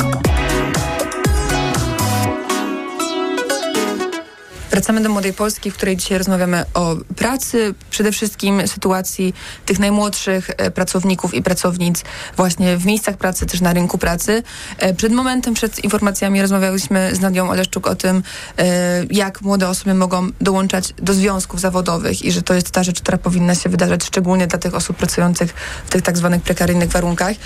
Wracamy 4.71 5.01
do 5.01 5.09
Młodej 5.09 5.33
Polski, 5.33 5.71
w 5.71 5.75
której 5.75 5.97
dzisiaj 5.97 6.19
rozmawiamy 6.19 6.65
o 6.75 6.97
pracy, 7.17 7.75
przede 7.91 8.13
wszystkim 8.13 8.69
sytuacji 8.69 9.35
tych 9.67 9.79
najmłodszych 9.79 10.51
e, 10.57 10.71
pracowników 10.71 11.35
i 11.35 11.43
pracownic 11.43 12.05
właśnie 12.37 12.77
w 12.77 12.87
miejscach 12.87 13.17
pracy, 13.17 13.47
też 13.47 13.61
na 13.61 13.73
rynku 13.73 13.99
pracy. 13.99 14.43
E, 14.79 14.95
przed 14.95 15.13
momentem, 15.13 15.55
przed 15.55 15.85
informacjami 15.85 16.43
rozmawiałyśmy 16.43 17.11
z 17.15 17.21
Nadią 17.21 17.51
Oleszczuk 17.51 17.87
o 17.87 17.95
tym, 17.95 18.23
e, 18.59 19.05
jak 19.11 19.43
młode 19.43 19.69
osoby 19.69 19.95
mogą 19.95 20.29
dołączać 20.41 20.95
do 20.99 21.15
związków 21.15 21.61
zawodowych 21.61 22.25
i 22.25 22.33
że 22.33 22.43
to 22.43 22.55
jest 22.55 22.71
ta 22.71 22.83
rzecz, 22.83 23.01
która 23.01 23.19
powinna 23.19 23.55
się 23.55 23.69
wydarzać 23.69 24.05
szczególnie 24.05 24.47
dla 24.47 24.59
tych 24.59 24.75
osób 24.75 24.97
pracujących 24.97 25.55
w 25.87 25.91
tych 25.91 26.03
tak 26.03 26.19
zwanych 26.19 26.43
prekaryjnych 26.43 26.89
warunkach. 26.89 27.37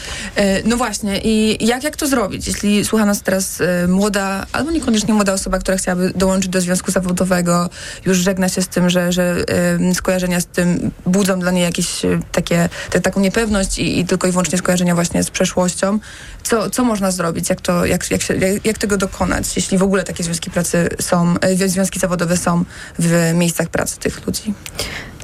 No 0.65 0.77
właśnie 0.77 1.21
i 1.21 1.67
jak, 1.67 1.85
jak 1.85 1.97
to 1.97 2.07
zrobić? 2.07 2.47
Jeśli 2.47 2.85
słucha 2.85 3.05
nas 3.05 3.23
teraz 3.23 3.63
młoda, 3.89 4.47
albo 4.53 4.71
niekoniecznie 4.71 5.15
młoda 5.15 5.33
osoba, 5.33 5.59
która 5.59 5.77
chciałaby 5.77 6.13
dołączyć 6.17 6.49
do 6.49 6.61
związku 6.61 6.91
zawodowego, 6.91 7.14
zawodowego, 7.15 7.71
już 8.07 8.19
żegna 8.19 8.49
się 8.49 8.63
z 8.63 8.69
tym, 8.69 8.91
że, 8.91 9.13
że 9.13 9.45
y, 9.91 9.95
skojarzenia 9.95 10.41
z 10.41 10.47
tym 10.47 10.91
budzą 11.07 11.41
dla 11.41 11.51
niej 11.51 11.63
jakieś 11.63 12.05
y, 12.05 12.21
takie, 12.33 12.69
te, 12.91 13.01
taką 13.01 13.21
niepewność 13.21 13.79
i, 13.79 14.01
i, 14.01 14.07
tylko 14.07 14.29
i 14.29 14.31
wyłącznie 14.31 14.59
skojarzenia 14.59 14.95
właśnie 14.95 15.23
z 15.23 15.31
przeszłością. 15.31 15.99
Co, 16.43 16.71
co 16.71 16.85
można 16.85 17.11
zrobić? 17.11 17.51
Jak, 17.51 17.61
to, 17.61 17.87
jak, 17.87 18.11
jak, 18.11 18.23
się, 18.23 18.35
jak, 18.35 18.67
jak 18.67 18.79
tego 18.79 18.97
dokonać, 18.97 19.57
jeśli 19.57 19.79
w 19.79 19.83
ogóle 19.83 20.05
takie 20.05 20.25
związki 20.25 20.51
pracy 20.51 20.89
są, 21.01 21.35
y, 21.63 21.69
związki 21.69 22.01
zawodowe 22.01 22.37
są 22.37 22.65
w 22.99 23.33
miejscach 23.35 23.69
pracy 23.69 23.99
tych 23.99 24.27
ludzi? 24.27 24.55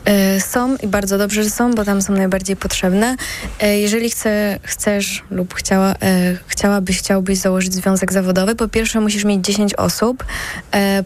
E, 0.05 0.41
są 0.41 0.77
i 0.77 0.87
bardzo 0.87 1.19
dobrze, 1.19 1.45
że 1.45 1.51
są, 1.51 1.75
bo 1.75 1.85
tam 1.85 2.03
są 2.03 2.13
najbardziej 2.13 2.57
potrzebne. 2.57 3.17
E, 3.61 3.79
jeżeli 3.79 4.11
chce, 4.11 4.59
chcesz 4.63 5.23
lub 5.31 5.55
chciała, 5.55 5.95
e, 6.03 6.37
chciałabyś, 6.47 6.99
chciałbyś 6.99 7.39
założyć 7.39 7.75
związek 7.75 8.13
zawodowy, 8.13 8.55
po 8.55 8.69
pierwsze 8.69 9.01
musisz 9.01 9.25
mieć 9.25 9.45
10 9.45 9.75
osób 9.75 10.25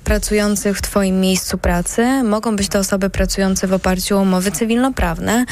pracujących 0.04 0.78
w 0.78 0.82
Twoim 0.82 1.20
miejscu 1.20 1.58
pracy. 1.58 2.22
Mogą 2.22 2.56
być 2.56 2.68
to 2.68 2.78
osoby 2.78 3.10
pracujące 3.10 3.66
w 3.66 3.72
oparciu 3.72 4.18
o 4.18 4.20
umowy 4.20 4.50
cywilnoprawne, 4.50 5.44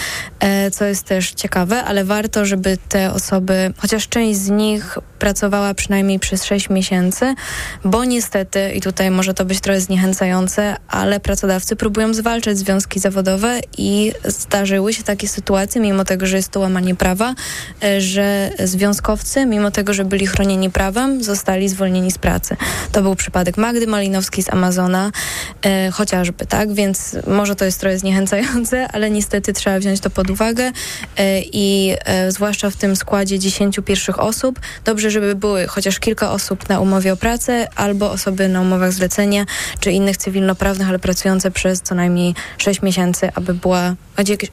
co 0.72 0.84
jest 0.84 1.04
też 1.04 1.32
ciekawe, 1.32 1.84
ale 1.84 2.04
warto, 2.04 2.46
żeby 2.46 2.78
te 2.88 3.12
osoby, 3.12 3.72
chociaż 3.78 4.08
część 4.08 4.40
z 4.40 4.50
nich 4.50 4.98
pracowała 5.18 5.74
przynajmniej 5.74 6.18
przez 6.18 6.44
6 6.44 6.70
miesięcy, 6.70 7.34
bo 7.84 8.04
niestety, 8.04 8.72
i 8.72 8.80
tutaj 8.80 9.10
może 9.10 9.34
to 9.34 9.44
być 9.44 9.60
trochę 9.60 9.80
zniechęcające, 9.80 10.76
ale 10.88 11.20
pracodawcy 11.20 11.76
próbują 11.76 12.14
zwalczać 12.14 12.58
związki 12.58 13.00
zawodowe 13.00 13.31
i 13.78 14.12
zdarzyły 14.24 14.92
się 14.92 15.02
takie 15.02 15.28
sytuacje, 15.28 15.80
mimo 15.80 16.04
tego, 16.04 16.26
że 16.26 16.36
jest 16.36 16.48
to 16.48 16.60
łamanie 16.60 16.94
prawa, 16.94 17.34
e, 17.82 18.00
że 18.00 18.50
związkowcy, 18.64 19.46
mimo 19.46 19.70
tego, 19.70 19.94
że 19.94 20.04
byli 20.04 20.26
chronieni 20.26 20.70
prawem, 20.70 21.24
zostali 21.24 21.68
zwolnieni 21.68 22.10
z 22.10 22.18
pracy. 22.18 22.56
To 22.92 23.02
był 23.02 23.16
przypadek 23.16 23.56
Magdy 23.56 23.86
Malinowskiej 23.86 24.44
z 24.44 24.50
Amazona, 24.50 25.10
e, 25.62 25.90
chociażby, 25.90 26.46
tak? 26.46 26.72
Więc 26.72 27.16
może 27.26 27.56
to 27.56 27.64
jest 27.64 27.80
trochę 27.80 27.98
zniechęcające, 27.98 28.88
ale 28.92 29.10
niestety 29.10 29.52
trzeba 29.52 29.78
wziąć 29.78 30.00
to 30.00 30.10
pod 30.10 30.30
uwagę 30.30 30.72
e, 31.16 31.40
i 31.40 31.94
e, 32.04 32.32
zwłaszcza 32.32 32.70
w 32.70 32.76
tym 32.76 32.96
składzie 32.96 33.38
10 33.38 33.80
pierwszych 33.84 34.20
osób, 34.20 34.60
dobrze, 34.84 35.10
żeby 35.10 35.34
były 35.34 35.66
chociaż 35.66 35.98
kilka 35.98 36.30
osób 36.30 36.68
na 36.68 36.80
umowie 36.80 37.12
o 37.12 37.16
pracę 37.16 37.68
albo 37.76 38.10
osoby 38.10 38.48
na 38.48 38.60
umowach 38.60 38.92
zlecenia 38.92 39.44
czy 39.80 39.92
innych 39.92 40.16
cywilnoprawnych, 40.16 40.88
ale 40.88 40.98
pracujące 40.98 41.50
przez 41.50 41.82
co 41.82 41.94
najmniej 41.94 42.34
6 42.58 42.82
miesięcy, 42.82 43.21
aby 43.34 43.54
była 43.54 43.94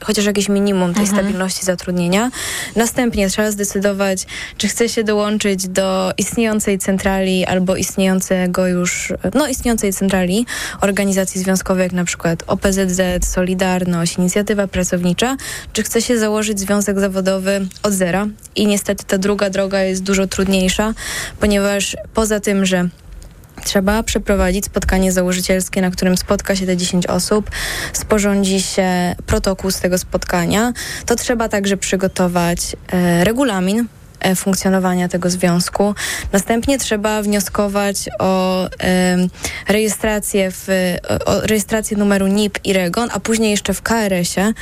chociaż 0.00 0.24
jakieś 0.24 0.48
minimum 0.48 0.94
tej 0.94 1.02
mhm. 1.02 1.18
stabilności 1.18 1.64
zatrudnienia. 1.64 2.30
Następnie 2.76 3.28
trzeba 3.28 3.50
zdecydować, 3.50 4.26
czy 4.56 4.68
chce 4.68 4.88
się 4.88 5.04
dołączyć 5.04 5.68
do 5.68 6.12
istniejącej 6.18 6.78
centrali 6.78 7.46
albo 7.46 7.76
istniejącego 7.76 8.66
już, 8.66 9.12
no 9.34 9.48
istniejącej 9.48 9.92
centrali 9.92 10.46
organizacji 10.80 11.40
związkowej, 11.40 11.82
jak 11.82 11.92
na 11.92 12.04
przykład 12.04 12.42
OPZZ, 12.46 13.00
Solidarność, 13.26 14.16
Inicjatywa 14.16 14.66
Pracownicza, 14.66 15.36
czy 15.72 15.82
chce 15.82 16.02
się 16.02 16.18
założyć 16.18 16.60
związek 16.60 17.00
zawodowy 17.00 17.66
od 17.82 17.92
zera. 17.92 18.26
I 18.56 18.66
niestety 18.66 19.04
ta 19.04 19.18
druga 19.18 19.50
droga 19.50 19.80
jest 19.80 20.02
dużo 20.02 20.26
trudniejsza, 20.26 20.94
ponieważ 21.40 21.96
poza 22.14 22.40
tym, 22.40 22.66
że 22.66 22.88
Trzeba 23.64 24.02
przeprowadzić 24.02 24.64
spotkanie 24.64 25.12
założycielskie, 25.12 25.80
na 25.80 25.90
którym 25.90 26.16
spotka 26.16 26.56
się 26.56 26.66
te 26.66 26.76
10 26.76 27.06
osób, 27.06 27.50
sporządzi 27.92 28.62
się 28.62 29.14
protokół 29.26 29.70
z 29.70 29.80
tego 29.80 29.98
spotkania. 29.98 30.72
To 31.06 31.16
trzeba 31.16 31.48
także 31.48 31.76
przygotować 31.76 32.76
e, 32.92 33.24
regulamin 33.24 33.86
funkcjonowania 34.36 35.08
tego 35.08 35.30
związku. 35.30 35.94
Następnie 36.32 36.78
trzeba 36.78 37.22
wnioskować 37.22 38.08
o 38.18 38.68
rejestrację, 39.68 40.50
w, 40.50 40.68
o 41.26 41.40
rejestrację 41.40 41.96
numeru 41.96 42.26
NIP 42.26 42.58
i 42.64 42.72
REGON, 42.72 43.08
a 43.12 43.20
później 43.20 43.50
jeszcze 43.50 43.74
w 43.74 43.82
KRS-ie. 43.82 44.52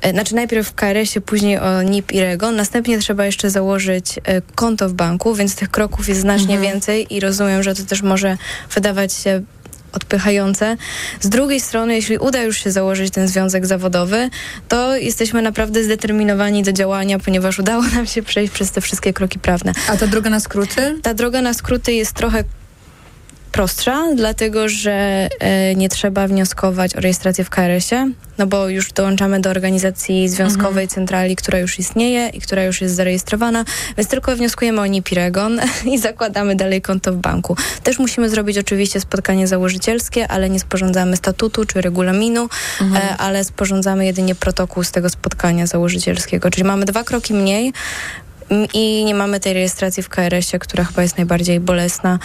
E, 0.00 0.10
znaczy 0.10 0.34
najpierw 0.34 0.68
w 0.68 0.74
KRS-ie, 0.74 1.20
później 1.20 1.58
o 1.58 1.82
NIP 1.82 2.12
i 2.12 2.20
REGON. 2.20 2.56
Następnie 2.56 2.98
trzeba 2.98 3.26
jeszcze 3.26 3.50
założyć 3.50 4.18
e, 4.24 4.42
konto 4.54 4.88
w 4.88 4.92
banku, 4.92 5.34
więc 5.34 5.56
tych 5.56 5.70
kroków 5.70 6.08
jest 6.08 6.20
znacznie 6.20 6.54
mhm. 6.54 6.72
więcej 6.72 7.14
i 7.14 7.20
rozumiem, 7.20 7.62
że 7.62 7.74
to 7.74 7.82
też 7.82 8.02
może 8.02 8.36
wydawać 8.74 9.12
się 9.12 9.42
odpychające. 9.94 10.76
Z 11.20 11.28
drugiej 11.28 11.60
strony, 11.60 11.94
jeśli 11.94 12.18
uda 12.18 12.42
już 12.42 12.64
się 12.64 12.70
założyć 12.70 13.12
ten 13.12 13.28
związek 13.28 13.66
zawodowy, 13.66 14.30
to 14.68 14.96
jesteśmy 14.96 15.42
naprawdę 15.42 15.84
zdeterminowani 15.84 16.62
do 16.62 16.72
działania, 16.72 17.18
ponieważ 17.18 17.58
udało 17.58 17.82
nam 17.82 18.06
się 18.06 18.22
przejść 18.22 18.52
przez 18.52 18.70
te 18.70 18.80
wszystkie 18.80 19.12
kroki 19.12 19.38
prawne. 19.38 19.72
A 19.88 19.96
ta 19.96 20.06
droga 20.06 20.30
na 20.30 20.40
skróty? 20.40 20.98
Ta 21.02 21.14
droga 21.14 21.42
na 21.42 21.54
skróty 21.54 21.92
jest 21.92 22.12
trochę 22.12 22.44
prostsza, 23.54 24.04
dlatego 24.14 24.68
że 24.68 25.28
e, 25.38 25.74
nie 25.74 25.88
trzeba 25.88 26.26
wnioskować 26.26 26.96
o 26.96 27.00
rejestrację 27.00 27.44
w 27.44 27.50
KRS-ie, 27.50 28.10
no 28.38 28.46
bo 28.46 28.68
już 28.68 28.92
dołączamy 28.92 29.40
do 29.40 29.50
organizacji 29.50 30.28
związkowej 30.28 30.84
mhm. 30.84 30.88
centrali, 30.88 31.36
która 31.36 31.58
już 31.58 31.78
istnieje 31.78 32.28
i 32.28 32.40
która 32.40 32.64
już 32.64 32.80
jest 32.80 32.94
zarejestrowana, 32.94 33.64
więc 33.96 34.10
tylko 34.10 34.36
wnioskujemy 34.36 34.80
o 34.80 34.86
NIPIREGON 34.86 35.60
i 35.92 35.98
zakładamy 35.98 36.56
dalej 36.56 36.82
konto 36.82 37.12
w 37.12 37.16
banku. 37.16 37.56
Też 37.82 37.98
musimy 37.98 38.28
zrobić 38.28 38.58
oczywiście 38.58 39.00
spotkanie 39.00 39.46
założycielskie, 39.46 40.28
ale 40.28 40.50
nie 40.50 40.60
sporządzamy 40.60 41.16
statutu 41.16 41.64
czy 41.64 41.80
regulaminu, 41.80 42.48
mhm. 42.80 43.02
e, 43.02 43.16
ale 43.16 43.44
sporządzamy 43.44 44.06
jedynie 44.06 44.34
protokół 44.34 44.84
z 44.84 44.90
tego 44.90 45.10
spotkania 45.10 45.66
założycielskiego, 45.66 46.50
czyli 46.50 46.64
mamy 46.64 46.84
dwa 46.84 47.04
kroki 47.04 47.34
mniej, 47.34 47.72
i 48.72 49.04
nie 49.04 49.14
mamy 49.14 49.40
tej 49.40 49.52
rejestracji 49.52 50.02
w 50.02 50.08
KRS-ie, 50.08 50.58
która 50.58 50.84
chyba 50.84 51.02
jest 51.02 51.16
najbardziej 51.16 51.60
bolesna 51.60 52.18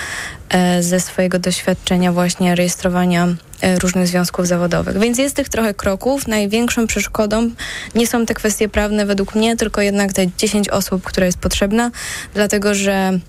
e, 0.50 0.84
ze 0.84 1.00
swojego 1.00 1.40
doświadczenia 1.40 2.12
właśnie 2.12 2.56
rejestrowania 2.56 3.28
e, 3.62 3.80
różnych 3.80 4.08
związków 4.08 4.48
zawodowych. 4.48 5.00
Więc 5.00 5.18
jest 5.18 5.36
tych 5.36 5.50
trochę 5.50 5.74
kroków. 5.74 6.28
Największą 6.28 6.88
przeszkodą 6.88 7.50
nie 7.96 8.08
są 8.08 8.26
te 8.26 8.34
kwestie 8.34 8.70
prawne 8.70 9.06
według 9.06 9.36
mnie, 9.36 9.58
tylko 9.58 9.82
jednak 9.82 10.14
te 10.14 10.28
10 10.38 10.70
osób, 10.70 11.04
które 11.04 11.26
jest 11.26 11.40
potrzebna, 11.40 11.92
dlatego 12.34 12.76
że 12.76 13.20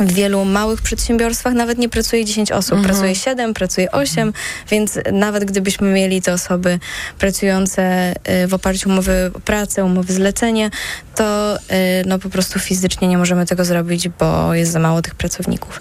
w 0.00 0.12
wielu 0.12 0.44
małych 0.44 0.82
przedsiębiorstwach 0.82 1.54
nawet 1.54 1.78
nie 1.78 1.88
pracuje 1.88 2.24
10 2.24 2.52
osób, 2.52 2.72
Mhm. 2.72 2.84
pracuje 2.94 3.14
7, 3.14 3.54
pracuje 3.54 3.92
8, 3.92 4.32
więc 4.70 4.98
nawet 5.12 5.44
gdybyśmy 5.44 5.88
mieli 5.92 6.22
te 6.22 6.32
osoby 6.32 6.78
pracujące 7.18 8.12
y, 8.44 8.46
w 8.46 8.54
oparciu 8.54 8.88
o 8.88 8.92
umowy 8.92 9.30
o 9.34 9.40
pracę, 9.40 9.84
umowy 9.84 10.12
zlecenie, 10.12 10.70
to 11.14 11.56
y, 11.56 11.60
no 12.06 12.18
po 12.18 12.28
prostu 12.28 12.58
fizycznie 12.58 13.08
nie 13.08 13.18
możemy 13.18 13.46
tego 13.46 13.64
zrobić, 13.64 14.08
bo 14.08 14.54
jest 14.54 14.72
za 14.72 14.78
mało 14.78 15.02
tych 15.02 15.14
pracowników. 15.14 15.80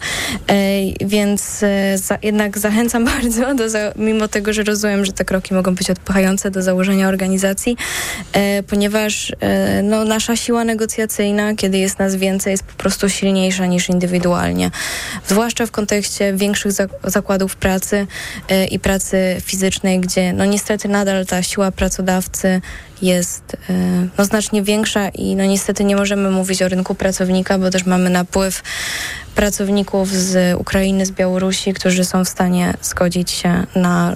Y, 0.51 1.05
Więc 1.05 1.61
za, 1.95 2.17
jednak 2.21 2.57
zachęcam 2.57 3.05
bardzo, 3.15 3.55
do, 3.55 3.63
mimo 3.95 4.27
tego, 4.27 4.53
że 4.53 4.63
rozumiem, 4.63 5.05
że 5.05 5.11
te 5.13 5.25
kroki 5.25 5.53
mogą 5.53 5.75
być 5.75 5.89
odpychające 5.89 6.51
do 6.51 6.61
założenia 6.61 7.07
organizacji, 7.07 7.77
ponieważ 8.67 9.33
no, 9.83 10.05
nasza 10.05 10.35
siła 10.35 10.63
negocjacyjna, 10.63 11.55
kiedy 11.55 11.77
jest 11.77 11.99
nas 11.99 12.15
więcej, 12.15 12.51
jest 12.51 12.63
po 12.63 12.73
prostu 12.73 13.09
silniejsza 13.09 13.65
niż 13.65 13.89
indywidualnie. 14.05 14.71
Zwłaszcza 15.27 15.65
w 15.65 15.71
kontekście 15.71 16.33
większych 16.33 16.71
zak- 16.71 16.89
zakładów 17.03 17.55
pracy 17.55 18.07
y, 18.51 18.65
i 18.65 18.79
pracy 18.79 19.37
fizycznej, 19.41 19.99
gdzie 19.99 20.33
no 20.33 20.45
niestety 20.45 20.87
nadal 20.87 21.25
ta 21.25 21.43
siła 21.43 21.71
pracodawcy 21.71 22.61
jest 23.01 23.53
y, 23.53 23.57
no, 24.17 24.25
znacznie 24.25 24.63
większa 24.63 25.09
i 25.09 25.35
no 25.35 25.45
niestety 25.45 25.83
nie 25.83 25.95
możemy 25.95 26.31
mówić 26.31 26.61
o 26.61 26.67
rynku 26.67 26.95
pracownika, 26.95 27.57
bo 27.57 27.69
też 27.69 27.85
mamy 27.85 28.09
napływ 28.09 28.63
pracowników 29.35 30.09
z 30.09 30.59
Ukrainy, 30.59 31.05
z 31.05 31.11
Białorusi, 31.11 31.73
którzy 31.73 32.05
są 32.05 32.25
w 32.25 32.29
stanie 32.29 32.73
zgodzić 32.81 33.31
się 33.31 33.67
na 33.75 34.15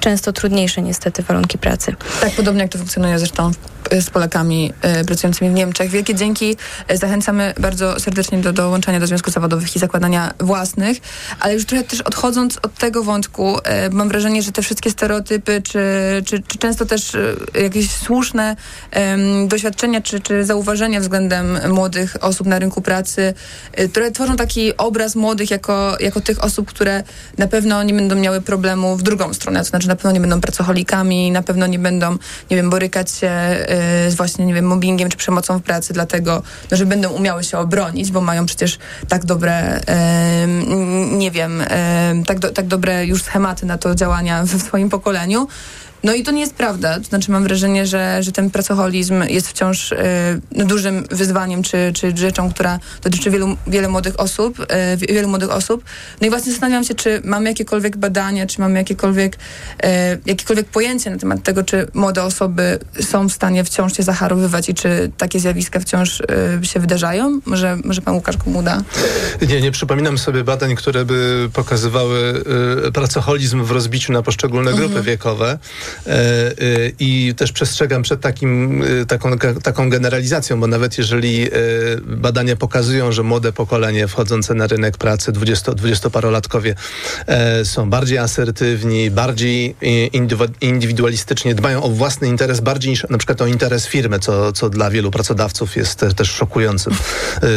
często 0.00 0.32
trudniejsze 0.32 0.82
niestety 0.82 1.22
warunki 1.22 1.58
pracy. 1.58 1.96
Tak 2.20 2.32
podobnie 2.32 2.62
jak 2.62 2.72
to 2.72 2.78
funkcjonuje 2.78 3.18
zresztą 3.18 3.50
y, 3.92 4.02
z 4.02 4.10
Polakami 4.10 4.72
y, 5.00 5.04
pracującymi 5.04 5.50
w 5.50 5.54
Niemczech. 5.54 5.90
Wielkie 5.90 6.14
dzięki. 6.14 6.56
Y, 6.92 6.96
Zachęcamy 6.96 7.54
bardzo 7.60 8.00
serdecznie 8.00 8.38
do 8.38 8.52
dołączenia 8.52 9.00
do 9.00 9.06
związków 9.06 9.34
zawodowych 9.34 9.76
i 9.76 9.78
zakładania 9.78 10.34
własnych, 10.40 10.98
ale 11.40 11.54
już 11.54 11.64
trochę 11.64 11.84
też 11.84 12.00
odchodząc 12.00 12.58
od 12.62 12.74
tego 12.74 13.02
wątku, 13.02 13.58
mam 13.90 14.08
wrażenie, 14.08 14.42
że 14.42 14.52
te 14.52 14.62
wszystkie 14.62 14.90
stereotypy, 14.90 15.62
czy, 15.62 15.80
czy, 16.26 16.42
czy 16.42 16.58
często 16.58 16.86
też 16.86 17.16
jakieś 17.62 17.90
słuszne 17.90 18.56
doświadczenia, 19.46 20.00
czy, 20.00 20.20
czy 20.20 20.44
zauważenia 20.44 21.00
względem 21.00 21.58
młodych 21.68 22.16
osób 22.20 22.46
na 22.46 22.58
rynku 22.58 22.82
pracy, 22.82 23.34
które 23.90 24.10
tworzą 24.10 24.36
taki 24.36 24.76
obraz 24.76 25.16
młodych 25.16 25.50
jako, 25.50 25.96
jako 26.00 26.20
tych 26.20 26.44
osób, 26.44 26.68
które 26.68 27.02
na 27.38 27.46
pewno 27.46 27.82
nie 27.82 27.94
będą 27.94 28.16
miały 28.16 28.40
problemu 28.40 28.96
w 28.96 29.02
drugą 29.02 29.34
stronę, 29.34 29.58
to 29.58 29.64
znaczy 29.64 29.87
na 29.88 29.96
pewno 29.96 30.10
nie 30.12 30.20
będą 30.20 30.40
pracocholikami, 30.40 31.30
na 31.30 31.42
pewno 31.42 31.66
nie 31.66 31.78
będą, 31.78 32.16
nie 32.50 32.56
wiem, 32.56 32.70
borykać 32.70 33.10
się 33.10 33.30
y, 34.06 34.10
z 34.10 34.14
właśnie, 34.14 34.46
nie 34.46 34.54
wiem, 34.54 34.64
mobbingiem 34.64 35.08
czy 35.08 35.16
przemocą 35.16 35.58
w 35.58 35.62
pracy, 35.62 35.92
dlatego, 35.92 36.42
no, 36.70 36.76
że 36.76 36.86
będą 36.86 37.10
umiały 37.10 37.44
się 37.44 37.58
obronić, 37.58 38.10
bo 38.10 38.20
mają 38.20 38.46
przecież 38.46 38.78
tak 39.08 39.24
dobre, 39.24 39.80
nie 41.10 41.30
wiem, 41.30 41.60
em, 41.60 42.24
tak, 42.24 42.38
do, 42.38 42.52
tak 42.52 42.66
dobre 42.66 43.06
już 43.06 43.22
schematy 43.22 43.66
na 43.66 43.78
to 43.78 43.94
działania 43.94 44.44
w 44.44 44.62
swoim 44.62 44.88
pokoleniu. 44.88 45.48
No 46.04 46.14
i 46.14 46.22
to 46.22 46.30
nie 46.30 46.40
jest 46.40 46.54
prawda. 46.54 46.98
To 46.98 47.04
znaczy 47.04 47.30
mam 47.30 47.42
wrażenie, 47.42 47.86
że, 47.86 48.22
że 48.22 48.32
ten 48.32 48.50
pracoholizm 48.50 49.22
jest 49.22 49.48
wciąż 49.48 49.92
e, 49.92 49.96
no, 50.56 50.64
dużym 50.64 51.04
wyzwaniem, 51.10 51.62
czy, 51.62 51.92
czy 51.94 52.16
rzeczą, 52.16 52.50
która 52.52 52.78
dotyczy 53.02 53.30
wielu, 53.30 53.56
wiele 53.66 53.88
młodych 53.88 54.20
osób, 54.20 54.58
wie- 54.96 55.14
wielu 55.14 55.28
młodych 55.28 55.50
osób. 55.50 55.84
No 56.20 56.26
i 56.26 56.30
właśnie 56.30 56.52
zastanawiam 56.52 56.84
się, 56.84 56.94
czy 56.94 57.20
mamy 57.24 57.48
jakiekolwiek 57.48 57.96
badania, 57.96 58.46
czy 58.46 58.60
mamy 58.60 58.78
jakiekolwiek, 58.78 59.36
e, 59.82 60.18
jakiekolwiek 60.26 60.66
pojęcie 60.68 61.10
na 61.10 61.18
temat 61.18 61.42
tego, 61.42 61.62
czy 61.62 61.86
młode 61.94 62.22
osoby 62.22 62.78
są 63.00 63.28
w 63.28 63.32
stanie 63.32 63.64
wciąż 63.64 63.96
się 63.96 64.02
zacharowywać 64.02 64.68
i 64.68 64.74
czy 64.74 65.10
takie 65.16 65.40
zjawiska 65.40 65.80
wciąż 65.80 66.20
e, 66.20 66.24
się 66.66 66.80
wydarzają? 66.80 67.40
Może, 67.46 67.76
może 67.84 68.00
pan 68.02 68.14
Łukasz 68.14 68.36
Komuda? 68.36 68.82
Nie, 69.48 69.60
nie 69.60 69.70
przypominam 69.72 70.18
sobie 70.18 70.44
badań, 70.44 70.76
które 70.76 71.04
by 71.04 71.48
pokazywały 71.52 72.42
y, 72.88 72.92
pracoholizm 72.92 73.64
w 73.64 73.70
rozbiciu 73.70 74.12
na 74.12 74.22
poszczególne 74.22 74.70
Mhm. 74.70 74.88
grupy 74.88 75.02
wiekowe. 75.02 75.58
E, 76.06 76.50
y, 76.62 76.92
I 76.98 77.34
też 77.36 77.52
przestrzegam 77.52 78.02
przed 78.02 78.20
takim, 78.20 78.82
y, 78.82 79.06
taką, 79.06 79.30
taką 79.62 79.90
generalizacją, 79.90 80.60
bo 80.60 80.66
nawet 80.66 80.98
jeżeli 80.98 81.48
badania 82.06 82.56
pokazują, 82.56 83.12
że 83.12 83.22
młode 83.22 83.52
pokolenie 83.52 84.08
wchodzące 84.08 84.54
na 84.54 84.66
rynek 84.66 84.98
pracy, 84.98 85.32
20, 85.32 85.74
dwudziestoparolatkowie, 85.74 86.74
e, 87.26 87.64
są 87.64 87.90
bardziej 87.90 88.18
asertywni, 88.18 89.10
bardziej 89.10 89.76
indywidualistycznie, 90.60 91.54
dbają 91.54 91.82
o 91.82 91.88
własny 91.88 92.28
interes 92.28 92.60
bardziej 92.60 92.90
niż 92.90 93.06
na 93.10 93.18
przykład 93.18 93.42
o 93.42 93.46
interes 93.46 93.86
firmy, 93.86 94.18
co, 94.18 94.52
co 94.52 94.70
dla 94.70 94.90
wielu 94.90 95.10
pracodawców 95.10 95.76
jest 95.76 95.94
te, 95.94 96.14
też 96.14 96.30
szokującym 96.30 96.94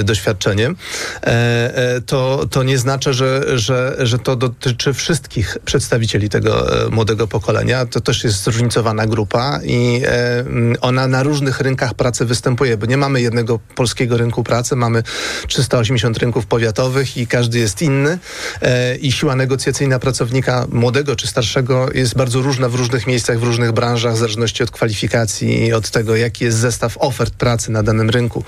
doświadczeniem, 0.03 0.75
e, 1.23 1.27
e, 1.75 2.01
to, 2.01 2.45
to 2.51 2.63
nie 2.63 2.77
znaczy, 2.77 3.13
że, 3.13 3.59
że, 3.59 3.95
że 3.99 4.19
to 4.19 4.35
dotyczy 4.35 4.93
wszystkich 4.93 5.57
przedstawicieli 5.65 6.29
tego 6.29 6.85
e, 6.85 6.89
młodego 6.89 7.27
pokolenia. 7.27 7.85
To 7.85 8.01
też 8.01 8.20
jest 8.23 8.43
zróżnicowana 8.43 9.07
grupa 9.07 9.59
i 9.63 10.01
e, 10.05 10.39
mm, 10.39 10.75
ona 10.81 11.07
na 11.07 11.23
różnych 11.23 11.59
rynkach 11.59 11.93
pracy 11.93 12.25
występuje, 12.25 12.77
bo 12.77 12.85
nie 12.85 12.97
mamy 12.97 13.21
jednego 13.21 13.59
polskiego 13.75 14.17
rynku 14.17 14.43
pracy, 14.43 14.75
mamy 14.75 15.03
380 15.47 16.17
rynków 16.17 16.45
powiatowych 16.45 17.17
i 17.17 17.27
każdy 17.27 17.59
jest 17.59 17.81
inny 17.81 18.19
e, 18.61 18.95
i 18.95 19.11
siła 19.11 19.35
negocjacyjna 19.35 19.99
pracownika 19.99 20.65
młodego 20.71 21.15
czy 21.15 21.27
starszego 21.27 21.87
jest 21.93 22.15
bardzo 22.15 22.41
różna 22.41 22.69
w 22.69 22.75
różnych 22.75 23.07
miejscach, 23.07 23.39
w 23.39 23.43
różnych 23.43 23.71
branżach, 23.71 24.13
w 24.13 24.17
zależności 24.17 24.63
od 24.63 24.71
kwalifikacji 24.71 25.65
i 25.65 25.73
od 25.73 25.89
tego, 25.89 26.15
jaki 26.15 26.45
jest 26.45 26.57
zestaw 26.57 26.97
ofert 26.97 27.33
pracy 27.33 27.71
na 27.71 27.83
danym 27.83 28.09
rynku. 28.09 28.43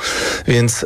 Więc 0.48 0.86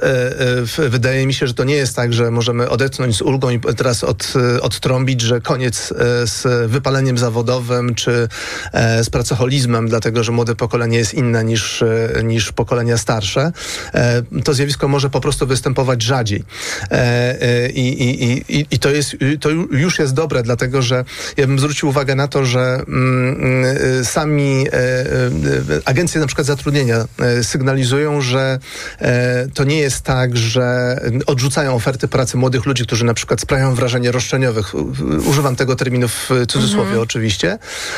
e, 0.77 0.89
wydaje 0.89 1.27
mi 1.27 1.33
się, 1.33 1.47
że 1.47 1.53
to 1.53 1.63
nie 1.63 1.75
jest 1.75 1.95
tak, 1.95 2.13
że 2.13 2.31
możemy 2.31 2.69
odetchnąć 2.69 3.15
z 3.17 3.21
ulgą 3.21 3.49
i 3.49 3.59
teraz 3.59 4.03
od, 4.03 4.33
odtrąbić, 4.61 5.21
że 5.21 5.41
koniec 5.41 5.93
z 6.25 6.71
wypaleniem 6.71 7.17
zawodowym 7.17 7.95
czy 7.95 8.27
z 9.03 9.09
pracoholizmem, 9.09 9.87
dlatego 9.87 10.23
że 10.23 10.31
młode 10.31 10.55
pokolenie 10.55 10.97
jest 10.97 11.13
inne 11.13 11.43
niż, 11.43 11.81
e, 11.81 12.23
niż 12.23 12.51
pokolenia 12.51 12.97
starsze. 12.97 13.51
E, 13.93 14.21
to 14.43 14.53
zjawisko 14.53 14.87
może 14.87 15.09
po 15.09 15.21
prostu 15.21 15.47
występować 15.47 16.01
rzadziej. 16.03 16.43
E, 16.91 17.41
e, 17.41 17.69
I, 17.69 18.03
i, 18.03 18.43
i, 18.57 18.65
i- 18.71 18.79
to, 18.79 18.89
jest, 18.89 19.15
to 19.39 19.49
ju- 19.49 19.67
już 19.71 19.99
jest 19.99 20.13
dobre, 20.13 20.43
dlatego 20.43 20.81
że 20.81 21.05
ja 21.37 21.47
bym 21.47 21.59
zwrócił 21.59 21.89
uwagę 21.89 22.15
na 22.15 22.27
to, 22.27 22.45
że 22.45 22.81
mm, 22.87 23.35
mm, 23.43 24.05
sami 24.05 24.67
e, 24.67 24.73
e, 24.73 25.05
agencje 25.85 26.21
na 26.21 26.27
przykład 26.27 26.47
zatrudnienia 26.47 27.05
e, 27.19 27.43
sygnalizują, 27.43 28.21
że 28.21 28.59
e, 28.99 29.47
to 29.53 29.63
nie 29.63 29.77
jest 29.77 30.01
tak, 30.01 30.37
że 30.37 30.97
odrzucają 31.25 31.75
oferty 31.75 32.07
pracy 32.07 32.37
młodych 32.37 32.65
ludzi, 32.65 32.83
którzy 32.83 33.05
na 33.05 33.13
przykład 33.13 33.41
sprawiają 33.41 33.75
wrażenie 33.75 34.11
roszczeniowych. 34.11 34.73
Używam 35.25 35.55
tego 35.55 35.75
terminu 35.75 36.07
w 36.07 36.29
cudzysłowie 36.47 36.87
Mhm. 36.87 37.01
oczywiście, 37.01 37.57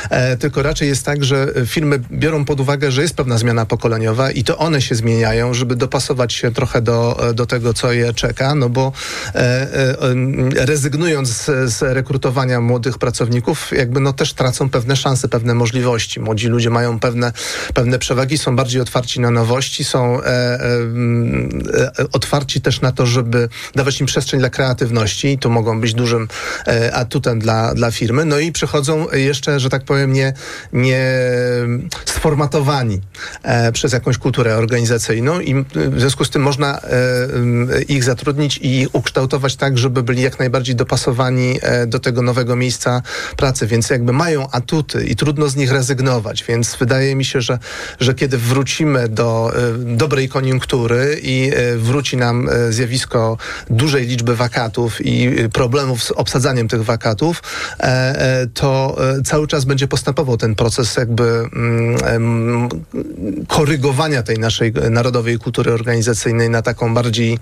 e, 0.10 0.38
tylko 0.38 0.64
raczej 0.70 0.88
jest 0.88 1.06
tak, 1.06 1.24
że 1.24 1.54
firmy 1.66 2.00
biorą 2.12 2.46
pod 2.46 2.60
uwagę, 2.60 2.92
że 2.92 3.02
jest 3.02 3.16
pewna 3.16 3.38
zmiana 3.38 3.66
pokoleniowa 3.66 4.32
i 4.32 4.44
to 4.44 4.58
one 4.58 4.82
się 4.82 4.96
zmieniają, 4.96 5.54
żeby 5.54 5.76
dopasować 5.76 6.34
się 6.34 6.52
trochę 6.52 6.82
do, 6.82 7.20
do 7.34 7.46
tego, 7.46 7.74
co 7.74 7.92
je 7.92 8.14
czeka, 8.14 8.56
no 8.56 8.70
bo 8.70 8.92
e, 9.28 9.40
e, 9.40 10.00
em, 10.00 10.50
rezygnując 10.54 11.30
z, 11.30 11.74
z 11.74 11.82
rekrutowania 11.82 12.62
młodych 12.62 12.98
pracowników, 12.98 13.72
jakby 13.72 14.00
no 14.00 14.14
też 14.14 14.34
tracą 14.34 14.70
pewne 14.70 14.96
szanse, 14.96 15.28
pewne 15.28 15.54
możliwości. 15.54 16.20
Młodzi 16.20 16.48
ludzie 16.48 16.70
mają 16.70 17.00
pewne, 17.00 17.34
pewne 17.74 18.00
przewagi, 18.00 18.38
są 18.38 18.56
bardziej 18.56 18.82
otwarci 18.82 19.20
na 19.20 19.32
nowości, 19.32 19.84
są 19.84 20.24
e, 20.24 20.26
e, 20.26 20.76
mm, 20.76 21.64
e, 22.00 22.12
otwarci 22.12 22.62
też 22.62 22.82
na 22.82 22.92
to, 22.92 23.06
żeby 23.06 23.50
dawać 23.76 24.02
im 24.02 24.06
przestrzeń 24.06 24.40
dla 24.40 24.50
kreatywności 24.50 25.28
i 25.28 25.38
to 25.38 25.50
mogą 25.50 25.82
być 25.82 25.94
dużym 25.94 26.28
e, 26.68 26.94
atutem 26.94 27.40
dla, 27.40 27.74
dla 27.74 27.92
firmy. 27.92 28.26
No 28.26 28.40
i 28.40 28.52
przychodzą 28.52 29.08
jeszcze, 29.12 29.60
że 29.60 29.70
tak 29.70 29.84
powiem, 29.84 30.14
nie, 30.14 30.34
nie 30.74 31.24
sformatowani 32.05 33.01
e, 33.43 33.72
przez 33.72 33.93
jakąś 33.93 34.18
kulturę 34.18 34.55
organizacyjną 34.55 35.39
i 35.39 35.66
w 35.76 35.99
związku 35.99 36.26
z 36.26 36.30
tym 36.30 36.41
można 36.41 36.80
e, 36.82 37.82
ich 37.82 38.03
zatrudnić 38.03 38.60
i 38.62 38.88
ukształtować 38.93 39.55
tak, 39.55 39.78
żeby 39.78 40.03
byli 40.03 40.22
jak 40.22 40.39
najbardziej 40.39 40.76
dopasowani 40.76 41.60
e, 41.62 41.88
do 41.88 41.99
tego 41.99 42.22
nowego 42.22 42.55
miejsca 42.55 43.01
pracy, 43.38 43.68
więc 43.68 43.89
jakby 43.89 44.14
mają 44.14 44.49
atuty 44.51 45.05
i 45.05 45.16
trudno 45.16 45.49
z 45.49 45.55
nich 45.55 45.72
rezygnować, 45.72 46.43
więc 46.43 46.76
wydaje 46.76 47.16
mi 47.16 47.26
się, 47.26 47.41
że, 47.41 47.60
że 47.99 48.14
kiedy 48.14 48.38
wrócimy 48.38 49.10
do 49.10 49.53
dobrej 49.78 50.30
koniunktury 50.30 51.20
i 51.22 51.51
wróci 51.78 52.18
nam 52.18 52.49
zjawisko 52.70 53.38
dużej 53.70 54.07
liczby 54.07 54.36
wakatów 54.36 55.05
i 55.05 55.30
problemów 55.53 56.03
z 56.03 56.12
obsadzaniem 56.12 56.68
tych 56.68 56.84
wakatów, 56.84 57.43
to 58.53 58.97
cały 59.26 59.47
czas 59.47 59.66
będzie 59.66 59.88
postępował 59.88 60.38
ten 60.38 60.49
proces 60.56 60.97
jakby 60.97 61.24
mm, 61.24 62.70
korygowania 63.47 64.24
tej 64.24 64.38
naszej 64.38 64.74
narodowej 64.89 65.39
kultury 65.39 65.74
organizacyjnej 65.74 66.50
na 66.50 66.62
taką 66.62 66.93
bardziej 66.93 67.38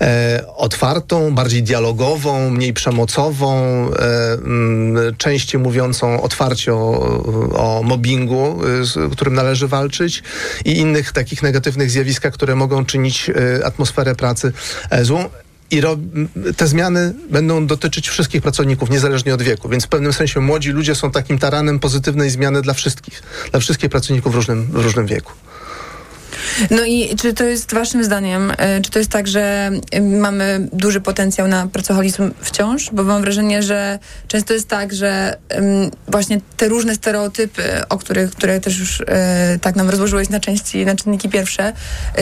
e, 0.00 0.44
otwartą, 0.56 1.34
bardziej 1.34 1.62
dialogową, 1.62 2.50
mniej 2.50 2.72
przemocową, 2.72 3.56
e, 3.90 4.32
mm, 4.32 5.16
częściej 5.16 5.60
mówiącą 5.60 6.22
otwarcie 6.22 6.74
o, 6.74 6.90
o 7.54 7.82
mobbingu, 7.82 8.66
y, 8.80 8.84
z 8.84 9.12
którym 9.12 9.34
należy 9.34 9.68
walczyć 9.68 10.22
i 10.64 10.78
innych 10.78 11.12
takich 11.12 11.42
negatywnych 11.42 11.90
zjawiskach, 11.90 12.34
które 12.34 12.56
mogą 12.56 12.84
czynić 12.84 13.30
e, 13.30 13.66
atmosferę 13.66 14.14
pracy 14.14 14.52
e, 14.90 15.04
złą. 15.04 15.24
I 15.70 15.82
te 16.56 16.66
zmiany 16.66 17.14
będą 17.30 17.66
dotyczyć 17.66 18.08
wszystkich 18.08 18.42
pracowników, 18.42 18.90
niezależnie 18.90 19.34
od 19.34 19.42
wieku. 19.42 19.68
Więc 19.68 19.84
w 19.84 19.88
pewnym 19.88 20.12
sensie 20.12 20.40
młodzi 20.40 20.70
ludzie 20.70 20.94
są 20.94 21.10
takim 21.10 21.38
taranem 21.38 21.78
pozytywnej 21.78 22.30
zmiany 22.30 22.62
dla 22.62 22.74
wszystkich, 22.74 23.22
dla 23.50 23.60
wszystkich 23.60 23.90
pracowników 23.90 24.32
w 24.32 24.34
różnym, 24.34 24.64
w 24.64 24.74
różnym 24.74 25.06
wieku. 25.06 25.32
No 26.70 26.84
i 26.84 27.16
czy 27.16 27.34
to 27.34 27.44
jest 27.44 27.74
waszym 27.74 28.04
zdaniem, 28.04 28.52
e, 28.58 28.80
czy 28.80 28.90
to 28.90 28.98
jest 28.98 29.10
tak, 29.10 29.28
że 29.28 29.70
e, 29.90 30.00
mamy 30.00 30.68
duży 30.72 31.00
potencjał 31.00 31.48
na 31.48 31.66
pracoholizm 31.66 32.30
wciąż? 32.40 32.90
Bo 32.92 33.02
mam 33.02 33.22
wrażenie, 33.22 33.62
że 33.62 33.98
często 34.28 34.54
jest 34.54 34.68
tak, 34.68 34.94
że 34.94 35.36
właśnie 36.08 36.40
te 36.56 36.68
różne 36.68 36.94
stereotypy, 36.94 37.62
o 37.88 37.98
których, 37.98 38.30
które 38.30 38.60
też 38.60 38.78
już 38.78 39.00
e, 39.00 39.58
tak 39.60 39.76
nam 39.76 39.90
rozłożyłeś 39.90 40.28
na 40.28 40.40
części, 40.40 40.86
na 40.86 40.94
czynniki 40.94 41.28
pierwsze, 41.28 41.72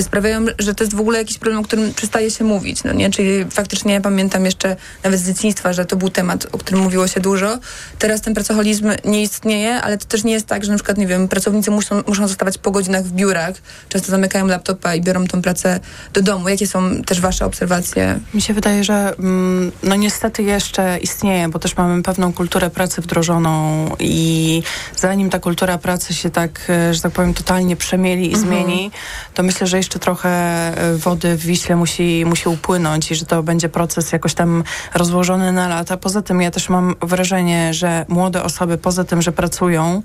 sprawiają, 0.01 0.45
że 0.59 0.75
to 0.75 0.85
jest 0.85 0.97
w 0.97 1.01
ogóle 1.01 1.19
jakiś 1.19 1.39
problem, 1.39 1.61
o 1.61 1.65
którym 1.65 1.95
przestaje 1.95 2.31
się 2.31 2.45
mówić, 2.45 2.85
no 2.85 2.93
nie? 2.93 3.11
Czyli 3.11 3.45
faktycznie 3.51 3.95
ja 3.95 4.01
pamiętam 4.01 4.45
jeszcze 4.45 4.77
nawet 5.05 5.21
z 5.21 5.27
dzieciństwa, 5.27 5.73
że 5.73 5.85
to 5.85 5.97
był 5.97 6.11
temat, 6.11 6.47
o 6.53 6.59
którym 6.59 6.83
mówiło 6.83 7.09
się 7.09 7.21
dużo. 7.21 7.59
Teraz 7.99 8.21
ten 8.21 8.35
pracoholizm 8.35 8.91
nie 9.05 9.23
istnieje, 9.23 9.75
ale 9.75 9.99
to 9.99 10.07
też 10.07 10.25
nie 10.25 10.33
jest 10.33 10.47
tak, 10.47 10.65
że 10.65 10.73
na 10.73 10.79
przykład, 10.79 10.99
nie 10.99 11.07
wiem, 11.07 11.29
pracownicy 11.29 11.71
muszą, 11.71 12.03
muszą 12.07 12.29
zostawać 12.29 12.59
po 12.59 12.71
godzinach 12.71 13.05
w 13.05 13.13
biurach, 13.13 13.55
często 13.89 14.08
zamykają 14.11 14.47
laptopa 14.47 14.95
i 14.95 15.01
biorą 15.01 15.27
tą 15.27 15.43
pracę 15.43 15.81
do 16.13 16.23
domu. 16.23 16.49
Jakie 16.49 16.67
są 16.67 17.03
też 17.03 17.21
wasze 17.21 17.47
obserwacje? 17.47 18.21
Mi 18.35 18.43
się 18.43 18.55
wydaje, 18.55 18.85
że 18.85 19.15
mm, 19.19 19.73
no 19.83 19.97
niestety 19.97 20.43
jeszcze 20.43 20.99
istnieje, 20.99 21.49
bo 21.49 21.59
też 21.59 21.77
mamy 21.77 22.03
pewną 22.03 22.33
kulturę 22.33 22.71
pracy 22.71 23.03
wdrożoną 23.03 23.51
i 23.99 24.63
zanim 24.97 25.31
ta 25.31 25.39
kultura 25.39 25.79
pracy 25.79 26.15
się 26.15 26.31
tak, 26.31 26.61
e, 26.69 26.95
że 26.95 27.01
tak 27.01 27.13
powiem, 27.13 27.35
totalnie 27.35 27.77
przemieli 27.77 28.31
i 28.31 28.35
mhm. 28.35 28.47
zmieni, 28.47 28.91
to 29.35 29.43
myślę, 29.43 29.67
że 29.67 29.77
jeszcze 29.77 29.99
trochę 29.99 30.29
e, 30.29 30.97
wody 30.97 31.37
w 31.37 31.41
Wiśle 31.41 31.77
musi, 31.77 32.25
musi 32.27 32.49
upłynąć 32.49 33.11
i 33.11 33.15
że 33.15 33.27
to 33.27 33.43
będzie 33.43 33.69
proces 33.69 34.13
jakoś 34.13 34.35
tam 34.35 34.65
rozłożony 34.95 35.53
na 35.53 35.69
lata. 35.69 35.97
Poza 35.97 36.23
tym 36.23 36.43
ja 36.43 36.51
też 36.51 36.69
mam 36.69 36.95
wrażenie, 37.03 37.75
że 37.75 38.07
młode 38.09 38.43
osoby, 38.43 38.79
poza 38.79 39.05
tym, 39.05 39.23
że 39.23 39.33
pracują 39.33 40.03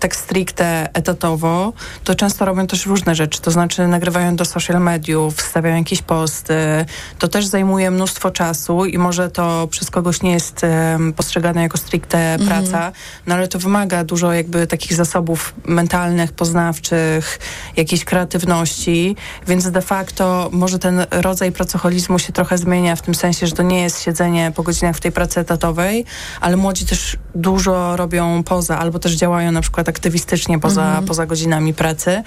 tak 0.00 0.16
stricte 0.16 0.88
etatowo, 0.92 1.72
to 2.04 2.14
często 2.14 2.44
robią 2.44 2.66
też 2.66 2.86
różne 2.86 3.14
rzeczy, 3.14 3.40
to 3.40 3.50
znaczy 3.50 3.86
nagrywają 3.86 4.36
do 4.36 4.44
social 4.44 4.80
mediów, 4.80 5.36
wstawiają 5.36 5.76
jakieś 5.76 6.02
posty. 6.02 6.54
To 7.18 7.28
też 7.28 7.46
zajmuje 7.46 7.90
mnóstwo 7.90 8.30
czasu 8.30 8.84
i 8.84 8.98
może 8.98 9.30
to 9.30 9.68
przez 9.70 9.90
kogoś 9.90 10.22
nie 10.22 10.32
jest 10.32 10.66
postrzegane 11.16 11.62
jako 11.62 11.78
stricte 11.78 12.34
mhm. 12.34 12.48
praca, 12.48 12.92
no 13.26 13.34
ale 13.34 13.48
to 13.48 13.58
wymaga 13.58 14.04
dużo 14.04 14.32
jakby 14.32 14.66
takich 14.66 14.94
zasobów 14.94 15.54
mentalnych, 15.64 16.32
poznawczych, 16.32 17.38
jakiejś 17.76 18.04
kreatywności, 18.04 19.16
więc 19.46 19.70
de 19.70 19.82
facto 19.82 20.48
może 20.52 20.78
ten 20.78 21.06
rodzaj 21.10 21.52
pracoholizmu 21.52 22.18
się 22.18 22.32
trochę 22.32 22.58
zmienia 22.58 22.96
w 22.96 23.02
tym 23.02 23.14
sensie, 23.14 23.46
że 23.46 23.52
to 23.52 23.62
nie 23.62 23.82
jest 23.82 24.02
siedzenie 24.02 24.52
po 24.56 24.62
godzinach 24.62 24.96
w 24.96 25.00
tej 25.00 25.12
pracy 25.12 25.40
etatowej, 25.40 26.04
ale 26.40 26.56
młodzi 26.56 26.86
też 26.86 27.16
dużo 27.34 27.96
robią 27.96 28.42
poza, 28.42 28.78
albo 28.78 28.98
też 28.98 29.07
działają 29.14 29.52
na 29.52 29.60
przykład 29.60 29.88
aktywistycznie 29.88 30.58
poza, 30.58 30.86
mhm. 30.86 31.04
poza 31.04 31.26
godzinami 31.26 31.74
pracy. 31.74 32.22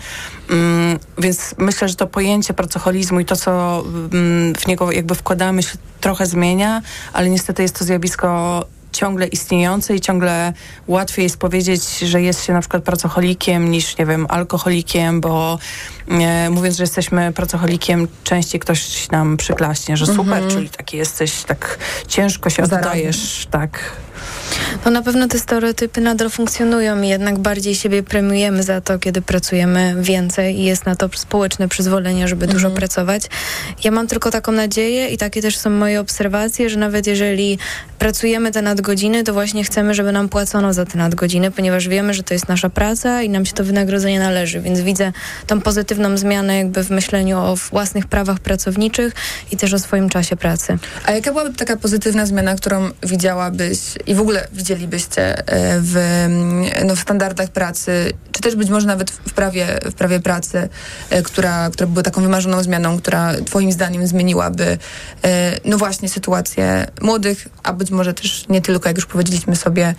Mm, 0.50 1.00
więc 1.18 1.56
myślę, 1.58 1.90
że 1.90 1.96
to 1.96 2.08
pojęcie 2.08 2.54
pracoholizmu 2.54 3.20
i 3.20 3.26
to, 3.26 3.36
co 3.36 3.84
mm, 4.14 4.56
w 4.56 4.68
niego 4.68 4.92
jakby 4.92 5.16
wkładamy, 5.16 5.64
się 5.64 5.78
trochę 6.02 6.26
zmienia, 6.26 6.82
ale 7.14 7.30
niestety 7.30 7.62
jest 7.62 7.80
to 7.80 7.86
zjawisko 7.86 8.66
ciągle 8.92 9.28
istniejące 9.28 9.96
i 9.96 10.02
ciągle 10.02 10.54
łatwiej 10.88 11.24
jest 11.24 11.38
powiedzieć, 11.38 12.00
że 12.00 12.22
jest 12.22 12.46
się 12.46 12.54
na 12.54 12.60
przykład 12.60 12.84
pracocholikiem 12.84 13.72
niż, 13.72 13.98
nie 13.98 14.06
wiem, 14.06 14.26
alkoholikiem, 14.30 15.22
bo 15.22 15.60
e, 16.08 16.50
mówiąc, 16.50 16.78
że 16.78 16.84
jesteśmy 16.84 17.34
pracocholikiem, 17.34 18.08
częściej 18.24 18.60
ktoś 18.60 19.10
nam 19.10 19.38
przyklaśnie, 19.38 19.98
że 19.98 20.06
super, 20.06 20.34
mm 20.34 20.50
-hmm. 20.50 20.54
czyli 20.54 20.70
taki 20.70 20.98
jesteś, 20.98 21.44
tak 21.44 21.80
ciężko 22.08 22.50
się 22.50 22.64
oddajesz, 22.64 23.48
tak 23.52 23.92
no 24.86 24.92
na 24.92 25.02
pewno 25.02 25.28
te 25.28 25.40
stereotypy 25.40 26.02
nadal 26.02 26.30
funkcjonują 26.30 27.02
i 27.02 27.08
jednak 27.08 27.40
bardziej 27.40 27.76
siebie 27.76 28.04
premiujemy 28.04 28.64
za 28.64 28.82
to, 28.82 29.00
kiedy 29.00 29.22
pracujemy 29.22 29.96
więcej 30.00 30.60
i 30.60 30.64
jest 30.64 30.86
na 30.86 30.96
to 30.96 31.10
społeczne 31.16 31.68
przyzwolenie, 31.68 32.28
żeby 32.28 32.46
mhm. 32.46 32.54
dużo 32.54 32.76
pracować. 32.76 33.24
Ja 33.84 33.92
mam 33.92 34.08
tylko 34.08 34.32
taką 34.32 34.52
nadzieję 34.52 35.08
i 35.08 35.18
takie 35.18 35.42
też 35.42 35.58
są 35.58 35.70
moje 35.70 36.00
obserwacje, 36.00 36.70
że 36.70 36.80
nawet 36.80 37.08
jeżeli 37.08 37.58
pracujemy 38.00 38.52
te 38.52 38.62
nadgodziny, 38.62 39.24
to 39.24 39.34
właśnie 39.34 39.64
chcemy, 39.64 39.94
żeby 39.94 40.12
nam 40.12 40.30
płacono 40.30 40.74
za 40.74 40.86
te 40.86 40.98
nadgodziny, 40.98 41.52
ponieważ 41.52 41.88
wiemy, 41.88 42.14
że 42.14 42.24
to 42.24 42.34
jest 42.34 42.48
nasza 42.48 42.70
praca 42.70 43.22
i 43.22 43.30
nam 43.30 43.46
się 43.46 43.54
to 43.54 43.64
wynagrodzenie 43.64 44.20
należy, 44.20 44.62
więc 44.62 44.80
widzę 44.80 45.12
tą 45.48 45.62
pozytywną 45.62 46.18
zmianę 46.18 46.58
jakby 46.58 46.84
w 46.84 46.90
myśleniu 46.90 47.40
o 47.40 47.56
własnych 47.56 48.08
prawach 48.08 48.40
pracowniczych 48.40 49.14
i 49.52 49.58
też 49.58 49.74
o 49.74 49.80
swoim 49.80 50.10
czasie 50.10 50.36
pracy. 50.36 50.78
A 51.06 51.12
jaka 51.12 51.32
byłaby 51.32 51.54
taka 51.54 51.78
pozytywna 51.78 52.26
zmiana, 52.26 52.56
którą 52.56 52.90
widziałabyś 53.04 53.80
i 54.12 54.16
w 54.16 54.22
ogóle 54.22 54.48
widzielibyście 54.54 55.48
e, 55.48 55.80
w, 55.82 55.98
mm, 55.98 56.88
no, 56.88 56.96
w 56.96 57.00
standardach 57.00 57.50
pracy, 57.50 58.14
czy 58.32 58.42
też 58.42 58.56
być 58.56 58.70
może 58.70 58.88
nawet 58.88 59.12
w 59.12 59.34
prawie, 59.34 59.68
w 59.86 59.94
prawie 59.94 60.20
pracy, 60.20 60.70
e, 61.10 61.22
która, 61.22 61.70
która 61.70 61.88
była 61.88 62.04
taką 62.04 62.22
wymarzoną 62.22 62.64
zmianą, 62.64 62.98
która 62.98 63.34
twoim 63.46 63.72
zdaniem 63.72 64.08
zmieniłaby 64.08 64.78
e, 65.24 65.60
no 65.66 65.78
właśnie 65.78 66.10
sytuację 66.10 66.88
młodych, 67.02 67.48
a 67.64 67.74
być 67.74 67.92
może 67.92 68.14
też 68.14 68.46
nie 68.50 68.62
tylko, 68.62 68.90
jak 68.90 68.98
już 68.98 69.06
powiedzieliśmy 69.06 69.56
sobie, 69.56 69.96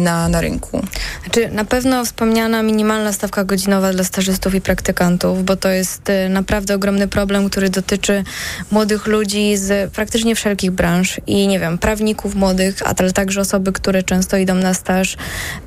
na, 0.00 0.28
na 0.28 0.40
rynku? 0.40 0.82
Znaczy, 1.24 1.48
na 1.48 1.64
pewno 1.64 2.04
wspomniana 2.04 2.62
minimalna 2.62 3.12
stawka 3.12 3.44
godzinowa 3.44 3.92
dla 3.92 4.04
stażystów 4.04 4.54
i 4.54 4.60
praktykantów, 4.60 5.44
bo 5.44 5.56
to 5.56 5.68
jest 5.68 6.02
naprawdę 6.30 6.74
ogromny 6.74 7.08
problem, 7.08 7.50
który 7.50 7.70
dotyczy 7.70 8.24
młodych 8.70 9.06
ludzi 9.06 9.56
z 9.56 9.92
praktycznie 9.92 10.34
wszelkich 10.34 10.70
branż 10.70 11.20
i 11.26 11.48
nie 11.48 11.60
wiem, 11.60 11.78
prawników 11.78 12.34
młodych, 12.34 12.82
ale 12.84 12.94
także 13.16 13.40
osoby, 13.40 13.72
które 13.72 14.02
często 14.02 14.36
idą 14.36 14.54
na 14.54 14.74
staż 14.74 15.16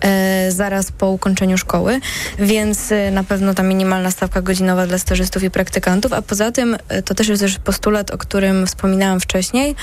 e, 0.02 0.52
zaraz 0.52 0.91
po 0.91 1.10
ukończeniu 1.10 1.58
szkoły, 1.58 2.00
więc 2.39 2.91
e, 2.91 3.12
na 3.12 3.24
pewno 3.24 3.54
ta 3.54 3.64
minimalna 3.64 4.12
stawka 4.12 4.41
godzinowa 4.41 4.88
dla 4.88 4.97
stażystów 4.97 5.43
i 5.43 5.52
praktykantów, 5.52 6.14
a 6.14 6.22
poza 6.22 6.52
tym 6.52 6.78
e, 6.88 7.04
to 7.04 7.16
też 7.16 7.28
jest 7.28 7.41
też 7.41 7.60
postulat, 7.60 8.12
o 8.12 8.18
którym 8.18 8.68
wspominałam 8.68 9.20
wcześniej, 9.20 9.76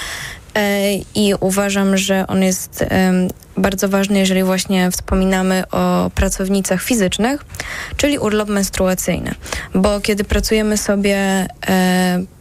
i 1.14 1.34
uważam, 1.40 1.96
że 1.96 2.26
on 2.26 2.42
jest 2.42 2.84
bardzo 3.56 3.88
ważny, 3.88 4.18
jeżeli 4.18 4.42
właśnie 4.42 4.90
wspominamy 4.90 5.64
o 5.70 6.10
pracownicach 6.14 6.82
fizycznych, 6.82 7.44
czyli 7.96 8.18
urlop 8.18 8.48
menstruacyjny. 8.48 9.34
Bo 9.74 10.00
kiedy 10.00 10.24
pracujemy 10.24 10.76
sobie 10.76 11.46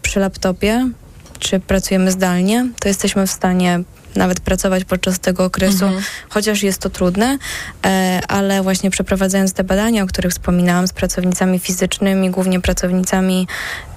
przy 0.01 0.19
laptopie, 0.19 0.89
czy 1.39 1.59
pracujemy 1.59 2.11
zdalnie, 2.11 2.67
to 2.79 2.87
jesteśmy 2.87 3.27
w 3.27 3.31
stanie 3.31 3.79
nawet 4.15 4.39
pracować 4.39 4.85
podczas 4.85 5.19
tego 5.19 5.43
okresu, 5.43 5.85
mhm. 5.85 6.03
chociaż 6.29 6.63
jest 6.63 6.81
to 6.81 6.89
trudne, 6.89 7.37
e, 7.85 8.19
ale 8.27 8.61
właśnie 8.61 8.89
przeprowadzając 8.89 9.53
te 9.53 9.63
badania, 9.63 10.03
o 10.03 10.07
których 10.07 10.31
wspominałam 10.31 10.87
z 10.87 10.93
pracownicami 10.93 11.59
fizycznymi, 11.59 12.29
głównie 12.29 12.61
pracownicami 12.61 13.47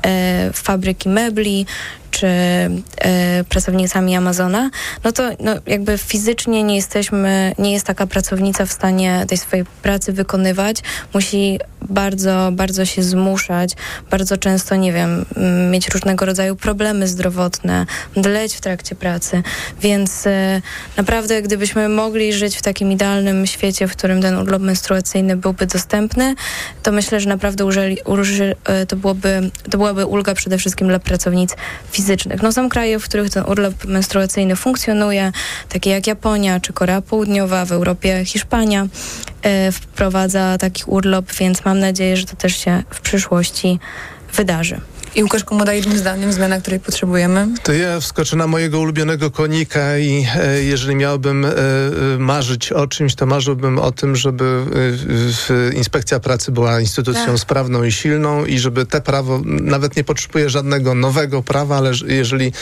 e, 0.03 0.51
fabryki 0.53 1.09
mebli, 1.09 1.67
czy 2.11 2.27
e, 2.27 3.45
pracownicami 3.49 4.17
Amazona, 4.17 4.71
no 5.05 5.13
to 5.13 5.23
no, 5.41 5.55
jakby 5.67 5.99
fizycznie 5.99 6.63
nie 6.63 6.77
jesteśmy, 6.77 7.53
nie 7.59 7.73
jest 7.73 7.87
taka 7.87 8.07
pracownica 8.07 8.67
w 8.67 8.73
stanie 8.73 9.25
tej 9.29 9.39
swojej 9.39 9.65
pracy 9.83 10.13
wykonywać. 10.13 10.83
Musi 11.15 11.59
bardzo, 11.83 12.51
bardzo 12.53 12.85
się 12.85 13.03
zmuszać, 13.03 13.73
bardzo 14.11 14.37
często, 14.37 14.77
nie 14.77 14.93
wiem, 14.93 15.25
mieć 15.71 15.89
różnego 15.89 16.27
rodzaju 16.27 16.57
problemy 16.57 17.09
zdrowotne, 17.09 17.87
dleć 18.17 18.55
w 18.55 18.61
trakcie 18.61 18.95
pracy. 18.95 19.43
Więc 19.81 20.27
e, 20.27 20.63
naprawdę, 20.97 21.43
gdybyśmy 21.43 21.89
mogli 21.89 22.33
żyć 22.33 22.57
w 22.57 22.63
takim 22.63 22.93
idealnym 22.93 23.47
świecie, 23.47 23.89
w 23.89 23.93
którym 23.93 24.23
ten 24.23 24.37
urlop 24.39 24.63
menstruacyjny 24.63 25.37
byłby 25.37 25.67
dostępny, 25.67 26.35
to 26.83 26.93
myślę, 26.93 27.21
że 27.21 27.29
naprawdę 27.29 27.65
użyli, 27.65 27.99
uży, 28.05 28.57
e, 28.65 28.87
to, 28.87 28.97
byłoby, 28.97 29.51
to 29.71 29.79
byłaby 29.79 30.07
ulga 30.07 30.35
przede 30.35 30.59
wszystkim 30.59 30.89
dla 30.89 30.99
pracownic 30.99 31.57
fizycznych. 31.91 31.98
No 32.43 32.53
są 32.53 32.69
kraje, 32.69 32.99
w 32.99 33.05
których 33.05 33.31
ten 33.31 33.45
urlop 33.45 33.85
menstruacyjny 33.85 34.57
funkcjonuje, 34.57 35.33
takie 35.69 35.91
jak 35.91 36.07
Japonia 36.07 36.61
czy 36.61 36.73
Korea 36.73 37.03
Południowa, 37.03 37.65
w 37.65 37.73
Europie 37.73 38.25
Hiszpania 38.25 38.87
e, 39.43 39.73
wprowadza 39.73 40.59
taki 40.59 40.83
urlop, 40.87 41.33
więc 41.33 41.65
mam 41.65 41.79
nadzieję, 41.79 42.17
że 42.17 42.25
to 42.25 42.37
też 42.37 42.57
się 42.57 42.83
w 42.91 43.01
przyszłości 43.01 43.79
wydarzy. 44.35 44.81
I 45.15 45.23
Łukasz 45.23 45.45
Komoda 45.45 45.73
jednym 45.73 45.99
zdaniem 45.99 46.33
zmiana, 46.33 46.61
której 46.61 46.81
potrzebujemy? 46.81 47.49
To 47.63 47.73
ja 47.73 48.01
wskoczę 48.01 48.37
na 48.37 48.47
mojego 48.47 48.81
ulubionego 48.81 49.31
konika 49.31 49.99
i 49.99 50.27
e, 50.37 50.63
jeżeli 50.63 50.97
miałbym 50.97 51.45
e, 51.45 51.49
e 51.49 51.53
marzyć 52.19 52.73
o 52.73 52.87
czymś, 52.87 53.15
to 53.15 53.27
marzyłbym 53.27 53.79
o 53.79 53.93
tym, 53.93 54.17
żeby 54.17 54.65
e, 55.51 55.75
inspekcja 55.75 56.21
pracy 56.21 56.53
była 56.53 56.81
instytucją 56.81 57.27
tak. 57.27 57.39
sprawną 57.39 57.85
i 57.85 57.93
silną 57.93 58.45
i 58.45 58.59
żeby 58.59 58.87
te 58.87 59.01
prawo 59.01 59.41
nawet 59.45 59.97
nie 59.97 60.05
potrzebuje 60.05 60.51
żadnego 60.51 60.95
nowego 60.95 61.43
prawa, 61.43 61.77
ale 61.77 61.93
jeżeli 62.07 62.53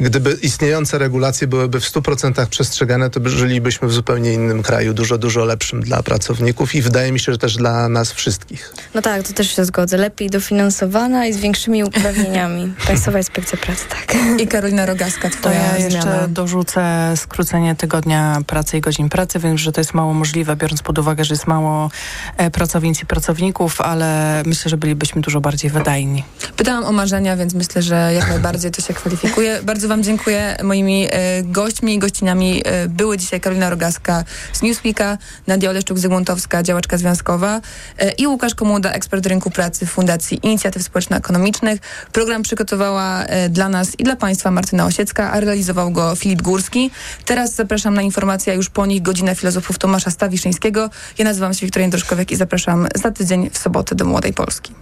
gdyby 0.00 0.36
istniejące 0.42 0.98
regulacje 0.98 1.46
byłyby 1.46 1.80
w 1.80 1.84
100% 1.84 2.46
przestrzegane, 2.46 3.10
to 3.10 3.28
żylibyśmy 3.28 3.88
w 3.88 3.92
zupełnie 3.92 4.32
innym 4.32 4.62
kraju, 4.62 4.94
dużo, 4.94 5.18
dużo 5.18 5.44
lepszym 5.44 5.80
dla 5.80 6.02
pracowników 6.02 6.74
i 6.74 6.82
wydaje 6.82 7.12
mi 7.12 7.20
się, 7.20 7.32
że 7.32 7.38
też 7.38 7.56
dla 7.56 7.88
nas 7.88 8.12
wszystkich. 8.12 8.74
No 8.94 9.02
tak, 9.02 9.28
to 9.28 9.32
też 9.32 9.56
się 9.56 9.64
zgodzę. 9.64 9.96
Lepiej 9.96 10.30
dofinansowana 10.30 11.26
i 11.26 11.32
z 11.32 11.36
większymi 11.36 11.84
uprawnieniami. 11.96 12.74
Państwowa 12.86 13.18
Inspekcja 13.18 13.58
Pracy, 13.58 13.84
tak. 13.88 14.16
I 14.40 14.46
Karolina 14.46 14.86
Rogaska, 14.86 15.30
To 15.30 15.36
twoja 15.36 15.54
ja 15.62 15.76
jeszcze 15.78 16.02
zmiana. 16.02 16.28
dorzucę 16.28 17.12
skrócenie 17.16 17.74
tygodnia 17.74 18.38
pracy 18.46 18.78
i 18.78 18.80
godzin 18.80 19.08
pracy. 19.08 19.38
Wiem, 19.38 19.58
że 19.58 19.72
to 19.72 19.80
jest 19.80 19.94
mało 19.94 20.14
możliwe, 20.14 20.56
biorąc 20.56 20.82
pod 20.82 20.98
uwagę, 20.98 21.24
że 21.24 21.34
jest 21.34 21.46
mało 21.46 21.90
e, 22.36 22.50
pracownic 22.50 23.02
i 23.02 23.06
pracowników, 23.06 23.80
ale 23.80 24.42
myślę, 24.46 24.68
że 24.68 24.76
bylibyśmy 24.76 25.20
dużo 25.22 25.40
bardziej 25.40 25.70
wydajni. 25.70 26.24
Pytałam 26.56 26.84
o 26.84 26.92
marzenia, 26.92 27.36
więc 27.36 27.54
myślę, 27.54 27.82
że 27.82 28.10
jak 28.14 28.28
najbardziej 28.28 28.70
to 28.70 28.82
się 28.82 28.94
kwalifikuje. 28.94 29.60
Bardzo 29.62 29.88
Wam 29.88 30.02
dziękuję. 30.02 30.56
Moimi 30.62 31.08
e, 31.10 31.42
gośćmi 31.42 31.94
i 31.94 31.98
gościniami 31.98 32.62
e, 32.64 32.88
były 32.88 33.18
dzisiaj 33.18 33.40
Karolina 33.40 33.70
Rogaska 33.70 34.24
z 34.52 34.62
Newsweeka, 34.62 35.18
Nadia 35.46 35.70
Oleszczuk-Zygmuntowska, 35.70 36.62
działaczka 36.62 36.96
związkowa 36.96 37.60
e, 37.98 38.10
i 38.12 38.26
Łukasz 38.26 38.54
Komuda, 38.54 38.92
ekspert 38.92 39.26
rynku 39.26 39.50
pracy 39.50 39.86
w 39.86 39.90
Fundacji 39.90 40.40
Inicjatyw 40.42 40.82
Społeczno-Ekonomicznych. 40.82 41.78
Program 42.12 42.42
przygotowała 42.42 43.24
e, 43.24 43.48
dla 43.48 43.68
nas 43.68 44.00
i 44.00 44.04
dla 44.04 44.16
Państwa 44.16 44.50
Martyna 44.50 44.86
Osiecka, 44.86 45.32
a 45.32 45.40
realizował 45.40 45.90
go 45.90 46.16
Filip 46.16 46.42
Górski. 46.42 46.90
Teraz 47.24 47.54
zapraszam 47.54 47.94
na 47.94 48.02
informacje, 48.02 48.54
już 48.54 48.70
po 48.70 48.86
nich 48.86 49.02
godzina 49.02 49.34
filozofów 49.34 49.78
Tomasza 49.78 50.10
Stawiszyńskiego. 50.10 50.90
Ja 51.18 51.24
nazywam 51.24 51.54
się 51.54 51.66
Wiktoria 51.66 51.88
Droszkowiak 51.88 52.30
i 52.30 52.36
zapraszam 52.36 52.88
za 52.94 53.10
tydzień 53.10 53.50
w 53.50 53.58
sobotę 53.58 53.94
do 53.94 54.04
Młodej 54.04 54.32
Polski. 54.32 54.74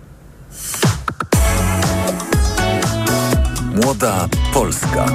Młoda 3.74 4.28
Polska. 4.52 5.07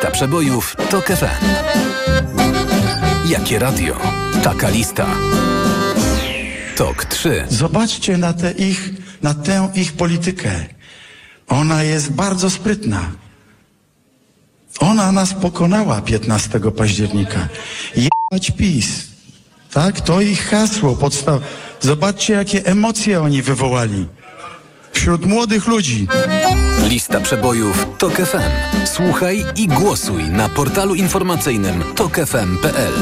Lista 0.00 0.10
przebojów 0.10 0.76
to 0.90 1.00
FM. 1.00 1.44
Jakie 3.26 3.58
radio? 3.58 3.96
Taka 4.42 4.68
lista. 4.68 5.06
Tok 6.76 7.04
3. 7.04 7.44
Zobaczcie 7.48 8.18
na, 8.18 8.32
te 8.32 8.52
ich, 8.52 8.90
na 9.22 9.34
tę 9.34 9.70
ich 9.74 9.92
politykę. 9.92 10.50
Ona 11.48 11.82
jest 11.82 12.12
bardzo 12.12 12.50
sprytna. 12.50 13.10
Ona 14.78 15.12
nas 15.12 15.34
pokonała 15.34 16.00
15 16.00 16.60
października. 16.76 17.48
Jebać 17.96 18.50
PiS. 18.50 19.06
Tak? 19.72 20.00
To 20.00 20.20
ich 20.20 20.42
hasło, 20.48 20.96
podstaw. 20.96 21.42
Zobaczcie, 21.80 22.34
jakie 22.34 22.66
emocje 22.66 23.22
oni 23.22 23.42
wywołali. 23.42 24.06
Wśród 24.92 25.26
młodych 25.26 25.66
ludzi. 25.66 26.06
Lista 26.88 27.20
przebojów 27.20 27.86
TOK 27.98 28.12
FM. 28.12 28.86
Słuchaj 28.86 29.44
i 29.56 29.68
głosuj 29.68 30.24
na 30.24 30.48
portalu 30.48 30.94
informacyjnym 30.94 31.84
tokefm.pl. 31.94 32.92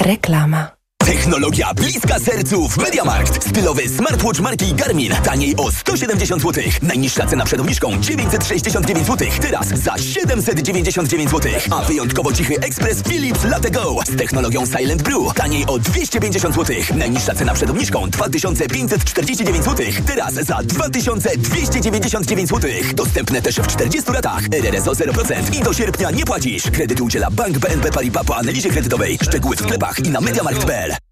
Reklama. 0.00 0.81
Technologia 1.06 1.74
bliska 1.74 2.18
sercu 2.18 2.68
w 2.68 2.76
Mediamarkt. 2.76 3.48
Stylowy 3.48 3.88
smartwatch 3.88 4.40
marki 4.40 4.74
Garmin. 4.74 5.12
Taniej 5.24 5.56
o 5.56 5.72
170 5.72 6.42
zł. 6.42 6.64
Najniższa 6.82 7.26
cena 7.26 7.44
przed 7.44 7.60
obniżką 7.60 8.00
969 8.00 9.06
zł. 9.06 9.28
Teraz 9.40 9.68
za 9.68 9.98
799 9.98 11.30
zł. 11.30 11.52
A 11.70 11.84
wyjątkowo 11.84 12.32
cichy 12.32 12.60
ekspres 12.60 13.02
Philips 13.02 13.44
Latte 13.44 13.70
Go 13.70 13.96
z 14.06 14.16
technologią 14.16 14.66
Silent 14.66 15.02
Brew. 15.02 15.34
Taniej 15.34 15.66
o 15.66 15.78
250 15.78 16.54
zł. 16.54 16.76
Najniższa 16.94 17.34
cena 17.34 17.54
przed 17.54 17.70
obniżką 17.70 18.10
2549 18.10 19.64
zł. 19.64 19.86
Teraz 20.06 20.34
za 20.34 20.58
2299 20.62 22.48
zł. 22.48 22.70
Dostępne 22.94 23.42
też 23.42 23.56
w 23.56 23.66
40 23.66 24.12
latach. 24.12 24.42
RRSO 24.52 24.92
0% 24.92 25.60
i 25.60 25.62
do 25.62 25.72
sierpnia 25.72 26.10
nie 26.10 26.24
płacisz. 26.24 26.62
Kredyt 26.62 27.00
udziela 27.00 27.30
Bank 27.30 27.58
BNP 27.58 27.90
Paribas 27.90 28.26
po 28.26 28.36
analizie 28.36 28.70
kredytowej. 28.70 29.18
Szczegóły 29.22 29.56
w 29.56 29.60
sklepach 29.60 29.98
i 29.98 30.10
na 30.10 30.20
mediamarkt.pl. 30.20 30.91
Total 30.92 31.11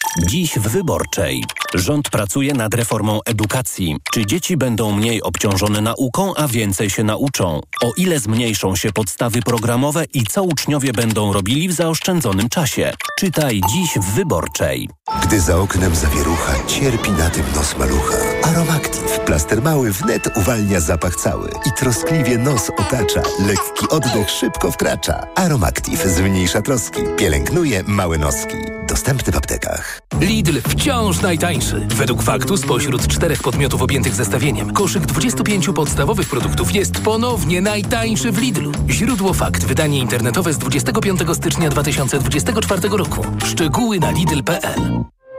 Dziś 0.19 0.59
w 0.59 0.67
Wyborczej. 0.67 1.43
Rząd 1.73 2.09
pracuje 2.09 2.53
nad 2.53 2.73
reformą 2.73 3.19
edukacji. 3.25 3.95
Czy 4.13 4.25
dzieci 4.25 4.57
będą 4.57 4.91
mniej 4.91 5.21
obciążone 5.21 5.81
nauką, 5.81 6.35
a 6.35 6.47
więcej 6.47 6.89
się 6.89 7.03
nauczą? 7.03 7.61
O 7.81 7.91
ile 7.97 8.19
zmniejszą 8.19 8.75
się 8.75 8.91
podstawy 8.91 9.41
programowe 9.41 10.05
i 10.13 10.23
co 10.23 10.43
uczniowie 10.43 10.93
będą 10.93 11.33
robili 11.33 11.69
w 11.69 11.73
zaoszczędzonym 11.73 12.49
czasie? 12.49 12.93
Czytaj 13.19 13.61
dziś 13.69 13.97
w 13.97 14.13
Wyborczej. 14.13 14.89
Gdy 15.23 15.41
za 15.41 15.57
oknem 15.57 15.95
zawierucha, 15.95 16.53
cierpi 16.67 17.11
na 17.11 17.29
tym 17.29 17.45
nos 17.55 17.77
malucha. 17.77 18.17
Aromactive, 18.43 19.19
plaster 19.25 19.61
mały 19.61 19.91
wnet 19.91 20.37
uwalnia 20.37 20.79
zapach 20.79 21.15
cały 21.15 21.49
i 21.65 21.71
troskliwie 21.79 22.37
nos 22.37 22.69
otacza. 22.69 23.21
Lekki 23.39 23.89
oddech 23.89 24.29
szybko 24.29 24.71
wkracza. 24.71 25.27
Aromactive 25.35 26.05
zmniejsza 26.05 26.61
troski, 26.61 27.01
pielęgnuje 27.17 27.83
małe 27.83 28.17
noski. 28.17 28.57
Dostępny 28.87 29.33
w 29.33 29.37
aptekach. 29.37 30.00
Lidl 30.19 30.61
wciąż 30.69 31.21
najtańszy. 31.21 31.87
Według 31.95 32.23
faktu 32.23 32.57
spośród 32.57 33.07
czterech 33.07 33.41
podmiotów 33.41 33.81
objętych 33.81 34.15
zestawieniem 34.15 34.73
koszyk 34.73 35.05
25 35.05 35.69
podstawowych 35.75 36.29
produktów 36.29 36.75
jest 36.75 37.01
ponownie 37.03 37.61
najtańszy 37.61 38.31
w 38.31 38.37
Lidlu. 38.37 38.71
Źródło 38.89 39.33
fakt. 39.33 39.65
Wydanie 39.65 39.99
internetowe 39.99 40.53
z 40.53 40.57
25 40.57 41.21
stycznia 41.33 41.69
2024 41.69 42.89
roku. 42.89 43.25
Szczegóły 43.45 43.99
na 43.99 44.11
lidl.pl 44.11 45.03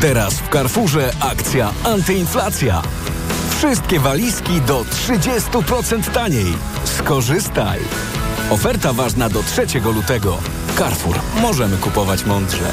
Teraz 0.00 0.34
w 0.34 0.48
Carrefourze 0.48 1.10
akcja 1.20 1.72
antyinflacja. 1.84 2.82
Wszystkie 3.50 4.00
walizki 4.00 4.60
do 4.60 4.84
30% 4.84 6.10
taniej. 6.10 6.54
Skorzystaj. 6.84 7.80
Oferta 8.50 8.92
ważna 8.92 9.28
do 9.28 9.42
3 9.42 9.80
lutego. 9.94 10.38
Carrefour. 10.78 11.20
Możemy 11.40 11.76
kupować 11.76 12.24
mądrze. 12.24 12.72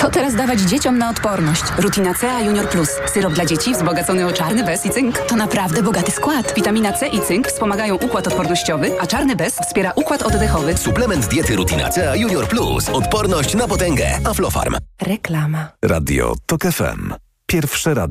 Co 0.00 0.10
teraz 0.10 0.34
dawać 0.34 0.60
dzieciom 0.60 0.98
na 0.98 1.10
odporność? 1.10 1.62
Rutina 1.78 2.14
C 2.14 2.32
A 2.32 2.40
Junior 2.40 2.68
Plus. 2.68 2.88
Syrop 3.14 3.32
dla 3.32 3.46
dzieci 3.46 3.72
wzbogacony 3.74 4.26
o 4.26 4.32
czarny 4.32 4.64
bez 4.64 4.86
i 4.86 4.90
cynk. 4.90 5.18
To 5.18 5.36
naprawdę 5.36 5.82
bogaty 5.82 6.12
skład. 6.12 6.54
Witamina 6.56 6.92
C 6.92 7.06
i 7.08 7.20
cynk 7.20 7.48
wspomagają 7.48 7.94
układ 7.94 8.26
odpornościowy, 8.26 8.90
a 9.00 9.06
czarny 9.06 9.36
bez 9.36 9.54
wspiera 9.54 9.92
układ 9.96 10.22
oddechowy. 10.22 10.76
Suplement 10.76 11.26
diety 11.26 11.56
Rutina 11.56 11.88
C 11.88 12.18
Junior 12.18 12.48
Plus. 12.48 12.88
Odporność 12.88 13.54
na 13.54 13.68
potęgę. 13.68 14.06
Aflofarm. 14.24 14.76
Reklama. 15.02 15.68
Radio 15.84 16.34
TOK 16.46 16.62
FM. 16.62 17.14
Pierwsze 17.46 17.94
radio 17.94 18.06